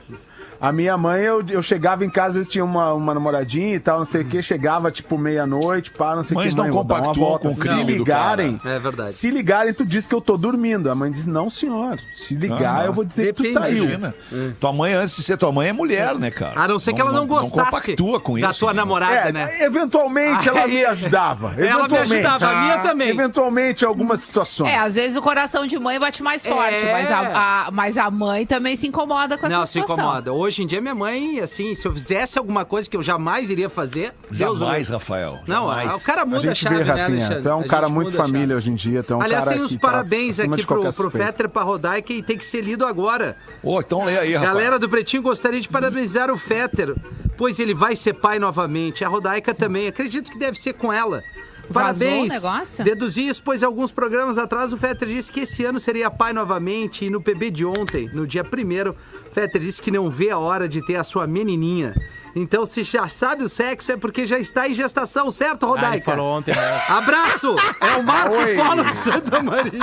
A 0.60 0.72
minha 0.72 0.96
mãe, 0.96 1.22
eu, 1.22 1.44
eu 1.48 1.62
chegava 1.62 2.04
em 2.04 2.10
casa, 2.10 2.38
eles 2.38 2.48
tinham 2.48 2.66
uma, 2.66 2.92
uma 2.92 3.12
namoradinha 3.14 3.74
e 3.74 3.80
tal, 3.80 3.98
não 3.98 4.06
sei 4.06 4.22
o 4.22 4.24
que, 4.24 4.42
chegava 4.42 4.90
tipo 4.90 5.18
meia-noite, 5.18 5.90
pá, 5.90 6.16
não 6.16 6.22
sei 6.24 6.36
o 6.36 6.40
que. 6.40 6.46
Mães 6.46 6.54
não 6.54 6.70
compactuam 6.70 7.14
volta. 7.14 7.48
com 7.48 7.54
o 7.54 7.56
Se 7.56 7.60
crime 7.60 7.84
do 7.84 7.90
ligarem, 7.98 8.60
É 8.64 8.78
verdade. 8.78 9.12
se 9.12 9.30
ligarem, 9.30 9.72
tu 9.74 9.84
diz 9.84 10.06
que 10.06 10.14
eu 10.14 10.20
tô 10.20 10.36
dormindo. 10.36 10.90
A 10.90 10.94
mãe 10.94 11.10
diz, 11.10 11.26
não, 11.26 11.50
senhor. 11.50 11.98
Se 12.16 12.34
ligar, 12.34 12.80
Ah, 12.80 12.84
eu 12.86 12.92
vou 12.92 13.04
dizer 13.04 13.34
que 13.34 13.42
depende, 13.42 13.54
tu 13.54 13.60
saiu. 13.60 13.84
Imagina. 13.84 14.14
Tua 14.60 14.72
mãe, 14.72 14.92
antes 14.94 15.16
de 15.16 15.22
ser 15.22 15.36
tua 15.36 15.52
mãe, 15.52 15.68
é 15.68 15.72
mulher, 15.72 16.14
né, 16.16 16.30
cara? 16.30 16.60
A 16.60 16.68
não 16.68 16.78
ser 16.78 16.92
que 16.92 17.00
ela 17.00 17.12
não, 17.12 17.26
gostasse 17.26 17.52
compactua 17.70 18.20
com 18.20 18.38
da 18.38 18.50
isso, 18.50 18.60
tua 18.60 18.72
né? 18.72 18.76
namorada, 18.80 19.14
É, 19.28 19.32
né? 19.32 19.64
eventualmente 19.64 20.48
ela 20.48 20.66
me 20.66 20.84
ajudava. 20.84 21.54
Ela 21.56 21.56
me 21.56 21.66
Eventualmente. 21.96 22.14
ajudava, 22.26 22.46
a 22.48 22.60
minha 22.62 22.78
também. 22.78 23.08
Eventualmente, 23.10 23.84
algumas 23.84 24.20
situações. 24.20 24.70
É, 24.70 24.78
às 24.78 24.94
vezes 24.94 25.16
o 25.16 25.22
coração 25.22 25.66
de 25.66 25.78
mãe 25.78 25.98
bate 25.98 26.22
mais 26.22 26.44
forte, 26.44 26.74
É. 26.76 26.92
mas, 26.92 27.10
a, 27.10 27.66
a- 27.66 27.70
mas 27.70 27.96
a 27.96 28.10
mãe 28.10 28.44
também 28.46 28.76
se 28.76 28.86
incomoda 28.86 29.36
com 29.38 29.46
essa 29.46 29.58
Não, 29.58 29.66
se 29.66 29.72
situação. 29.74 29.96
incomoda. 30.04 30.32
Hoje 30.32 30.55
em 30.62 30.66
dia, 30.66 30.80
minha 30.80 30.94
mãe, 30.94 31.40
assim, 31.40 31.74
se 31.74 31.86
eu 31.86 31.92
fizesse 31.92 32.38
alguma 32.38 32.64
coisa 32.64 32.88
que 32.88 32.96
eu 32.96 33.02
jamais 33.02 33.50
iria 33.50 33.68
fazer, 33.68 34.12
Jamais. 34.30 34.88
Rafael. 34.88 35.40
Não, 35.46 35.68
jamais. 35.68 35.94
o 35.94 36.00
cara 36.04 36.22
A 36.22 36.26
muda 36.26 36.38
a, 36.38 36.40
gente 36.42 36.56
chave, 36.56 36.76
vê, 36.76 36.84
né, 36.84 36.90
Rafinha, 36.90 37.06
Alexandre? 37.06 37.42
tu 37.42 37.48
é 37.48 37.54
um 37.54 37.60
A 37.60 37.66
cara 37.66 37.88
muito 37.88 38.08
a 38.08 38.12
família 38.12 38.56
hoje 38.56 38.70
em 38.70 38.74
dia. 38.74 39.02
Tu 39.02 39.12
é 39.12 39.16
um 39.16 39.22
Aliás, 39.22 39.44
cara 39.44 39.56
tem 39.56 39.64
uns 39.64 39.72
que 39.72 39.78
tá 39.78 39.88
parabéns 39.88 40.38
acima 40.40 40.56
aqui 40.56 40.66
pro, 40.66 40.92
pro. 40.92 41.10
Fetter, 41.10 41.48
pra 41.48 41.62
Rodaica 41.62 42.12
e 42.12 42.22
tem 42.22 42.36
que 42.36 42.44
ser 42.44 42.60
lido 42.60 42.84
agora. 42.84 43.36
Ô, 43.62 43.80
então 43.80 44.04
lê 44.04 44.18
aí, 44.18 44.34
Rafael. 44.34 44.54
Galera 44.54 44.78
do 44.78 44.88
Pretinho, 44.88 45.22
gostaria 45.22 45.60
de 45.60 45.68
parabenizar 45.68 46.30
o 46.30 46.38
Fetter, 46.38 46.94
pois 47.36 47.58
ele 47.58 47.74
vai 47.74 47.96
ser 47.96 48.14
pai 48.14 48.38
novamente. 48.38 49.04
A 49.04 49.08
Rodaica 49.08 49.54
também. 49.54 49.86
Acredito 49.88 50.30
que 50.30 50.38
deve 50.38 50.58
ser 50.58 50.74
com 50.74 50.92
ela. 50.92 51.22
Vazou 51.68 52.06
Parabéns. 52.06 52.30
o 52.30 52.34
negócio? 52.34 52.84
Deduzi 52.84 53.26
isso, 53.28 53.42
pois 53.42 53.62
alguns 53.62 53.92
programas 53.92 54.38
atrás 54.38 54.72
o 54.72 54.76
Fetter 54.76 55.08
disse 55.08 55.32
que 55.32 55.40
esse 55.40 55.64
ano 55.64 55.80
seria 55.80 56.10
pai 56.10 56.32
novamente. 56.32 57.04
E 57.04 57.10
no 57.10 57.20
PB 57.20 57.50
de 57.50 57.64
ontem, 57.64 58.08
no 58.12 58.26
dia 58.26 58.44
primeiro, 58.44 58.92
o 58.92 59.30
Fetter 59.34 59.60
disse 59.60 59.82
que 59.82 59.90
não 59.90 60.08
vê 60.08 60.30
a 60.30 60.38
hora 60.38 60.68
de 60.68 60.84
ter 60.84 60.96
a 60.96 61.04
sua 61.04 61.26
menininha. 61.26 61.94
Então, 62.38 62.66
se 62.66 62.82
já 62.84 63.08
sabe 63.08 63.42
o 63.42 63.48
sexo, 63.48 63.92
é 63.92 63.96
porque 63.96 64.26
já 64.26 64.38
está 64.38 64.68
em 64.68 64.74
gestação, 64.74 65.30
certo, 65.30 65.64
ah, 65.64 65.70
ele 65.70 65.76
Rodaica? 65.80 66.04
falou 66.10 66.36
ontem, 66.36 66.54
né? 66.54 66.82
Abraço! 66.86 67.56
É 67.80 67.96
o 67.96 68.02
Marco 68.02 68.34
Oi. 68.34 68.54
Polo 68.54 68.84
de 68.84 68.94
Santa 68.94 69.42
Maria. 69.42 69.80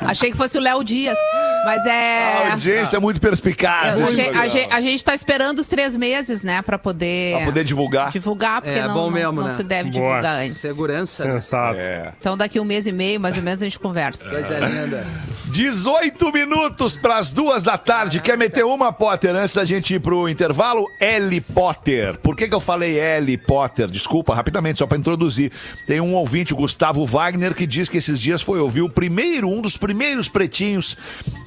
Achei 0.00 0.30
que 0.30 0.36
fosse 0.36 0.56
o 0.56 0.60
Léo 0.62 0.82
Dias, 0.82 1.18
mas 1.66 1.84
é... 1.84 2.46
A 2.48 2.52
audiência 2.52 2.96
é 2.96 3.00
muito 3.00 3.20
perspicaz. 3.20 4.00
A, 4.02 4.12
gente, 4.12 4.38
a, 4.38 4.48
gente, 4.48 4.72
a 4.72 4.80
gente 4.80 5.04
tá 5.04 5.14
esperando 5.14 5.58
os 5.58 5.68
três 5.68 5.94
meses, 5.94 6.42
né, 6.42 6.62
pra 6.62 6.78
poder... 6.78 7.36
Pra 7.36 7.44
poder 7.44 7.64
divulgar. 7.64 8.10
Divulgar, 8.10 8.62
porque 8.62 8.78
É, 8.78 8.86
não, 8.88 9.10
mesmo, 9.10 9.32
não 9.40 9.48
né? 9.48 9.50
se 9.50 9.62
deve 9.62 9.90
Boa. 9.90 10.08
divulgar 10.08 10.36
antes. 10.42 10.56
Segurança. 10.56 11.24
né? 11.26 11.32
Sensato. 11.34 11.78
É. 11.78 12.14
Então 12.18 12.34
daqui 12.34 12.58
um 12.58 12.64
mês 12.64 12.86
e 12.86 12.92
meio, 12.92 13.20
mais 13.20 13.36
ou 13.36 13.42
menos, 13.42 13.60
a 13.60 13.64
gente 13.64 13.78
conversa. 13.78 14.26
Coisa 14.26 14.58
linda. 14.58 15.06
18 15.50 16.32
minutos 16.32 16.96
para 16.96 17.18
as 17.18 17.32
duas 17.32 17.62
da 17.62 17.76
tarde. 17.76 18.20
Quer 18.20 18.38
meter 18.38 18.64
uma, 18.64 18.92
Potter, 18.92 19.34
antes 19.34 19.54
da 19.54 19.64
gente 19.64 19.94
ir 19.94 20.00
pro 20.00 20.28
intervalo? 20.28 20.86
L. 21.00 21.40
Potter. 21.40 22.18
Por 22.18 22.36
que, 22.36 22.48
que 22.48 22.54
eu 22.54 22.60
falei 22.60 22.98
L. 22.98 23.36
Potter? 23.36 23.88
Desculpa, 23.88 24.34
rapidamente, 24.34 24.78
só 24.78 24.86
para 24.86 24.96
introduzir. 24.96 25.50
Tem 25.86 26.00
um 26.00 26.14
ouvinte, 26.14 26.52
o 26.52 26.56
Gustavo 26.56 27.04
Wagner, 27.04 27.54
que 27.54 27.66
diz 27.66 27.88
que 27.88 27.98
esses 27.98 28.20
dias 28.20 28.42
foi 28.42 28.60
ouvir 28.60 28.82
o 28.82 28.88
primeiro, 28.88 29.48
um 29.48 29.60
dos 29.60 29.76
primeiros 29.76 30.28
pretinhos, 30.28 30.96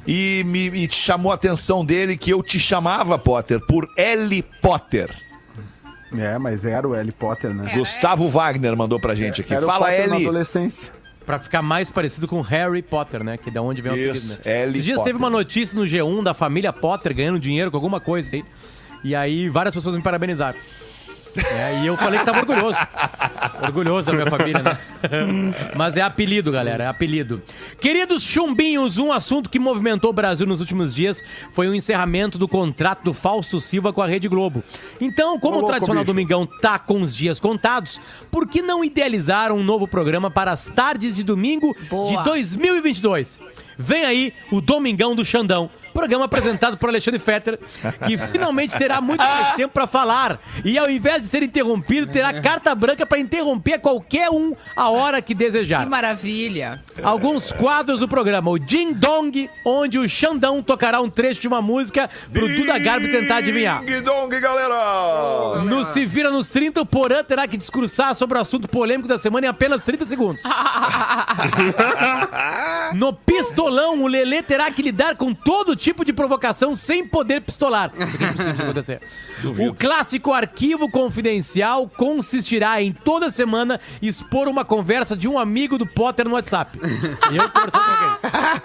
e 0.05 0.43
me 0.45 0.67
e 0.73 0.89
chamou 0.91 1.31
a 1.31 1.35
atenção 1.35 1.85
dele 1.85 2.17
que 2.17 2.31
eu 2.31 2.43
te 2.43 2.59
chamava, 2.59 3.17
Potter, 3.17 3.59
por 3.65 3.87
L. 3.97 4.43
Potter. 4.61 5.09
É, 6.17 6.37
mas 6.37 6.65
era 6.65 6.87
o 6.87 6.91
Harry 6.91 7.11
Potter, 7.11 7.53
né? 7.53 7.73
Gustavo 7.73 8.29
Wagner 8.29 8.75
mandou 8.75 8.99
pra 8.99 9.15
gente 9.15 9.41
aqui. 9.41 9.53
Era 9.53 9.63
o 9.63 9.65
Fala, 9.65 9.87
Potter 9.87 10.09
na 10.09 10.15
L. 10.15 10.27
adolescência. 10.27 11.02
Pra 11.25 11.39
ficar 11.39 11.61
mais 11.61 11.89
parecido 11.89 12.27
com 12.27 12.41
Harry 12.41 12.81
Potter, 12.81 13.23
né? 13.23 13.37
Que 13.37 13.49
é 13.49 13.51
da 13.51 13.61
onde 13.61 13.81
vem 13.81 13.91
o 13.91 13.95
apelido, 13.95 14.13
né? 14.13 14.67
Esses 14.69 14.83
dias 14.83 14.97
Potter. 14.97 15.13
teve 15.13 15.17
uma 15.17 15.29
notícia 15.29 15.75
no 15.75 15.85
G1 15.85 16.23
da 16.23 16.33
família 16.33 16.73
Potter 16.73 17.15
ganhando 17.15 17.39
dinheiro 17.39 17.71
com 17.71 17.77
alguma 17.77 17.99
coisa 17.99 18.35
aí. 18.35 18.43
E 19.03 19.15
aí 19.15 19.49
várias 19.49 19.73
pessoas 19.73 19.95
me 19.95 20.01
parabenizaram. 20.01 20.57
É, 21.35 21.81
e 21.81 21.87
eu 21.87 21.97
falei 21.97 22.19
que 22.19 22.25
tava 22.25 22.39
orgulhoso. 22.39 22.77
Orgulhoso 23.61 24.11
da 24.11 24.13
minha 24.13 24.29
família, 24.29 24.61
né? 24.61 24.77
Mas 25.75 25.97
é 25.97 26.01
apelido, 26.01 26.51
galera, 26.51 26.83
é 26.83 26.87
apelido. 26.87 27.41
Queridos 27.79 28.21
chumbinhos, 28.21 28.97
um 28.97 29.11
assunto 29.11 29.49
que 29.49 29.59
movimentou 29.59 30.11
o 30.11 30.13
Brasil 30.13 30.45
nos 30.45 30.59
últimos 30.59 30.93
dias 30.93 31.23
foi 31.51 31.67
o 31.67 31.75
encerramento 31.75 32.37
do 32.37 32.47
contrato 32.47 33.03
do 33.03 33.13
Fausto 33.13 33.59
Silva 33.59 33.91
com 33.91 34.01
a 34.01 34.07
Rede 34.07 34.27
Globo. 34.27 34.63
Então, 35.01 35.39
como 35.39 35.55
Ô, 35.55 35.57
o 35.57 35.61
louco, 35.61 35.69
tradicional 35.69 36.03
bicho. 36.03 36.13
Domingão 36.13 36.45
tá 36.45 36.77
com 36.77 37.01
os 37.01 37.15
dias 37.15 37.39
contados, 37.39 37.99
por 38.29 38.47
que 38.47 38.61
não 38.61 38.83
idealizar 38.83 39.51
um 39.51 39.63
novo 39.63 39.87
programa 39.87 40.29
para 40.29 40.51
as 40.51 40.65
tardes 40.65 41.15
de 41.15 41.23
domingo 41.23 41.75
Boa. 41.89 42.17
de 42.17 42.23
2022? 42.23 43.39
Vem 43.77 44.05
aí 44.05 44.33
o 44.51 44.61
Domingão 44.61 45.15
do 45.15 45.25
Xandão. 45.25 45.69
Programa 45.93 46.25
apresentado 46.25 46.77
por 46.77 46.89
Alexandre 46.89 47.19
Fetter, 47.19 47.59
que 48.05 48.17
finalmente 48.17 48.75
terá 48.77 48.99
muito 48.99 49.19
mais 49.19 49.53
tempo 49.53 49.73
para 49.73 49.87
falar. 49.87 50.39
E 50.65 50.77
ao 50.77 50.89
invés 50.89 51.21
de 51.21 51.27
ser 51.27 51.43
interrompido, 51.43 52.11
terá 52.11 52.41
carta 52.41 52.73
branca 52.73 53.05
para 53.05 53.19
interromper 53.19 53.79
qualquer 53.79 54.29
um 54.29 54.55
a 54.75 54.89
hora 54.89 55.21
que 55.21 55.33
desejar. 55.33 55.83
Que 55.83 55.89
maravilha. 55.89 56.81
Alguns 57.03 57.51
quadros 57.51 57.99
do 57.99 58.07
programa. 58.07 58.49
O 58.49 58.57
Ding 58.57 58.93
Dong, 58.93 59.49
onde 59.65 59.99
o 59.99 60.09
Xandão 60.09 60.61
tocará 60.63 60.99
um 61.01 61.09
trecho 61.09 61.41
de 61.41 61.47
uma 61.47 61.61
música 61.61 62.09
pro 62.31 62.47
Duda 62.47 62.77
Garbi 62.79 63.11
tentar 63.11 63.37
adivinhar. 63.37 63.83
Ding 63.83 64.01
dong, 64.01 64.39
galera! 64.39 65.61
No 65.63 65.85
Se 65.85 66.05
Vira 66.05 66.29
nos 66.31 66.49
30, 66.49 66.81
o 66.81 66.85
Porã 66.85 67.23
terá 67.23 67.47
que 67.47 67.57
discursar 67.57 68.15
sobre 68.15 68.37
o 68.37 68.41
assunto 68.41 68.67
polêmico 68.67 69.07
da 69.07 69.19
semana 69.19 69.45
em 69.45 69.49
apenas 69.49 69.83
30 69.83 70.05
segundos. 70.05 70.43
No 72.93 73.13
Pistolão, 73.13 74.01
o 74.03 74.07
Lelê 74.07 74.43
terá 74.43 74.69
que 74.69 74.81
lidar 74.81 75.15
com 75.15 75.33
todo 75.33 75.75
tipo 75.83 76.05
de 76.05 76.13
provocação 76.13 76.73
sem 76.75 77.05
poder 77.05 77.41
pistolar. 77.41 77.91
Isso 77.97 78.15
aqui 78.15 78.23
é 78.23 78.27
impossível 78.27 78.53
de 78.53 78.61
acontecer. 78.61 79.01
O 79.43 79.73
clássico 79.73 80.31
arquivo 80.31 80.89
confidencial 80.89 81.89
consistirá 81.89 82.81
em 82.81 82.93
toda 82.93 83.29
semana 83.29 83.79
expor 84.01 84.47
uma 84.47 84.63
conversa 84.63 85.17
de 85.17 85.27
um 85.27 85.37
amigo 85.37 85.77
do 85.77 85.85
Potter 85.85 86.25
no 86.29 86.35
WhatsApp. 86.35 86.79
Eu 86.79 87.49
conversando 87.49 87.83
com 87.83 87.91
alguém. 87.91 88.63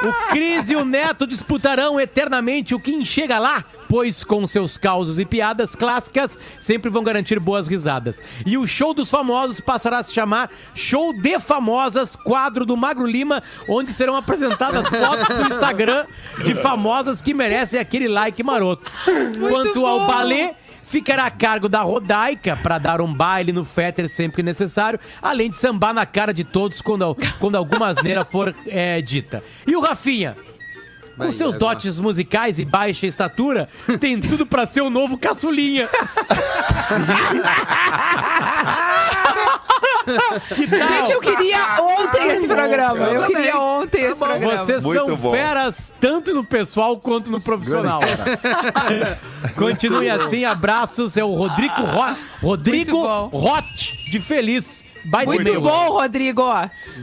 O 0.00 0.30
Cris 0.30 0.70
e 0.70 0.76
o 0.76 0.84
Neto 0.84 1.26
disputarão 1.26 2.00
eternamente 2.00 2.74
o 2.74 2.80
quem 2.80 3.04
chega 3.04 3.38
lá, 3.38 3.62
pois 3.88 4.24
com 4.24 4.46
seus 4.46 4.78
causos 4.78 5.18
e 5.18 5.26
piadas 5.26 5.74
clássicas 5.74 6.38
sempre 6.58 6.90
vão 6.90 7.04
garantir 7.04 7.38
boas 7.38 7.68
risadas. 7.68 8.20
E 8.46 8.56
o 8.56 8.66
show 8.66 8.94
dos 8.94 9.10
famosos 9.10 9.60
passará 9.60 9.98
a 9.98 10.02
se 10.02 10.14
chamar 10.14 10.50
Show 10.74 11.12
de 11.12 11.38
Famosas, 11.38 12.16
quadro 12.16 12.64
do 12.64 12.76
Magro 12.76 13.06
Lima, 13.06 13.42
onde 13.68 13.92
serão 13.92 14.16
apresentadas 14.16 14.88
fotos 14.90 15.28
do 15.28 15.46
Instagram 15.46 16.06
de 16.44 16.54
famosas 16.54 17.22
que 17.22 17.34
merecem 17.34 17.78
aquele 17.78 18.08
like 18.08 18.42
maroto. 18.42 18.90
Quanto 19.38 19.86
ao 19.86 20.06
balé, 20.06 20.54
ficará 20.82 21.26
a 21.26 21.30
cargo 21.30 21.68
da 21.68 21.82
Rodaica 21.82 22.56
para 22.56 22.78
dar 22.78 23.00
um 23.00 23.12
baile 23.12 23.52
no 23.52 23.64
Fetter 23.64 24.08
sempre 24.08 24.36
que 24.36 24.42
necessário, 24.42 24.98
além 25.22 25.50
de 25.50 25.56
sambar 25.56 25.94
na 25.94 26.04
cara 26.04 26.34
de 26.34 26.42
todos 26.42 26.80
quando, 26.80 27.16
quando 27.38 27.56
alguma 27.56 27.88
asneira 27.88 28.24
for 28.24 28.54
é, 28.66 29.00
dita. 29.00 29.42
E 29.66 29.76
o 29.76 29.80
Rafinha? 29.80 30.36
Com 31.16 31.24
Vai, 31.24 31.32
seus 31.32 31.56
dotes 31.56 31.98
musicais 31.98 32.58
e 32.58 32.64
baixa 32.64 33.06
estatura, 33.06 33.68
tem 34.00 34.20
tudo 34.20 34.46
pra 34.46 34.66
ser 34.66 34.80
o 34.80 34.90
novo 34.90 35.18
caçulinha. 35.18 35.88
Gente, 40.54 41.12
eu 41.12 41.20
queria 41.20 41.76
ontem 41.80 42.28
esse 42.28 42.46
programa. 42.46 43.06
Eu, 43.06 43.22
também. 43.22 43.36
queria 43.36 43.60
ontem 43.60 44.02
esse 44.02 44.18
programa. 44.18 44.56
Vocês 44.56 44.82
Muito 44.82 45.06
são 45.06 45.16
bom. 45.16 45.30
feras 45.32 45.92
tanto 46.00 46.34
no 46.34 46.44
pessoal 46.44 46.98
quanto 46.98 47.30
no 47.30 47.40
profissional. 47.40 48.00
Continue 49.56 50.10
assim, 50.10 50.44
abraços. 50.44 51.16
É 51.16 51.24
o 51.24 51.34
Rodrigo, 51.34 51.82
Ro... 51.82 52.16
Rodrigo. 52.42 53.30
Hot 53.32 54.10
de 54.10 54.20
Feliz. 54.20 54.84
Baita 55.04 55.32
Muito 55.32 55.60
bom, 55.60 55.92
Rodrigo. 55.92 56.42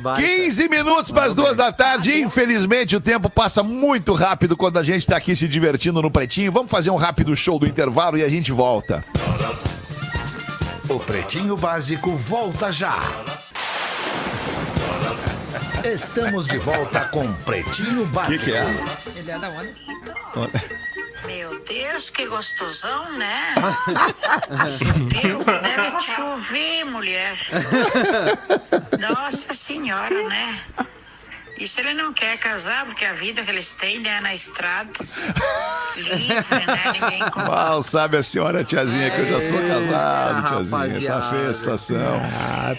Vai, 0.01 0.21
15 0.21 0.69
minutos 0.69 1.11
para 1.11 1.25
as 1.25 1.35
duas 1.35 1.55
da 1.55 1.71
tarde. 1.71 2.21
Infelizmente, 2.21 2.95
o 2.95 3.01
tempo 3.01 3.29
passa 3.29 3.63
muito 3.63 4.13
rápido 4.13 4.55
quando 4.55 4.77
a 4.77 4.83
gente 4.83 4.99
está 4.99 5.17
aqui 5.17 5.35
se 5.35 5.47
divertindo 5.47 6.01
no 6.01 6.11
Pretinho. 6.11 6.51
Vamos 6.51 6.69
fazer 6.69 6.91
um 6.91 6.95
rápido 6.95 7.35
show 7.35 7.57
do 7.57 7.67
intervalo 7.67 8.17
e 8.17 8.23
a 8.23 8.29
gente 8.29 8.51
volta. 8.51 9.03
O 10.89 10.99
Pretinho 10.99 11.57
Básico 11.57 12.15
volta 12.15 12.71
já. 12.71 12.97
Estamos 15.83 16.47
de 16.47 16.57
volta 16.57 17.05
com 17.05 17.33
Pretinho 17.43 18.05
Básico. 18.05 18.45
Ele 19.15 19.31
é 19.31 19.37
da 19.37 19.49
onda. 19.49 19.69
Meu 21.25 21.61
Deus, 21.65 22.09
que 22.09 22.25
gostosão, 22.27 23.11
né? 23.17 23.55
Deve 25.61 25.99
chover, 25.99 26.85
mulher. 26.85 27.37
Nossa 28.97 29.53
senhora, 29.53 30.29
né? 30.29 30.63
Isso 31.59 31.79
ele 31.79 31.93
não 31.93 32.13
quer 32.13 32.37
casar, 32.37 32.85
porque 32.85 33.03
a 33.03 33.13
vida 33.13 33.43
que 33.43 33.49
eles 33.49 33.73
têm 33.73 33.99
né, 33.99 34.21
na 34.21 34.33
estrada, 34.33 34.91
livre, 35.95 36.65
né? 36.65 36.93
Ninguém 36.93 37.29
com... 37.31 37.39
Mal 37.41 37.81
sabe 37.81 38.17
a 38.17 38.23
senhora 38.23 38.63
tiazinha 38.63 39.09
que 39.09 39.21
eu 39.21 39.27
já 39.27 39.41
sou 39.41 39.59
casado, 39.59 40.47
tiazinha. 40.47 41.09
Tá 41.09 41.29
feia 41.29 41.49
a 41.49 41.53
situação. 41.53 42.21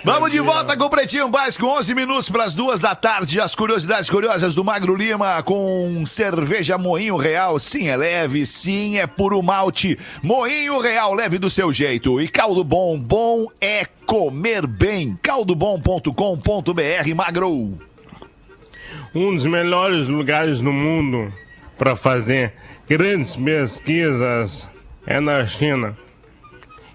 Vamos 0.05 0.31
de 0.31 0.39
volta 0.41 0.77
com 0.77 0.85
o 0.85 0.91
Pretinho 0.91 1.29
Básico, 1.29 1.67
11 1.67 1.95
minutos 1.95 2.31
para 2.31 2.45
as 2.45 2.55
duas 2.55 2.79
da 2.81 2.95
tarde. 2.95 3.41
As 3.41 3.55
curiosidades 3.55 4.09
curiosas 4.09 4.55
do 4.55 4.63
Magro 4.63 4.95
Lima 4.95 5.43
com 5.43 6.05
cerveja 6.07 6.79
Moinho 6.79 7.17
Real. 7.17 7.59
Sim, 7.59 7.89
é 7.89 7.97
leve, 7.97 8.47
sim, 8.47 8.99
é 8.99 9.07
puro 9.07 9.43
malte. 9.43 9.99
Moinho 10.23 10.79
Real, 10.79 11.15
leve 11.15 11.39
do 11.39 11.51
seu 11.51 11.73
jeito. 11.73 12.21
E 12.21 12.29
caldo 12.29 12.63
bom, 12.63 12.99
bom 12.99 13.47
é 13.61 13.87
comer 14.07 14.67
bem. 14.67 15.19
caldobom.com.br, 15.23 17.15
Magro. 17.15 17.88
Um 19.19 19.35
dos 19.35 19.47
melhores 19.47 20.07
lugares 20.07 20.61
no 20.61 20.73
mundo 20.73 21.33
para 21.77 21.97
fazer 21.97 22.53
grandes 22.89 23.35
pesquisas 23.35 24.71
é 25.05 25.19
na 25.19 25.45
China. 25.45 25.97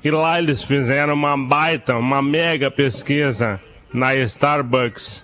E 0.01 0.09
lá 0.09 0.39
eles 0.39 0.63
fizeram 0.63 1.15
uma 1.15 1.37
baita, 1.37 1.97
uma 1.97 2.21
mega 2.21 2.71
pesquisa 2.71 3.59
na 3.93 4.15
Starbucks. 4.15 5.21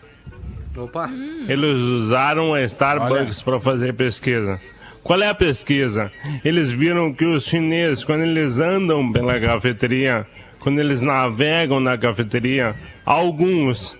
Opa. 0.75 1.09
Eles 1.47 1.77
usaram 1.77 2.53
a 2.53 2.63
Starbucks 2.63 3.41
para 3.43 3.61
fazer 3.61 3.93
pesquisa. 3.93 4.59
Qual 5.01 5.21
é 5.21 5.29
a 5.29 5.33
pesquisa? 5.33 6.11
Eles 6.43 6.69
viram 6.69 7.13
que 7.13 7.23
os 7.23 7.45
chineses, 7.45 8.03
quando 8.03 8.23
eles 8.23 8.59
andam 8.59 9.09
pela 9.09 9.39
cafeteria, 9.39 10.27
quando 10.59 10.79
eles 10.79 11.01
navegam 11.01 11.79
na 11.79 11.97
cafeteria, 11.97 12.75
alguns 13.05 13.95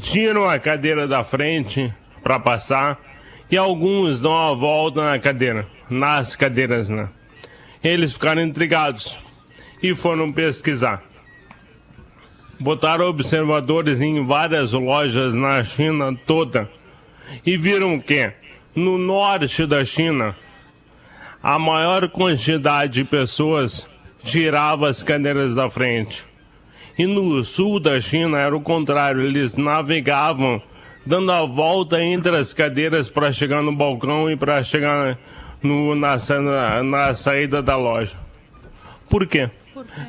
tiram 0.00 0.48
a 0.48 0.56
cadeira 0.60 1.08
da 1.08 1.24
frente 1.24 1.92
para 2.24 2.40
passar 2.40 2.98
e 3.50 3.56
alguns 3.56 4.18
dão 4.18 4.34
a 4.34 4.54
volta 4.54 5.04
na 5.04 5.18
cadeira, 5.18 5.68
nas 5.88 6.34
cadeiras, 6.34 6.88
né? 6.88 7.08
Eles 7.82 8.14
ficaram 8.14 8.42
intrigados 8.42 9.16
e 9.82 9.94
foram 9.94 10.32
pesquisar. 10.32 11.02
Botaram 12.58 13.04
observadores 13.04 14.00
em 14.00 14.24
várias 14.24 14.72
lojas 14.72 15.34
na 15.34 15.62
China 15.62 16.16
toda 16.26 16.68
e 17.44 17.58
viram 17.58 18.00
que 18.00 18.32
no 18.74 18.96
norte 18.96 19.66
da 19.66 19.84
China 19.84 20.34
a 21.42 21.58
maior 21.58 22.08
quantidade 22.08 22.94
de 22.94 23.04
pessoas 23.04 23.86
tirava 24.22 24.88
as 24.88 25.02
cadeiras 25.02 25.54
da 25.54 25.68
frente. 25.68 26.24
E 26.96 27.04
no 27.06 27.44
sul 27.44 27.78
da 27.78 28.00
China 28.00 28.38
era 28.38 28.56
o 28.56 28.62
contrário, 28.62 29.20
eles 29.20 29.54
navegavam 29.54 30.62
dando 31.06 31.30
a 31.32 31.44
volta 31.44 32.02
entre 32.02 32.36
as 32.36 32.52
cadeiras 32.52 33.08
para 33.08 33.32
chegar 33.32 33.62
no 33.62 33.74
balcão 33.74 34.30
e 34.30 34.36
para 34.36 34.62
chegar 34.62 35.18
no, 35.62 35.94
na, 35.94 36.16
na, 36.16 36.82
na 36.82 37.14
saída 37.14 37.62
da 37.62 37.76
loja. 37.76 38.16
Por 39.08 39.26
quê? 39.26 39.50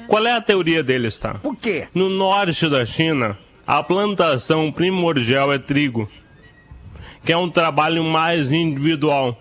Qual 0.07 0.25
é 0.25 0.31
a 0.31 0.41
teoria 0.41 0.83
deles, 0.83 1.17
tá? 1.17 1.35
Por 1.35 1.55
quê? 1.55 1.87
No 1.93 2.09
norte 2.09 2.69
da 2.69 2.85
China, 2.85 3.37
a 3.65 3.81
plantação 3.83 4.71
primordial 4.71 5.51
é 5.51 5.57
trigo, 5.57 6.09
que 7.25 7.33
é 7.33 7.37
um 7.37 7.49
trabalho 7.49 8.03
mais 8.03 8.51
individual. 8.51 9.39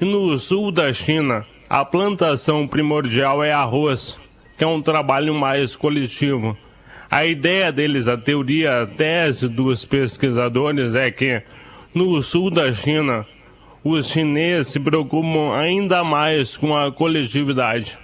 E 0.00 0.04
no 0.04 0.38
sul 0.38 0.70
da 0.70 0.92
China, 0.92 1.46
a 1.68 1.84
plantação 1.84 2.66
primordial 2.66 3.42
é 3.42 3.52
arroz, 3.52 4.18
que 4.56 4.64
é 4.64 4.66
um 4.66 4.82
trabalho 4.82 5.34
mais 5.34 5.76
coletivo. 5.76 6.56
A 7.10 7.26
ideia 7.26 7.72
deles, 7.72 8.06
a 8.06 8.16
teoria, 8.16 8.82
a 8.82 8.86
tese 8.86 9.48
dos 9.48 9.84
pesquisadores 9.84 10.94
é 10.94 11.10
que 11.10 11.42
no 11.92 12.22
sul 12.22 12.50
da 12.50 12.72
China, 12.72 13.26
os 13.82 14.08
chineses 14.08 14.72
se 14.72 14.78
preocupam 14.78 15.52
ainda 15.56 16.04
mais 16.04 16.56
com 16.56 16.76
a 16.76 16.92
coletividade 16.92 17.98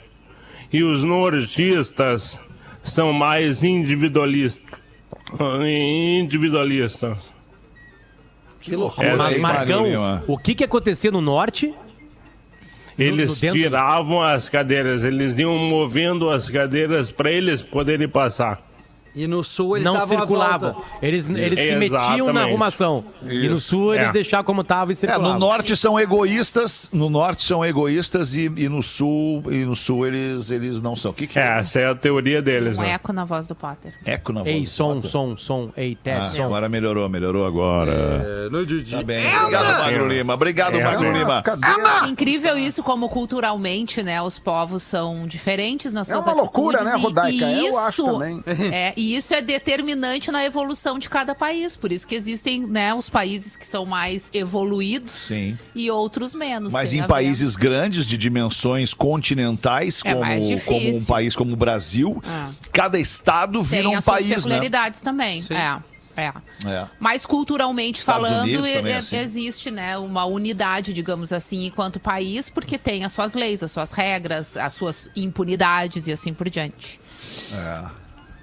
e 0.72 0.82
os 0.82 1.04
nortistas 1.04 2.40
são 2.82 3.12
mais 3.12 3.62
individualistas. 3.62 4.82
Individualistas. 6.20 7.28
Que 8.60 8.74
loucura. 8.74 9.06
É, 9.06 9.38
Marcão, 9.38 10.22
o 10.26 10.36
que 10.36 10.54
que 10.54 10.64
acontecia 10.64 11.10
no 11.12 11.20
norte? 11.20 11.72
Eles 12.98 13.34
no 13.36 13.40
dentro- 13.40 13.60
tiravam 13.60 14.22
as 14.22 14.48
cadeiras, 14.48 15.04
eles 15.04 15.36
iam 15.36 15.56
movendo 15.56 16.28
as 16.30 16.48
cadeiras 16.50 17.12
para 17.12 17.30
eles 17.30 17.62
poderem 17.62 18.08
passar. 18.08 18.65
E 19.16 19.26
no 19.26 19.42
sul 19.42 19.76
eles 19.78 19.84
não 19.86 20.06
circulavam. 20.06 20.76
Eles, 21.00 21.26
eles 21.28 21.58
se 21.58 21.74
metiam 21.76 22.32
na 22.34 22.42
arrumação. 22.42 23.02
E 23.26 23.48
no 23.48 23.58
sul 23.58 23.94
eles 23.94 24.08
É. 24.08 24.12
deixavam 24.12 24.44
como 24.44 24.60
estava 24.60 24.90
e 24.90 24.92
É, 24.92 24.94
circulavam. 24.94 25.32
no 25.32 25.38
norte 25.38 25.74
são 25.74 25.98
egoístas, 25.98 26.90
no 26.92 27.08
norte 27.08 27.42
são 27.44 27.64
egoístas 27.64 28.34
e, 28.34 28.44
e 28.44 28.68
no 28.68 28.82
sul 28.82 29.42
e 29.50 29.64
no 29.64 29.74
sul 29.74 30.06
eles, 30.06 30.50
eles 30.50 30.82
não 30.82 30.94
são. 30.94 31.12
O 31.12 31.14
que, 31.14 31.26
que 31.26 31.38
é? 31.38 31.58
Essa 31.60 31.80
é 31.80 31.86
a 31.88 31.94
teoria 31.94 32.42
deles, 32.42 32.76
Um 32.78 32.82
né? 32.82 32.90
eco 32.90 33.10
na 33.12 33.24
voz 33.24 33.46
do 33.46 33.54
Potter. 33.54 33.94
Eco 34.04 34.32
na 34.34 34.42
voz 34.42 34.54
Ei, 34.54 34.60
do 34.62 34.66
som, 34.68 34.94
Potter. 34.96 35.10
som, 35.10 35.36
som. 35.36 35.70
Ei, 35.76 35.96
Ah, 35.98 36.04
teste, 36.04 36.36
som. 36.36 36.44
agora 36.44 36.68
melhorou, 36.68 37.08
melhorou 37.08 37.46
agora. 37.46 37.92
É, 38.46 38.48
no 38.50 38.66
Didi. 38.66 38.90
Tá 38.96 39.02
bem. 39.02 39.26
Obrigado, 39.34 39.78
Magro 39.78 40.08
Lima. 40.08 40.34
Obrigado, 40.34 40.74
É, 40.78 40.84
Magro. 40.84 41.12
Lima. 41.12 41.42
Cadê? 41.42 41.66
Incrível 42.10 42.58
isso, 42.58 42.82
como 42.82 43.08
culturalmente, 43.08 44.02
né, 44.02 44.20
os 44.20 44.38
povos 44.38 44.82
são 44.82 45.26
diferentes 45.26 45.92
nas 45.92 46.08
É 46.10 46.12
suas 46.14 46.26
uma 46.26 46.34
loucura, 46.34 46.84
né, 46.84 46.94
Rodaica? 46.96 47.46
E, 47.46 47.66
Eu 47.66 47.78
acho 47.78 48.02
isso, 48.02 48.12
também. 48.12 48.42
É, 48.72 48.92
e 48.96 49.05
isso 49.14 49.34
é 49.34 49.42
determinante 49.42 50.30
na 50.30 50.44
evolução 50.44 50.98
de 50.98 51.08
cada 51.10 51.34
país. 51.34 51.76
Por 51.76 51.92
isso 51.92 52.06
que 52.06 52.14
existem, 52.14 52.66
né, 52.66 52.94
os 52.94 53.10
países 53.10 53.54
que 53.56 53.66
são 53.66 53.84
mais 53.84 54.30
evoluídos 54.32 55.12
Sim. 55.12 55.58
e 55.74 55.90
outros 55.90 56.34
menos. 56.34 56.72
Mas 56.72 56.92
em 56.92 57.02
países 57.06 57.54
grandes 57.56 58.06
de 58.06 58.16
dimensões 58.16 58.94
continentais, 58.94 60.00
É 60.04 60.12
como, 60.14 60.24
como 60.64 60.96
um 60.96 61.04
país 61.04 61.36
como 61.36 61.52
o 61.52 61.56
Brasil, 61.56 62.22
Ah. 62.26 62.50
cada 62.72 62.98
estado 62.98 63.62
vira 63.62 63.82
tem 63.82 63.90
um 63.90 63.96
as 63.98 64.04
suas 64.04 64.16
país, 64.16 64.28
né? 64.28 64.34
peculiaridades 64.36 65.02
também. 65.02 65.44
É. 65.50 65.96
É. 66.18 66.32
É. 66.66 66.86
Mas 66.98 67.26
culturalmente 67.26 67.98
Estados 67.98 68.26
falando, 68.26 68.48
e- 68.48 68.56
também 68.56 68.92
é 68.92 68.94
e- 68.96 68.98
assim. 68.98 69.18
existe 69.18 69.70
né, 69.70 69.98
uma 69.98 70.24
unidade, 70.24 70.94
digamos 70.94 71.30
assim, 71.30 71.66
enquanto 71.66 72.00
país, 72.00 72.48
porque 72.48 72.78
tem 72.78 73.04
as 73.04 73.12
suas 73.12 73.34
leis, 73.34 73.62
as 73.62 73.70
suas 73.70 73.92
regras, 73.92 74.56
as 74.56 74.72
suas 74.72 75.10
impunidades 75.14 76.06
e 76.06 76.12
assim 76.12 76.32
por 76.32 76.48
diante. 76.48 76.98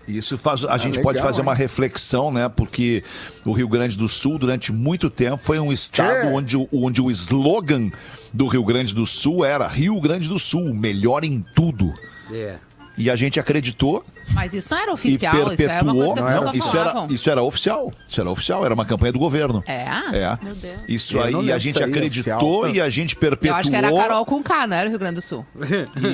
Isso 0.07 0.37
faz, 0.37 0.65
a 0.65 0.77
gente 0.77 0.97
legal, 0.97 1.03
pode 1.03 1.21
fazer 1.21 1.37
hein? 1.39 1.43
uma 1.47 1.53
reflexão, 1.53 2.31
né? 2.31 2.49
Porque 2.49 3.03
o 3.45 3.51
Rio 3.53 3.67
Grande 3.67 3.97
do 3.97 4.09
Sul, 4.09 4.37
durante 4.37 4.71
muito 4.71 5.09
tempo, 5.09 5.41
foi 5.43 5.59
um 5.59 5.71
estado 5.71 6.27
onde, 6.27 6.57
o- 6.57 6.67
onde 6.73 7.01
o 7.01 7.09
slogan 7.09 7.89
do 8.33 8.47
Rio 8.47 8.63
Grande 8.65 8.93
do 8.93 9.05
Sul 9.05 9.45
era 9.45 9.67
Rio 9.67 9.99
Grande 10.01 10.27
do 10.27 10.37
Sul, 10.37 10.73
melhor 10.73 11.23
em 11.23 11.43
tudo. 11.55 11.93
É. 12.31 12.55
E 12.97 13.09
a 13.09 13.15
gente 13.15 13.39
acreditou 13.39 14.05
Mas 14.33 14.53
isso 14.53 14.67
não 14.71 14.77
era 14.79 14.91
oficial, 14.91 15.51
isso 15.53 15.61
era 15.61 15.83
uma 15.83 15.93
coisa 15.93 16.13
que 16.13 16.19
as 16.19 16.25
Não, 16.25 16.51
pessoas 16.51 16.55
isso 16.65 16.77
era, 16.77 17.07
isso 17.09 17.29
era 17.29 17.41
oficial. 17.43 17.91
Isso 18.07 18.19
era 18.21 18.29
oficial, 18.29 18.65
era 18.65 18.73
uma 18.73 18.85
campanha 18.85 19.13
do 19.13 19.19
governo. 19.19 19.63
É? 19.67 19.83
É. 20.11 20.37
Meu 20.41 20.55
Deus. 20.55 20.81
Isso 20.87 21.17
Eu 21.17 21.23
aí 21.23 21.51
a 21.51 21.57
gente 21.57 21.81
aí, 21.81 21.89
acreditou 21.89 22.59
oficial. 22.61 22.75
e 22.75 22.81
a 22.81 22.89
gente 22.89 23.15
Eu 23.15 23.19
perpetuou. 23.21 23.59
acho 23.59 23.69
que 23.69 23.75
era 23.75 23.87
a 23.89 23.91
Carol 23.95 24.25
com 24.25 24.41
K, 24.43 24.67
não 24.67 24.75
era 24.77 24.87
o 24.87 24.89
Rio 24.89 24.99
Grande 24.99 25.15
do 25.15 25.21
Sul. 25.21 25.45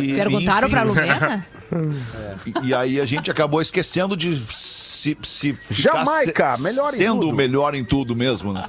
e- 0.02 0.14
Perguntaram 0.14 0.68
enfim, 0.68 0.76
pra 0.76 0.84
Lumena? 0.84 1.46
E, 2.64 2.68
e 2.70 2.74
aí 2.74 3.00
a 3.00 3.06
gente 3.06 3.32
acabou 3.32 3.62
esquecendo 3.62 4.16
de 4.18 4.42
se, 5.00 5.18
se 5.22 5.58
Jamaica, 5.72 6.54
se- 6.58 6.64
melhor 6.64 6.94
em 6.94 6.98
sendo 6.98 7.22
tudo. 7.22 7.30
o 7.32 7.36
melhor 7.36 7.76
em 7.76 7.84
tudo 7.84 8.16
mesmo, 8.16 8.52
né? 8.54 8.68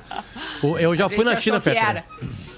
Eu 0.79 0.95
já 0.95 1.09
fui 1.09 1.25
na 1.25 1.37
China. 1.37 1.63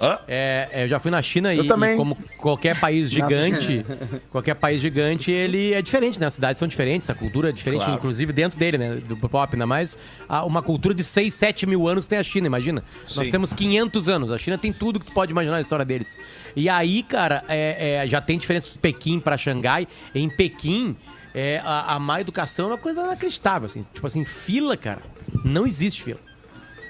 Hã? 0.00 0.18
É, 0.26 0.68
é, 0.72 0.84
eu 0.84 0.88
já 0.88 0.98
fui 0.98 1.12
na 1.12 1.22
China 1.22 1.54
Eu 1.54 1.62
e, 1.64 1.68
também. 1.68 1.94
e 1.94 1.96
como 1.96 2.18
qualquer 2.36 2.78
país 2.80 3.08
gigante, 3.08 3.86
qualquer 4.32 4.54
país 4.54 4.80
gigante, 4.80 5.30
ele 5.30 5.72
é 5.72 5.80
diferente, 5.80 6.18
né? 6.18 6.26
As 6.26 6.34
cidades 6.34 6.58
são 6.58 6.66
diferentes, 6.66 7.08
a 7.08 7.14
cultura 7.14 7.50
é 7.50 7.52
diferente, 7.52 7.80
Claro. 7.84 7.94
inclusive 7.94 8.32
dentro 8.32 8.58
dele, 8.58 8.78
né? 8.78 8.96
Do 8.96 9.16
pop, 9.16 9.54
ainda 9.54 9.66
mais 9.66 9.96
ah, 10.28 10.44
uma 10.44 10.60
cultura 10.60 10.92
de 10.92 11.04
6, 11.04 11.32
7 11.32 11.66
mil 11.66 11.86
anos 11.86 12.04
que 12.04 12.10
tem 12.10 12.18
a 12.18 12.24
China, 12.24 12.48
imagina. 12.48 12.82
Nós 13.14 13.26
Sim. 13.26 13.30
temos 13.30 13.52
500 13.52 14.08
anos, 14.08 14.32
a 14.32 14.38
China 14.38 14.58
tem 14.58 14.72
tudo 14.72 14.98
que 14.98 15.06
tu 15.06 15.12
pode 15.12 15.30
imaginar 15.30 15.54
na 15.54 15.60
história 15.60 15.84
deles. 15.84 16.18
E 16.56 16.68
aí, 16.68 17.04
cara, 17.04 17.44
é- 17.48 18.02
é, 18.04 18.08
já 18.08 18.20
tem 18.20 18.36
diferença 18.38 18.70
de 18.72 18.78
Pequim 18.80 19.20
pra 19.20 19.38
Xangai. 19.38 19.86
Em 20.12 20.28
Pequim, 20.28 20.96
é, 21.34 21.60
a, 21.64 21.94
a 21.94 21.98
má 21.98 22.20
educação 22.20 22.66
é 22.66 22.72
uma 22.72 22.78
coisa 22.78 23.02
inacreditável, 23.02 23.66
assim. 23.66 23.84
Tipo 23.94 24.06
assim, 24.06 24.24
fila, 24.24 24.76
cara, 24.76 25.02
não 25.44 25.66
existe 25.66 26.02
fila. 26.02 26.20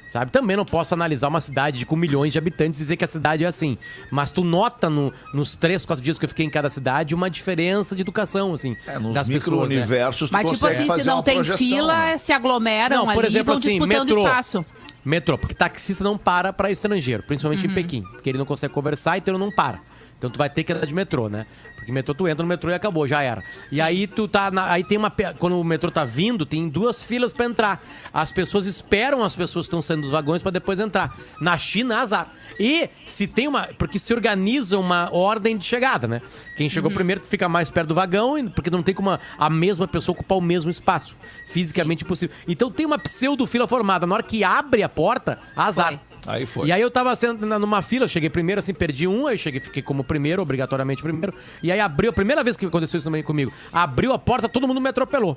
Sabe? 0.09 0.31
Também 0.31 0.59
não 0.59 0.65
posso 0.67 0.93
analisar 0.93 1.29
uma 1.29 1.41
cidade 1.41 1.87
com 1.87 1.97
milhões 1.97 2.33
de 2.33 2.39
habitantes 2.39 2.79
e 2.81 2.83
dizer 2.83 2.97
que 2.99 3.05
a 3.05 3.09
cidade 3.09 3.45
é 3.45 3.47
assim. 3.47 3.79
Mas 4.11 4.31
tu 4.31 4.45
nota 4.45 4.91
no- 4.91 5.11
nos 5.33 5.55
três, 5.55 5.87
quatro 5.87 6.05
dias 6.05 6.19
que 6.19 6.27
eu 6.27 6.29
fiquei 6.29 6.45
em 6.45 6.51
cada 6.51 6.69
cidade 6.69 7.15
uma 7.15 7.31
diferença 7.31 7.95
de 7.97 8.03
educação, 8.03 8.53
assim, 8.53 8.77
É, 8.87 8.99
nos 8.99 9.15
das 9.15 9.27
pessoas, 9.27 9.71
né? 9.71 9.87
Mas 10.31 10.51
tipo 10.51 10.67
assim, 10.67 10.87
fazer 10.87 11.01
se 11.03 11.07
não 11.07 11.23
tem 11.23 11.37
projeção, 11.37 11.57
fila, 11.57 11.97
né? 11.97 12.19
se 12.19 12.31
aglomeram 12.31 13.07
Não, 13.07 13.15
por 13.15 13.25
ali 13.25 13.25
e 13.25 13.27
exemplo, 13.29 13.45
vão 13.47 13.55
assim, 13.59 13.79
disputando 13.79 14.09
metrô. 14.09 14.27
espaço. 14.27 14.67
Metrô, 15.03 15.39
porque 15.39 15.55
taxista 15.55 16.05
não 16.05 16.19
para 16.19 16.53
pra 16.53 16.71
estrangeiro, 16.71 17.23
principalmente 17.23 17.67
em 17.67 17.71
Pequim, 17.71 18.03
porque 18.03 18.29
ele 18.29 18.39
não 18.39 18.45
consegue 18.45 18.75
conversar, 18.75 19.17
então 19.17 19.33
ele 19.35 19.43
não 19.43 19.51
para. 19.51 19.81
Então 20.19 20.29
tu 20.31 20.37
vai 20.39 20.51
ter 20.51 20.63
que 20.63 20.73
andar 20.73 20.87
de 20.87 20.95
metrô, 20.95 21.29
né? 21.31 21.47
Porque 21.83 21.91
metrô 21.93 22.15
tu 22.15 22.29
entra 22.29 22.45
no 22.45 22.49
metrô 22.49 22.71
e 22.71 22.75
acabou, 22.75 23.09
já 23.09 23.23
era. 23.23 23.43
E 23.73 23.81
aí 23.81 24.07
tu 24.07 24.29
tá 24.29 24.53
na- 24.53 24.71
aí 24.71 24.85
tem 24.85 24.97
uma 24.97 25.13
quando 25.37 25.59
o 25.59 25.65
metrô 25.65 25.91
tá 25.91 26.05
vindo, 26.05 26.47
tem 26.47 26.69
duas 26.69 27.03
filas 27.03 27.33
pra 27.33 27.45
entrar. 27.45 27.83
As 28.15 28.31
pessoas 28.31 28.67
esperam 28.67 29.21
as 29.23 29.35
pessoas 29.35 29.65
que 29.65 29.69
estão 29.69 29.83
saindo 29.83 30.03
dos 30.03 30.11
vagões 30.13 30.43
pra 30.43 30.53
depois 30.53 30.79
entrar. 30.79 31.13
Na 31.41 31.59
China, 31.59 31.99
azar. 31.99 32.31
E 32.61 32.89
se 33.05 33.27
tem 33.27 33.49
uma, 33.49 33.69
porque 33.77 33.99
se 33.99 34.15
organiza 34.15 34.79
uma 34.79 35.09
ordem 35.13 35.57
de 35.57 35.65
chegada, 35.65 36.07
né? 36.07 36.23
Quem 36.57 36.71
chegou 36.71 36.89
primeiro 36.91 37.21
fica 37.25 37.49
mais 37.49 37.69
perto 37.69 37.89
do 37.89 37.95
vagão, 37.97 38.39
e- 38.39 38.49
porque 38.49 38.71
não 38.71 38.83
tem 38.83 38.95
como 38.95 39.11
a, 39.11 39.19
a 39.37 39.51
mesma 39.51 39.89
pessoa 39.89 40.13
ocupar 40.15 40.39
o 40.39 40.41
mesmo 40.41 40.71
espaço. 40.71 41.17
Fisicamente 41.49 42.05
impossível. 42.05 42.35
Então 42.47 42.71
tem 42.71 42.87
uma 42.87 42.99
pseudo 42.99 43.45
fila 43.47 43.67
formada. 43.67 44.07
Na 44.07 44.15
hora 44.15 44.23
que 44.23 44.45
abre 44.45 44.85
a 44.85 44.89
porta, 44.89 45.39
azar. 45.57 45.89
Foi. 45.89 46.12
Aí 46.27 46.47
foi. 46.47 46.69
E 46.69 46.73
aí 46.73 46.81
eu 46.81 46.91
tava 46.91 47.15
sendo 47.17 47.47
numa 47.59 47.83
fila, 47.83 48.05
eu 48.05 48.09
cheguei 48.09 48.31
primeiro, 48.31 48.59
assim, 48.59 48.73
perdi 48.73 49.07
um, 49.09 49.27
aí 49.27 49.37
cheguei, 49.37 49.61
fiquei 49.61 49.83
como 49.83 50.05
primeiro, 50.05 50.41
obrigatoriamente 50.43 51.03
primeiro. 51.03 51.35
E 51.63 51.73
aí 51.73 51.81
abriu, 51.81 52.11
a 52.11 52.13
primeira 52.13 52.45
vez 52.45 52.57
que 52.57 52.65
aconteceu 52.65 52.99
isso 52.99 53.07
também 53.07 53.23
comigo, 53.23 53.53
abriu 53.73 54.13
a 54.13 54.19
porta, 54.19 54.49
todo 54.49 54.69
mundo 54.69 54.81
me 54.81 54.89
atropelou. 54.89 55.37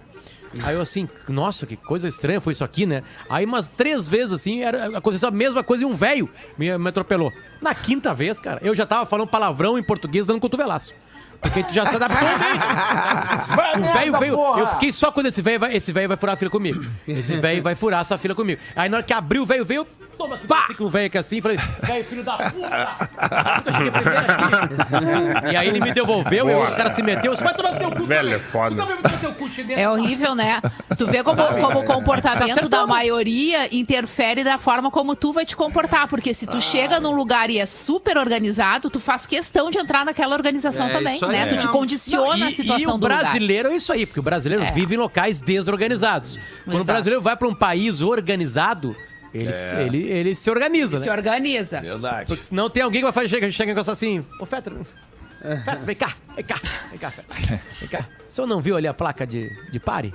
Aí 0.64 0.76
eu 0.76 0.82
assim, 0.82 1.10
nossa, 1.28 1.66
que 1.66 1.76
coisa 1.76 2.08
estranha 2.08 2.40
foi 2.40 2.54
isso 2.54 2.64
aqui, 2.64 2.86
né? 2.86 3.04
Aí 3.30 3.46
umas 3.46 3.68
três 3.68 4.08
vezes, 4.08 4.32
assim, 4.32 4.64
era, 4.64 4.98
aconteceu 4.98 5.28
a 5.28 5.32
mesma 5.32 5.64
coisa 5.64 5.84
e 5.84 5.86
um 5.86 5.94
velho 5.94 6.30
me, 6.58 6.78
me 6.78 6.90
atropelou. 6.90 7.32
Na 7.62 7.74
quinta 7.74 8.14
vez, 8.14 8.40
cara, 8.40 8.60
eu 8.64 8.74
já 8.74 8.86
tava 8.86 9.06
falando 9.06 9.28
palavrão 9.28 9.78
em 9.78 9.84
português, 9.84 10.26
dando 10.26 10.40
cotovelaço. 10.40 10.94
Porque 11.42 11.64
tu 11.64 11.74
já 11.74 11.86
se 11.86 11.96
adaptou 11.96 12.28
bem. 12.28 13.90
O 13.90 13.94
velho 13.94 14.20
veio. 14.20 14.60
Eu 14.60 14.68
fiquei 14.68 14.92
só 14.92 15.12
quando 15.12 15.28
esse 15.28 15.42
velho 15.42 15.60
vai, 15.60 15.76
esse 15.76 15.92
velho 15.92 16.08
vai 16.08 16.18
furar 16.18 16.34
a 16.34 16.38
fila 16.38 16.52
comigo. 16.52 16.84
Esse 17.08 17.38
velho 17.38 17.62
vai 17.62 17.76
furar 17.76 18.02
essa 18.02 18.18
fila 18.18 18.34
comigo. 18.36 18.62
Aí 18.76 18.90
na 18.90 18.98
hora 18.98 19.06
que 19.06 19.14
abriu, 19.14 19.44
o 19.44 19.46
velho 19.46 19.66
veio. 19.66 19.88
Toma, 20.18 20.38
pá! 20.48 20.68
com 20.78 20.86
o 20.86 20.90
velho 20.90 21.08
aqui 21.08 21.18
assim, 21.18 21.42
falei, 21.42 21.58
velho, 21.82 22.04
filho 22.06 22.24
da 22.24 22.38
puta! 22.38 23.10
Eu 23.66 23.74
cheguei 23.74 23.92
primeiro 23.92 24.20
aqui. 24.20 25.52
E 25.52 25.58
aí 25.58 25.68
ele 25.68 25.82
me 25.82 25.92
devolveu, 25.92 26.50
e 26.50 26.54
o 26.56 26.76
cara 26.76 26.90
se 26.94 27.04
meteu, 27.04 27.36
você 27.36 27.44
vai 27.44 27.54
tomar 27.54 27.74
no 27.74 27.80
teu 27.80 27.92
cu, 27.92 28.06
Velho, 28.06 28.34
é 28.36 28.40
foda. 28.40 28.82
É 29.76 29.90
horrível, 29.90 30.34
né? 30.34 30.62
Tu 30.98 31.06
vê 31.06 31.22
como, 31.22 31.46
como 31.46 31.80
o 31.80 31.84
comportamento 31.84 32.70
da 32.70 32.88
maioria 32.88 33.76
interfere 33.76 34.42
da 34.42 34.58
forma 34.58 34.90
como 34.90 35.18
tu 35.18 35.34
vai 35.34 35.46
te 35.46 35.56
comportar. 35.56 36.08
Porque 36.08 36.34
se 36.34 36.48
tu 36.48 36.62
chega 36.62 37.00
num 37.02 37.12
lugar 37.12 37.50
e 37.50 37.60
é 37.60 37.66
super 37.66 38.18
organizado, 38.18 38.90
tu 38.90 39.00
faz 39.02 39.26
questão 39.26 39.70
de 39.70 39.78
entrar 39.78 40.06
naquela 40.06 40.34
organização 40.36 40.88
É, 40.88 40.92
também, 40.92 41.20
isso 41.34 41.36
aí 41.36 41.46
né? 41.46 41.48
Tu 41.48 41.56
é. 41.56 41.58
te 41.58 41.66
Não, 41.66 41.72
condiciona 41.74 42.38
e- 42.50 42.54
a 42.54 42.56
situação 42.56 42.80
e 42.82 42.86
o 42.88 42.98
do 42.98 43.04
lugar. 43.04 43.20
brasileiro 43.22 43.70
é 43.70 43.76
isso 43.76 43.92
aí, 43.94 44.06
porque 44.06 44.20
o 44.20 44.24
brasileiro 44.24 44.64
É. 44.64 44.72
vive 44.72 44.96
em 44.96 44.98
locais 44.98 45.42
desorganizados. 45.42 46.40
Quando 46.64 46.82
o 46.82 46.86
brasileiro 46.86 47.22
vai 47.22 47.36
para 47.36 47.48
um 47.48 47.56
país 47.56 48.02
organizado, 48.02 48.96
ele, 49.34 49.52
ele, 49.80 49.98
ele 50.10 50.36
se 50.36 50.50
organiza, 50.50 50.98
Se 50.98 51.06
né? 51.06 51.12
organiza. 51.12 51.82
Verdade. 51.82 52.28
Porque 52.28 52.44
senão 52.44 52.70
tem 52.70 52.82
alguém 52.84 53.02
que 53.02 53.06
vai 53.06 53.14
fazer, 53.14 53.30
chega, 53.30 53.52
chega 53.52 53.72
e 53.74 53.92
assim, 53.92 54.26
ô 54.40 54.46
Fetter, 54.46 54.74
Fetter, 55.64 55.80
vem 55.84 55.96
cá, 55.96 56.14
vem 56.36 56.44
cá, 56.46 56.56
vem 56.90 56.98
cá, 57.00 57.14
vem 57.80 57.90
cá. 57.90 58.06
O 58.28 58.32
senhor 58.36 58.48
não 58.48 58.60
viu 58.62 58.76
ali 58.76 58.88
a 58.88 58.94
placa 58.94 59.26
de, 59.28 59.50
de 59.72 59.80
pare? 59.80 60.14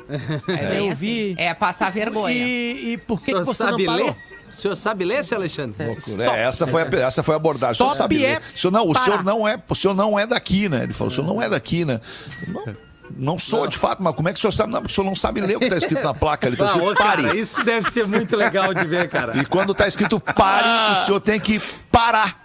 É 0.49 0.67
bem 0.69 0.87
eu 0.87 0.93
assim. 0.93 0.97
vi. 0.97 1.35
É 1.39 1.55
passar 1.55 1.91
vergonha. 1.91 2.35
E, 2.35 2.93
e 2.93 2.97
por 2.99 3.19
que, 3.19 3.33
que 3.33 3.39
você 3.39 3.63
não 3.65 3.71
sabe 3.71 3.85
parou? 3.87 4.07
ler? 4.07 4.17
O 4.51 4.55
senhor 4.55 4.77
sabe 4.77 5.05
ler, 5.05 5.25
seu 5.25 5.39
Alexandre? 5.39 5.77
É, 6.19 6.43
essa 6.43 6.67
foi 6.67 6.83
a, 6.83 6.87
essa 7.01 7.23
foi 7.23 7.35
a 7.35 7.37
abordagem. 7.37 7.73
O 7.73 7.77
senhor 7.77 7.93
Stop 7.93 7.99
sabe 7.99 8.25
é 8.25 8.29
ler. 8.29 8.43
O 8.55 8.59
senhor, 8.59 8.71
não, 8.73 8.89
o 8.89 8.95
senhor 8.95 9.25
não 9.25 9.47
é, 9.49 9.63
o 9.69 9.75
senhor 9.75 9.95
não 9.95 10.19
é 10.19 10.27
daqui, 10.27 10.69
né? 10.69 10.83
Ele 10.83 10.93
falou, 10.93 11.13
o 11.13 11.15
senhor 11.15 11.27
não 11.27 11.41
é 11.41 11.49
daqui, 11.49 11.85
né? 11.85 12.01
Não, 12.49 12.77
não 13.17 13.39
sou 13.39 13.67
de 13.67 13.77
fato, 13.79 14.03
mas 14.03 14.15
como 14.15 14.29
é 14.29 14.33
que 14.33 14.39
o 14.39 14.41
senhor 14.41 14.53
sabe? 14.53 14.73
Não, 14.73 14.81
porque 14.81 14.93
o 14.93 14.95
senhor 14.95 15.07
não 15.07 15.15
sabe 15.15 15.41
ler 15.41 15.57
o 15.57 15.59
que 15.59 15.65
está 15.67 15.77
escrito 15.79 16.03
na 16.05 16.15
placa. 16.15 16.47
Ele 16.47 16.55
está 16.55 16.67
Ah, 16.67 16.69
escrito 16.69 16.91
ô, 16.91 16.95
cara, 16.95 17.23
pare. 17.23 17.39
isso 17.41 17.65
deve 17.65 17.91
ser 17.91 18.07
muito 18.07 18.37
legal 18.37 18.73
de 18.75 18.85
ver, 18.87 19.09
cara. 19.09 19.37
E 19.37 19.45
quando 19.45 19.73
está 19.73 19.87
escrito 19.89 20.19
pare, 20.21 20.69
o 21.03 21.07
senhor 21.07 21.21
tem 21.21 21.39
que 21.41 21.61
parar. 21.91 22.39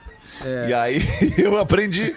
E 0.68 0.74
aí 0.74 1.04
eu 1.38 1.58
aprendi. 1.62 2.14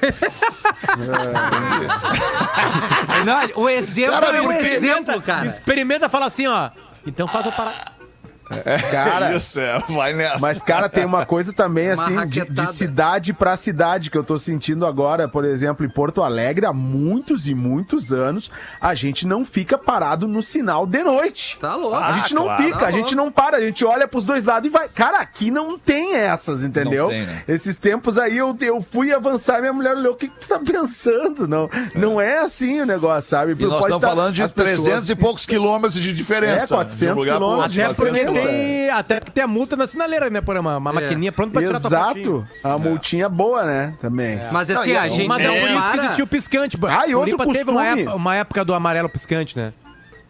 Não, 3.25 3.63
o 3.63 3.69
exemplo 3.69 4.13
Cara, 4.21 4.37
é 4.37 4.41
um 4.43 4.53
experimenta- 4.53 4.75
exemplo, 4.77 5.23
cara. 5.23 5.47
Experimenta 5.47 6.09
falar 6.09 6.27
assim, 6.27 6.47
ó. 6.47 6.71
Então 7.07 7.27
faz 7.29 7.47
eu 7.47 7.53
parar. 7.53 7.95
Cara, 8.91 9.35
Isso 9.37 9.61
é, 9.61 9.83
vai 9.91 10.13
nessa. 10.13 10.39
Mas, 10.41 10.63
cara, 10.63 10.89
tem 10.89 11.05
uma 11.05 11.25
coisa 11.27 11.53
também, 11.53 11.93
Uma 11.93 12.05
assim, 12.05 12.27
de, 12.29 12.45
de 12.49 12.67
cidade 12.73 13.33
pra 13.33 13.57
cidade 13.57 14.11
que 14.11 14.17
eu 14.17 14.25
tô 14.25 14.39
sentindo 14.39 14.87
agora, 14.87 15.29
por 15.29 15.45
exemplo, 15.45 15.85
em 15.85 15.89
Porto 15.89 16.23
Alegre, 16.23 16.67
há 16.67 16.73
muitos 16.73 17.47
e 17.47 17.55
muitos 17.55 18.13
anos, 18.13 18.51
a 18.81 18.95
gente 18.95 19.27
não 19.27 19.45
fica 19.45 19.77
parado 19.77 20.27
no 20.27 20.43
sinal 20.43 20.87
de 20.87 21.03
noite. 21.03 21.59
Tá 21.61 21.77
louco. 21.77 21.97
A 21.97 22.13
gente 22.19 22.35
não 22.35 22.45
claro. 22.45 22.63
fica, 22.63 22.79
Tá 22.79 22.87
a 22.87 22.91
gente 22.91 23.15
não 23.15 23.31
para, 23.31 23.57
a 23.57 23.61
gente 23.61 23.85
olha 23.85 24.09
pros 24.09 24.25
dois 24.25 24.45
lados 24.45 24.69
e 24.69 24.71
vai. 24.71 24.89
Cara, 24.89 25.19
aqui 25.19 25.51
não 25.51 25.79
tem 25.79 26.15
essas, 26.15 26.63
entendeu? 26.63 27.05
Não 27.05 27.11
tem, 27.11 27.27
né? 27.27 27.43
Esses 27.47 27.77
tempos 27.77 28.19
aí 28.19 28.37
eu, 28.39 28.57
eu 28.61 28.81
fui 28.83 29.13
avançar 29.13 29.59
e 29.59 29.61
minha 29.61 29.73
mulher 29.73 29.95
olhou, 29.97 30.13
o 30.15 30.17
que, 30.17 30.29
que 30.29 30.39
tu 30.41 30.49
tá 30.49 30.59
pensando? 30.59 31.47
Não, 31.47 31.69
não 31.95 32.21
é 32.21 32.39
assim 32.39 32.81
o 32.81 32.87
negócio, 32.87 33.29
sabe? 33.29 33.53
E 33.53 33.67
nós 33.67 33.81
estamos 33.81 34.01
tá- 34.01 34.09
falando 34.09 34.35
de 34.35 34.43
as 34.43 34.53
pessoas- 34.53 34.83
300 34.85 35.11
e 35.11 35.17
poucos 35.17 35.47
quilômetros 35.47 36.03
de 36.03 36.13
diferença. 36.13 36.65
É, 36.65 36.69
400 36.69 36.99
de 36.99 37.13
um 37.13 37.15
lugar 37.15 37.37
pro 37.37 37.47
outro, 37.47 37.71
quilômetros. 37.71 37.85
Até 37.85 37.95
porque 37.95 38.11
400 38.25 38.38
tem, 38.47 38.91
até 38.91 39.21
porque 39.21 39.33
tem 39.33 39.45
a 39.45 39.47
multa 39.49 39.77
na 39.77 39.87
sinaleira, 39.87 40.31
né? 40.31 40.41
Por 40.41 40.57
uma, 40.57 40.77
uma 40.79 40.91
É. 40.91 40.95
maquininha 40.95 41.33
pronta 41.33 41.53
pra 41.53 41.63
tirar 41.63 41.81
tua 41.81 41.91
fotinho. 41.91 42.47
Exato. 42.55 42.69
A 42.75 42.79
multinha 42.79 43.29
boa, 43.29 43.65
né? 43.65 43.95
Também. 44.01 44.41
Mas 44.53 44.71
assim, 44.71 44.93
Não, 44.93 45.01
a 45.01 45.09
gente 45.09 45.27
Mas 45.29 45.43
não 45.43 45.55
por 45.55 45.61
isso 45.71 45.75
que 45.75 45.81
para- 45.97 46.05
existiu 46.05 46.25
o 46.25 46.29
piscante. 46.29 46.79
Ah, 46.89 47.07
e 47.07 47.15
outro 47.15 47.37
Floripa 47.37 47.53
teve 47.59 47.71
uma 47.71 47.81
costume. 47.83 48.03
época, 48.03 48.17
uma 48.17 48.35
época 48.37 48.65
do 48.65 48.75
amarelo 48.75 49.09
piscante, 49.09 49.57
né? 49.59 49.73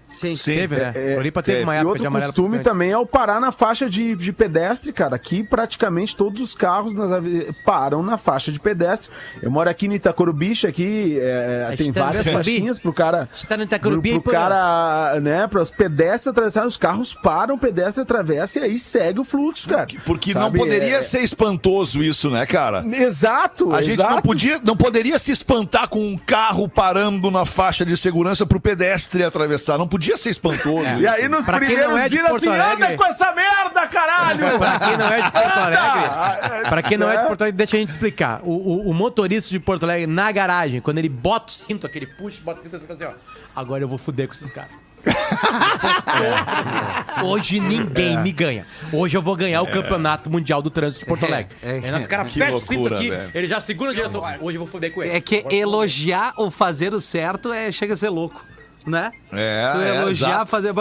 Sim. 0.09 0.34
Sim. 0.36 0.54
Teve, 0.54 0.76
né? 0.76 0.92
É, 0.94 1.14
Floripa 1.14 1.42
teve 1.42 1.59
teve. 1.59 1.64
uma 1.68 1.74
E 1.74 1.78
época 1.78 1.84
de 1.84 1.98
outro 2.02 2.06
amarelo 2.06 2.32
costume 2.32 2.59
também 2.61 2.90
é 2.90 2.98
o 2.98 3.06
parar 3.06 3.40
na 3.40 3.52
faixa 3.52 3.88
de, 3.88 4.14
de 4.16 4.32
pedestre, 4.32 4.92
cara. 4.92 5.16
Aqui 5.16 5.42
praticamente 5.42 6.16
todos 6.16 6.40
os 6.40 6.54
carros 6.54 6.94
nas 6.94 7.12
ave- 7.12 7.52
param 7.64 8.02
na 8.02 8.16
faixa 8.16 8.50
de 8.50 8.59
pedestre. 8.59 9.11
Eu 9.42 9.50
moro 9.50 9.68
aqui 9.68 9.86
no 9.86 9.94
Itacorubicha, 9.94 10.68
aqui 10.68 11.18
é, 11.20 11.74
tem 11.76 11.88
no 11.88 11.92
várias 11.92 12.26
faixinhas 12.26 12.78
pro 12.78 12.92
cara. 12.92 13.28
Está 13.34 13.56
no 13.56 13.66
Pro, 13.66 13.76
Itacorubi, 13.76 14.11
pro 14.12 14.22
pô. 14.22 14.30
cara, 14.30 15.20
né, 15.20 15.46
para 15.46 15.61
os 15.62 15.70
pedestres 15.70 16.28
atravessarem, 16.28 16.68
os 16.68 16.76
carros 16.76 17.14
param, 17.14 17.54
o 17.54 17.59
pedestre 17.59 18.02
atravessa 18.02 18.61
e 18.61 18.62
aí 18.62 18.78
segue 18.78 19.20
o 19.20 19.24
fluxo, 19.24 19.68
cara. 19.68 19.86
Porque 20.06 20.32
não 20.34 20.42
Sabe, 20.42 20.59
poderia 20.59 20.96
é- 20.96 21.02
ser 21.02 21.20
espantoso 21.20 22.02
isso, 22.02 22.30
né, 22.30 22.46
cara? 22.46 22.84
Exato, 22.86 23.72
A 23.74 23.82
gente 23.82 23.98
não 23.98 24.06
exato. 24.06 24.22
podia, 24.22 24.61
não 24.64 24.76
poderia 24.76 25.18
se 25.18 25.30
espantar 25.32 25.88
com 25.88 26.00
um 26.00 26.16
carro 26.16 26.68
parando 26.68 27.30
na 27.30 27.44
faixa 27.44 27.84
de 27.84 27.96
segurança 27.96 28.46
pro 28.46 28.61
pedestre 28.61 29.22
atravessar. 29.22 29.76
Não 29.76 29.86
podia 29.86 29.97
ser 30.16 30.30
espantoso. 30.30 30.88
E 30.99 31.07
aí 31.07 31.28
nos 31.28 31.44
Pra 31.44 31.59
primeiros 31.59 31.86
não 31.88 31.99
é 31.99 32.09
dias 32.09 32.24
assim, 32.26 32.49
Alegre- 32.49 32.86
anda 32.86 32.96
com 32.96 33.05
essa 33.05 33.32
merda, 33.34 33.86
caralho! 33.86 34.38
Pra 34.59 34.78
quem 34.78 34.96
não 34.96 35.09
é 35.12 35.22
de 35.22 35.30
Porto 35.32 35.59
Alegre, 35.59 36.59
Anda! 36.59 36.68
pra 36.68 36.82
quem 36.82 36.99
não 36.99 37.11
é 37.11 37.16
de 37.16 37.22
Né? 37.22 37.28
Porto 37.28 37.42
Alegre, 37.42 37.57
deixa 37.59 37.76
a 37.76 37.80
gente 37.80 37.88
explicar. 37.88 38.40
O, 38.42 38.51
o- 38.53 38.90
o 38.90 38.94
motorista 38.94 39.51
de 39.51 39.59
Porto 39.61 39.82
Alegre, 39.84 40.07
na 40.07 40.30
garagem, 40.32 40.80
quando 40.80 40.99
ele 40.99 41.09
bota 41.09 41.49
o 41.49 41.53
cinto, 41.53 41.86
aquele 41.86 42.07
puxa, 42.07 42.38
bota 42.44 42.61
o 42.61 42.62
cinto, 42.62 42.74
ele 42.76 42.82
fica 42.82 42.94
assim, 42.94 43.05
ó. 43.05 43.12
Agora 43.59 43.82
eu 43.82 43.88
vou 43.88 43.99
fuder 43.99 44.26
com 44.26 44.34
esses 44.34 44.51
caras. 44.51 44.70
Hoje 47.24 47.61
ninguém 47.61 48.18
me 48.20 48.32
ganha. 48.32 48.66
Hoje 48.92 49.16
eu 49.16 49.22
vou 49.22 49.36
ganhar 49.36 49.62
o 49.62 49.66
campeonato 49.66 50.30
mundial 50.30 50.62
do 50.62 50.70
trânsito 50.70 51.05
de 51.05 51.09
Porto 51.09 51.24
Alegre. 51.24 51.55
É, 51.62 51.76
é. 51.76 51.80
Renato, 51.80 52.05
o 52.05 52.09
cara 52.09 52.24
Que 52.24 52.38
fecha 52.38 52.55
o 52.57 52.61
cinto 52.61 52.94
aqui, 52.94 53.11
velho. 53.11 53.30
ele 53.34 53.49
já 53.49 53.61
segura 53.61 53.90
a 53.92 53.94
direção. 53.94 54.22
Hoje 54.40 54.57
eu 54.57 54.61
vou 54.61 54.66
fuder 54.66 54.92
com 54.92 55.03
ele. 55.03 55.16
É 55.16 55.20
que 55.20 55.44
elogiar 55.51 56.32
ou 56.36 56.51
fazer 56.51 56.92
o 56.94 57.01
certo 57.01 57.53
é 57.53 57.70
chega 57.72 57.94
a 57.94 57.96
ser 57.96 58.09
louco. 58.09 58.44
Né? 58.89 59.12
É, 59.32 59.72
Tu 59.72 59.78
é, 59.80 59.97
elogiar, 60.03 60.28
exato. 60.30 60.51
fazer. 60.51 60.72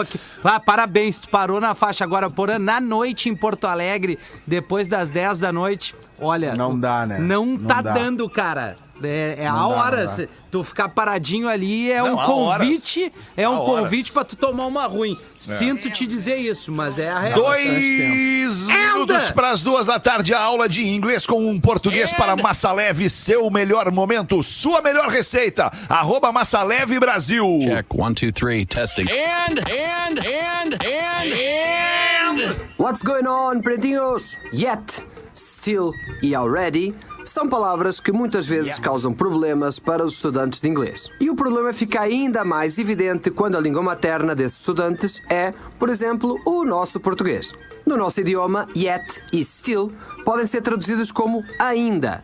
Ah, 0.44 0.60
parabéns, 0.60 1.18
tu 1.18 1.28
parou 1.28 1.60
na 1.60 1.74
faixa 1.74 2.04
agora, 2.04 2.28
porã, 2.30 2.58
na 2.58 2.80
noite 2.80 3.28
em 3.28 3.36
Porto 3.36 3.66
Alegre, 3.66 4.18
depois 4.46 4.88
das 4.88 5.10
10 5.10 5.38
da 5.40 5.52
noite. 5.52 5.94
Olha. 6.20 6.54
Não 6.54 6.78
dá, 6.78 7.06
né? 7.06 7.18
Não, 7.18 7.46
Não 7.46 7.58
tá 7.58 7.80
dá. 7.80 7.92
dando, 7.92 8.28
cara. 8.28 8.76
É, 9.02 9.36
é 9.40 9.46
a 9.46 9.52
dá, 9.52 9.66
hora. 9.66 10.28
Tu 10.50 10.64
ficar 10.64 10.88
paradinho 10.88 11.48
ali 11.48 11.90
é 11.92 12.00
Não, 12.02 12.14
um 12.14 12.16
convite. 12.16 13.02
horas. 13.02 13.12
É 13.36 13.48
um 13.48 13.58
convite 13.58 14.12
pra 14.12 14.24
tu 14.24 14.34
tomar 14.34 14.66
uma 14.66 14.86
ruim. 14.86 15.16
Sinto 15.38 15.90
te 15.90 16.06
dizer 16.06 16.36
isso, 16.36 16.72
mas 16.72 16.98
é 16.98 17.10
a 17.10 17.18
real. 17.18 17.34
Dois 17.34 18.66
minutos 18.66 19.30
para 19.30 19.50
as 19.50 19.62
duas 19.62 19.86
da 19.86 20.00
tarde, 20.00 20.32
a 20.34 20.40
aula 20.40 20.68
de 20.68 20.86
inglês 20.86 21.26
com 21.26 21.46
um 21.46 21.60
português 21.60 22.12
para 22.12 22.34
Massa 22.34 22.72
Leve, 22.72 23.08
seu 23.10 23.48
melhor 23.50 23.90
momento, 23.92 24.42
sua 24.42 24.80
melhor 24.80 25.08
receita, 25.08 25.70
arroba 25.88 26.32
Massa 26.32 26.62
Leve 26.62 26.98
Brasil. 26.98 27.58
Check 27.62 27.94
one, 27.94 28.14
two, 28.14 28.32
three, 28.32 28.64
testing. 28.64 29.06
And, 29.10 29.58
and, 29.60 30.18
and, 30.18 30.74
and, 30.82 31.32
and. 31.34 32.56
What's 32.78 33.02
going 33.02 33.26
on, 33.26 33.62
pretinhos? 33.62 34.36
Yet, 34.52 35.02
still 35.34 35.92
e 36.22 36.34
already 36.34 36.94
são 37.30 37.48
palavras 37.48 38.00
que 38.00 38.12
muitas 38.12 38.46
vezes 38.46 38.78
causam 38.78 39.12
problemas 39.12 39.78
para 39.78 40.04
os 40.04 40.14
estudantes 40.14 40.60
de 40.60 40.68
inglês. 40.68 41.08
E 41.20 41.30
o 41.30 41.36
problema 41.36 41.72
fica 41.72 42.00
ainda 42.00 42.44
mais 42.44 42.78
evidente 42.78 43.30
quando 43.30 43.56
a 43.56 43.60
língua 43.60 43.82
materna 43.82 44.34
desses 44.34 44.58
estudantes 44.58 45.20
é, 45.28 45.52
por 45.78 45.88
exemplo, 45.88 46.36
o 46.46 46.64
nosso 46.64 46.98
português. 47.00 47.52
No 47.84 47.96
nosso 47.96 48.20
idioma, 48.20 48.68
yet 48.76 49.22
e 49.32 49.42
still 49.44 49.92
podem 50.24 50.46
ser 50.46 50.60
traduzidos 50.60 51.10
como 51.10 51.42
ainda. 51.58 52.22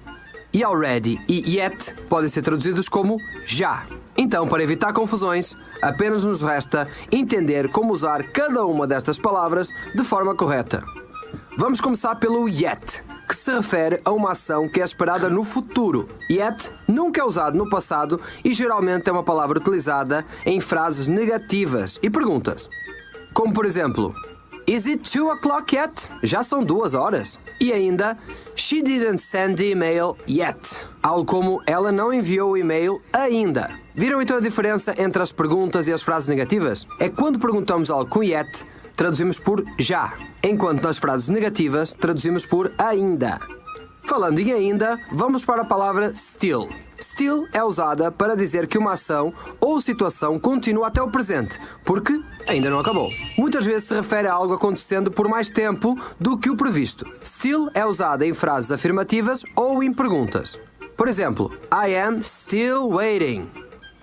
E 0.53 0.63
already 0.63 1.19
e 1.29 1.57
yet 1.57 1.95
podem 2.09 2.29
ser 2.29 2.43
traduzidos 2.43 2.89
como 2.89 3.19
já. 3.47 3.87
Então, 4.17 4.47
para 4.47 4.63
evitar 4.63 4.93
confusões, 4.93 5.57
apenas 5.83 6.23
nos 6.23 6.41
resta 6.41 6.87
entender 7.11 7.69
como 7.71 7.93
usar 7.93 8.23
cada 8.31 8.65
uma 8.65 8.87
destas 8.87 9.19
palavras 9.19 9.69
de 9.95 10.05
forma 10.05 10.35
correta. 10.35 10.85
Vamos 11.57 11.81
começar 11.81 12.15
pelo 12.17 12.49
yet, 12.49 13.03
que 13.27 13.35
se 13.35 13.53
refere 13.53 14.01
a 14.05 14.13
uma 14.13 14.33
ação 14.33 14.69
que 14.69 14.81
é 14.81 14.85
esperada 14.85 15.29
no 15.29 15.45
futuro. 15.45 16.09
Yet 16.31 16.71
nunca 16.87 17.21
é 17.21 17.25
usado 17.25 17.57
no 17.57 17.69
passado 17.69 18.21
e 18.45 18.53
geralmente 18.53 19.09
é 19.09 19.13
uma 19.13 19.23
palavra 19.23 19.59
utilizada 19.59 20.25
em 20.45 20.61
frases 20.61 21.09
negativas 21.09 21.99
e 22.03 22.11
perguntas. 22.11 22.69
Como 23.33 23.53
por 23.53 23.65
exemplo, 23.65 24.15
Is 24.67 24.87
it 24.87 25.11
two 25.11 25.31
o'clock 25.31 25.77
yet? 25.77 26.09
Já 26.23 26.43
são 26.43 26.65
duas 26.65 26.95
horas. 26.95 27.39
E 27.61 27.71
ainda, 27.71 28.17
She 28.57 28.83
didn't 28.83 29.19
send 29.19 29.57
the 29.57 29.71
email 29.71 30.17
yet. 30.29 30.57
Algo 31.03 31.25
como 31.25 31.63
ela 31.67 31.91
não 31.91 32.13
enviou 32.13 32.53
o 32.53 32.57
e-mail 32.57 33.03
ainda. 33.13 33.69
Viram 33.95 34.23
então 34.23 34.39
a 34.39 34.41
diferença 34.41 34.95
entre 34.97 35.21
as 35.21 35.33
perguntas 35.33 35.87
e 35.87 35.93
as 35.93 36.03
frases 36.03 36.29
negativas? 36.29 36.87
É 36.99 37.09
quando 37.09 37.39
perguntamos 37.39 37.91
algo 37.91 38.09
com 38.09 38.23
yet, 38.23 38.65
traduzimos 38.97 39.39
por 39.39 39.65
já, 39.79 40.13
enquanto 40.43 40.83
nas 40.83 40.99
frases 40.99 41.29
negativas 41.29 41.95
traduzimos 41.95 42.47
por 42.47 42.73
ainda. 42.79 43.41
Falando 44.07 44.39
em 44.39 44.53
ainda, 44.53 44.99
vamos 45.13 45.45
para 45.45 45.63
a 45.63 45.67
palavra 45.67 46.15
still. 46.15 46.69
Still 47.01 47.47
é 47.53 47.63
usada 47.65 48.11
para 48.13 48.37
dizer 48.37 48.67
que 48.67 48.79
uma 48.79 48.93
ação 48.93 49.33
ou 49.61 49.81
situação 49.81 50.39
continua 50.39 50.89
até 50.89 51.03
o 51.03 51.11
presente, 51.11 51.59
porque 51.85 52.23
ainda 52.47 52.71
não 52.71 52.79
acabou. 52.79 53.11
Muitas 53.37 53.65
vezes 53.65 53.89
se 53.89 53.95
refere 53.95 54.29
a 54.29 54.33
algo 54.33 54.55
acontecendo 54.55 55.11
por 55.11 55.29
mais 55.29 55.51
tempo 55.51 55.99
do 56.21 56.39
que 56.39 56.51
o 56.51 56.57
previsto. 56.57 57.07
Still 57.25 57.71
é 57.75 57.85
usada 57.85 58.27
em 58.27 58.35
frases 58.35 58.71
afirmativas 58.71 59.43
ou 59.57 59.83
em 59.83 59.93
perguntas. 59.93 60.59
Por 60.97 61.09
exemplo, 61.09 61.51
I 61.73 61.97
am 61.97 62.23
still 62.23 62.89
waiting. 62.89 63.51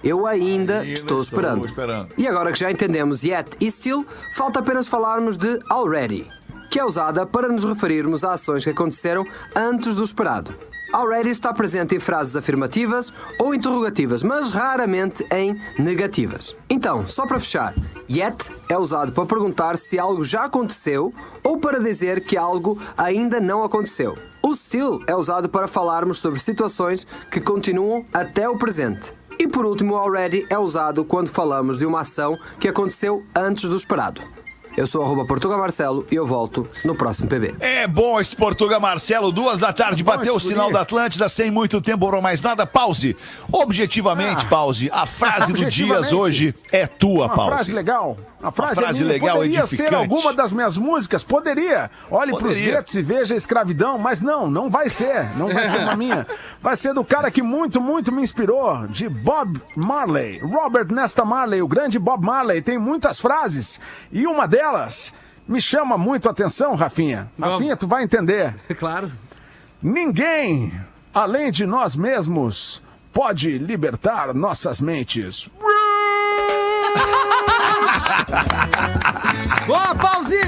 Eu 0.04 0.26
ainda 0.26 0.86
estou 0.86 1.22
esperando. 1.22 1.66
esperando. 1.66 2.10
E 2.18 2.28
agora 2.28 2.52
que 2.52 2.60
já 2.60 2.72
entendemos 2.72 3.24
yet 3.24 3.50
e 3.60 3.70
still, 3.70 4.06
falta 4.36 4.60
apenas 4.60 4.88
falarmos 4.88 5.38
de 5.38 5.60
already, 5.70 6.28
que 6.70 6.80
é 6.80 6.86
usada 6.86 7.26
para 7.26 7.48
nos 7.48 7.64
referirmos 7.64 8.24
a 8.24 8.34
ações 8.34 8.64
que 8.64 8.70
aconteceram 8.72 9.26
antes 9.56 9.96
do 9.96 10.04
esperado. 10.04 10.54
Already 10.94 11.30
está 11.30 11.54
presente 11.54 11.96
em 11.96 12.00
frases 12.00 12.36
afirmativas 12.36 13.14
ou 13.40 13.56
interrogativas, 13.56 14.22
mas 14.22 14.50
raramente 14.50 15.26
em 15.32 15.58
negativas. 15.80 16.54
Então, 16.70 17.08
só 17.08 17.26
para 17.26 17.40
fechar, 17.40 17.74
yet 18.10 18.52
é 18.68 18.78
usado 18.78 19.14
para 19.14 19.26
perguntar 19.26 19.78
se 19.78 19.98
algo 19.98 20.26
já 20.26 20.46
aconteceu 20.46 21.14
ou 21.44 21.58
para 21.60 21.80
dizer 21.80 22.22
que 22.22 22.36
algo 22.36 22.78
ainda 22.98 23.40
não 23.40 23.64
aconteceu. 23.64 24.18
O 24.44 24.54
still 24.54 25.02
é 25.08 25.16
usado 25.16 25.48
para 25.48 25.68
falarmos 25.68 26.18
sobre 26.18 26.42
situações 26.42 27.08
que 27.30 27.40
continuam 27.40 28.06
até 28.14 28.50
o 28.50 28.58
presente. 28.58 29.14
E 29.42 29.48
por 29.48 29.66
último, 29.66 29.96
o 29.96 29.98
already 29.98 30.46
é 30.52 30.58
usado 30.60 31.04
quando 31.04 31.30
falamos 31.30 31.80
de 31.80 31.84
uma 31.88 32.02
ação 32.02 32.38
que 32.60 32.68
aconteceu 32.68 33.26
antes 33.36 33.68
do 33.68 33.76
esperado. 33.76 34.22
Eu 34.78 34.86
sou 34.86 35.02
arroba 35.04 35.26
Portugal 35.26 35.58
Marcelo 35.58 36.06
e 36.12 36.16
eu 36.16 36.28
volto 36.28 36.68
no 36.86 36.94
próximo 36.94 37.28
PB. 37.28 37.56
É 37.60 37.88
bom 37.88 38.22
esse 38.22 38.36
Portuga 38.36 38.80
Marcelo, 38.80 39.32
duas 39.32 39.58
da 39.58 39.74
tarde, 39.74 40.04
bateu 40.04 40.36
o 40.36 40.38
esse 40.38 40.50
sinal 40.50 40.72
da 40.72 40.82
Atlântida, 40.82 41.28
sem 41.28 41.50
muito 41.50 41.82
tempo 41.82 42.06
ou 42.06 42.22
mais 42.22 42.40
nada. 42.44 42.68
Pause. 42.68 43.18
Objetivamente, 43.52 44.46
Ah. 44.46 44.50
Pause, 44.50 44.90
a 44.94 45.08
frase 45.08 45.52
do 45.54 45.66
Dias 45.66 46.14
hoje 46.14 46.54
é 46.72 46.86
tua, 46.86 47.26
Uma 47.26 47.36
Pause. 47.36 47.52
frase 47.52 47.74
legal. 47.74 48.16
A 48.44 48.52
frase, 48.52 48.76
frase 48.76 49.00
é 49.02 49.04
minha. 49.04 49.14
legal, 49.14 49.36
Poderia 49.38 49.66
ser 49.68 49.76
edificante. 49.76 49.96
alguma 49.96 50.34
das 50.34 50.52
minhas 50.52 50.76
músicas? 50.78 51.24
Poderia. 51.24 51.92
Olhe 52.10 52.32
pros 52.32 52.44
Poderia. 52.50 52.72
guetos 52.78 52.96
e 52.96 53.02
veja 53.02 53.34
a 53.34 53.38
escravidão, 53.38 53.98
mas 54.00 54.20
não, 54.20 54.50
não 54.50 54.70
vai 54.70 54.90
ser. 54.90 55.30
Não 55.38 55.48
vai 55.54 55.68
ser 55.68 55.78
uma 55.80 55.96
minha. 55.96 56.26
Vai 56.62 56.76
ser 56.76 56.94
do 56.94 57.04
cara 57.06 57.30
que 57.30 57.42
muito, 57.42 57.80
muito 57.80 58.12
me 58.12 58.22
inspirou, 58.24 58.88
de 58.88 59.08
Bob 59.08 59.62
Marley. 59.76 60.40
Robert 60.40 60.92
Nesta 60.92 61.24
Marley, 61.24 61.62
o 61.62 61.68
grande 61.68 62.00
Bob 62.00 62.26
Marley, 62.26 62.62
tem 62.62 62.78
muitas 62.78 63.20
frases. 63.20 63.80
E 64.12 64.26
uma 64.26 64.48
delas 64.48 65.14
me 65.48 65.62
chama 65.62 65.98
muito 65.98 66.28
a 66.28 66.32
atenção, 66.32 66.76
Rafinha. 66.76 67.30
Vamos. 67.38 67.56
Rafinha, 67.56 67.76
tu 67.78 67.88
vai 67.88 68.04
entender. 68.04 68.54
Claro. 68.80 69.12
Ninguém, 69.84 70.74
além 71.14 71.52
de 71.52 71.66
nós 71.66 71.96
mesmos, 71.96 72.82
pode 73.12 73.58
libertar 73.58 74.34
nossas 74.34 74.80
mentes. 74.80 75.50
Boa, 79.66 79.96
pause! 79.96 80.40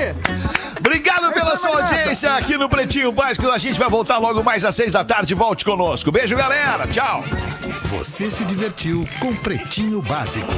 Obrigado 0.80 1.34
pela 1.34 1.56
sua 1.56 1.82
audiência 1.82 2.34
aqui 2.34 2.58
no 2.58 2.68
Pretinho 2.68 3.12
Básico. 3.12 3.50
A 3.50 3.58
gente 3.58 3.80
vai 3.80 3.90
voltar 3.90 4.18
logo 4.18 4.44
mais 4.44 4.66
às 4.66 4.76
seis 4.76 4.92
da 4.92 5.04
tarde. 5.04 5.34
Volte 5.34 5.64
conosco. 5.64 6.12
Beijo, 6.12 6.36
galera. 6.36 6.86
Tchau. 6.88 7.24
Você 7.86 8.30
se 8.30 8.44
divertiu 8.44 9.08
com 9.20 9.34
Pretinho 9.36 10.02
Básico. 10.02 10.52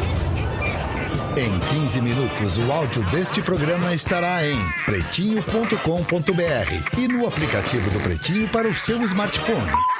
Em 1.38 1.60
15 1.82 2.02
minutos, 2.02 2.58
o 2.58 2.72
áudio 2.72 3.04
deste 3.12 3.42
programa 3.42 3.94
estará 3.94 4.48
em 4.48 4.58
pretinho.com.br 4.86 6.98
e 6.98 7.08
no 7.10 7.28
aplicativo 7.28 7.90
do 7.90 8.00
Pretinho 8.00 8.48
para 8.48 8.70
o 8.70 8.76
seu 8.76 9.04
smartphone. 9.04 9.95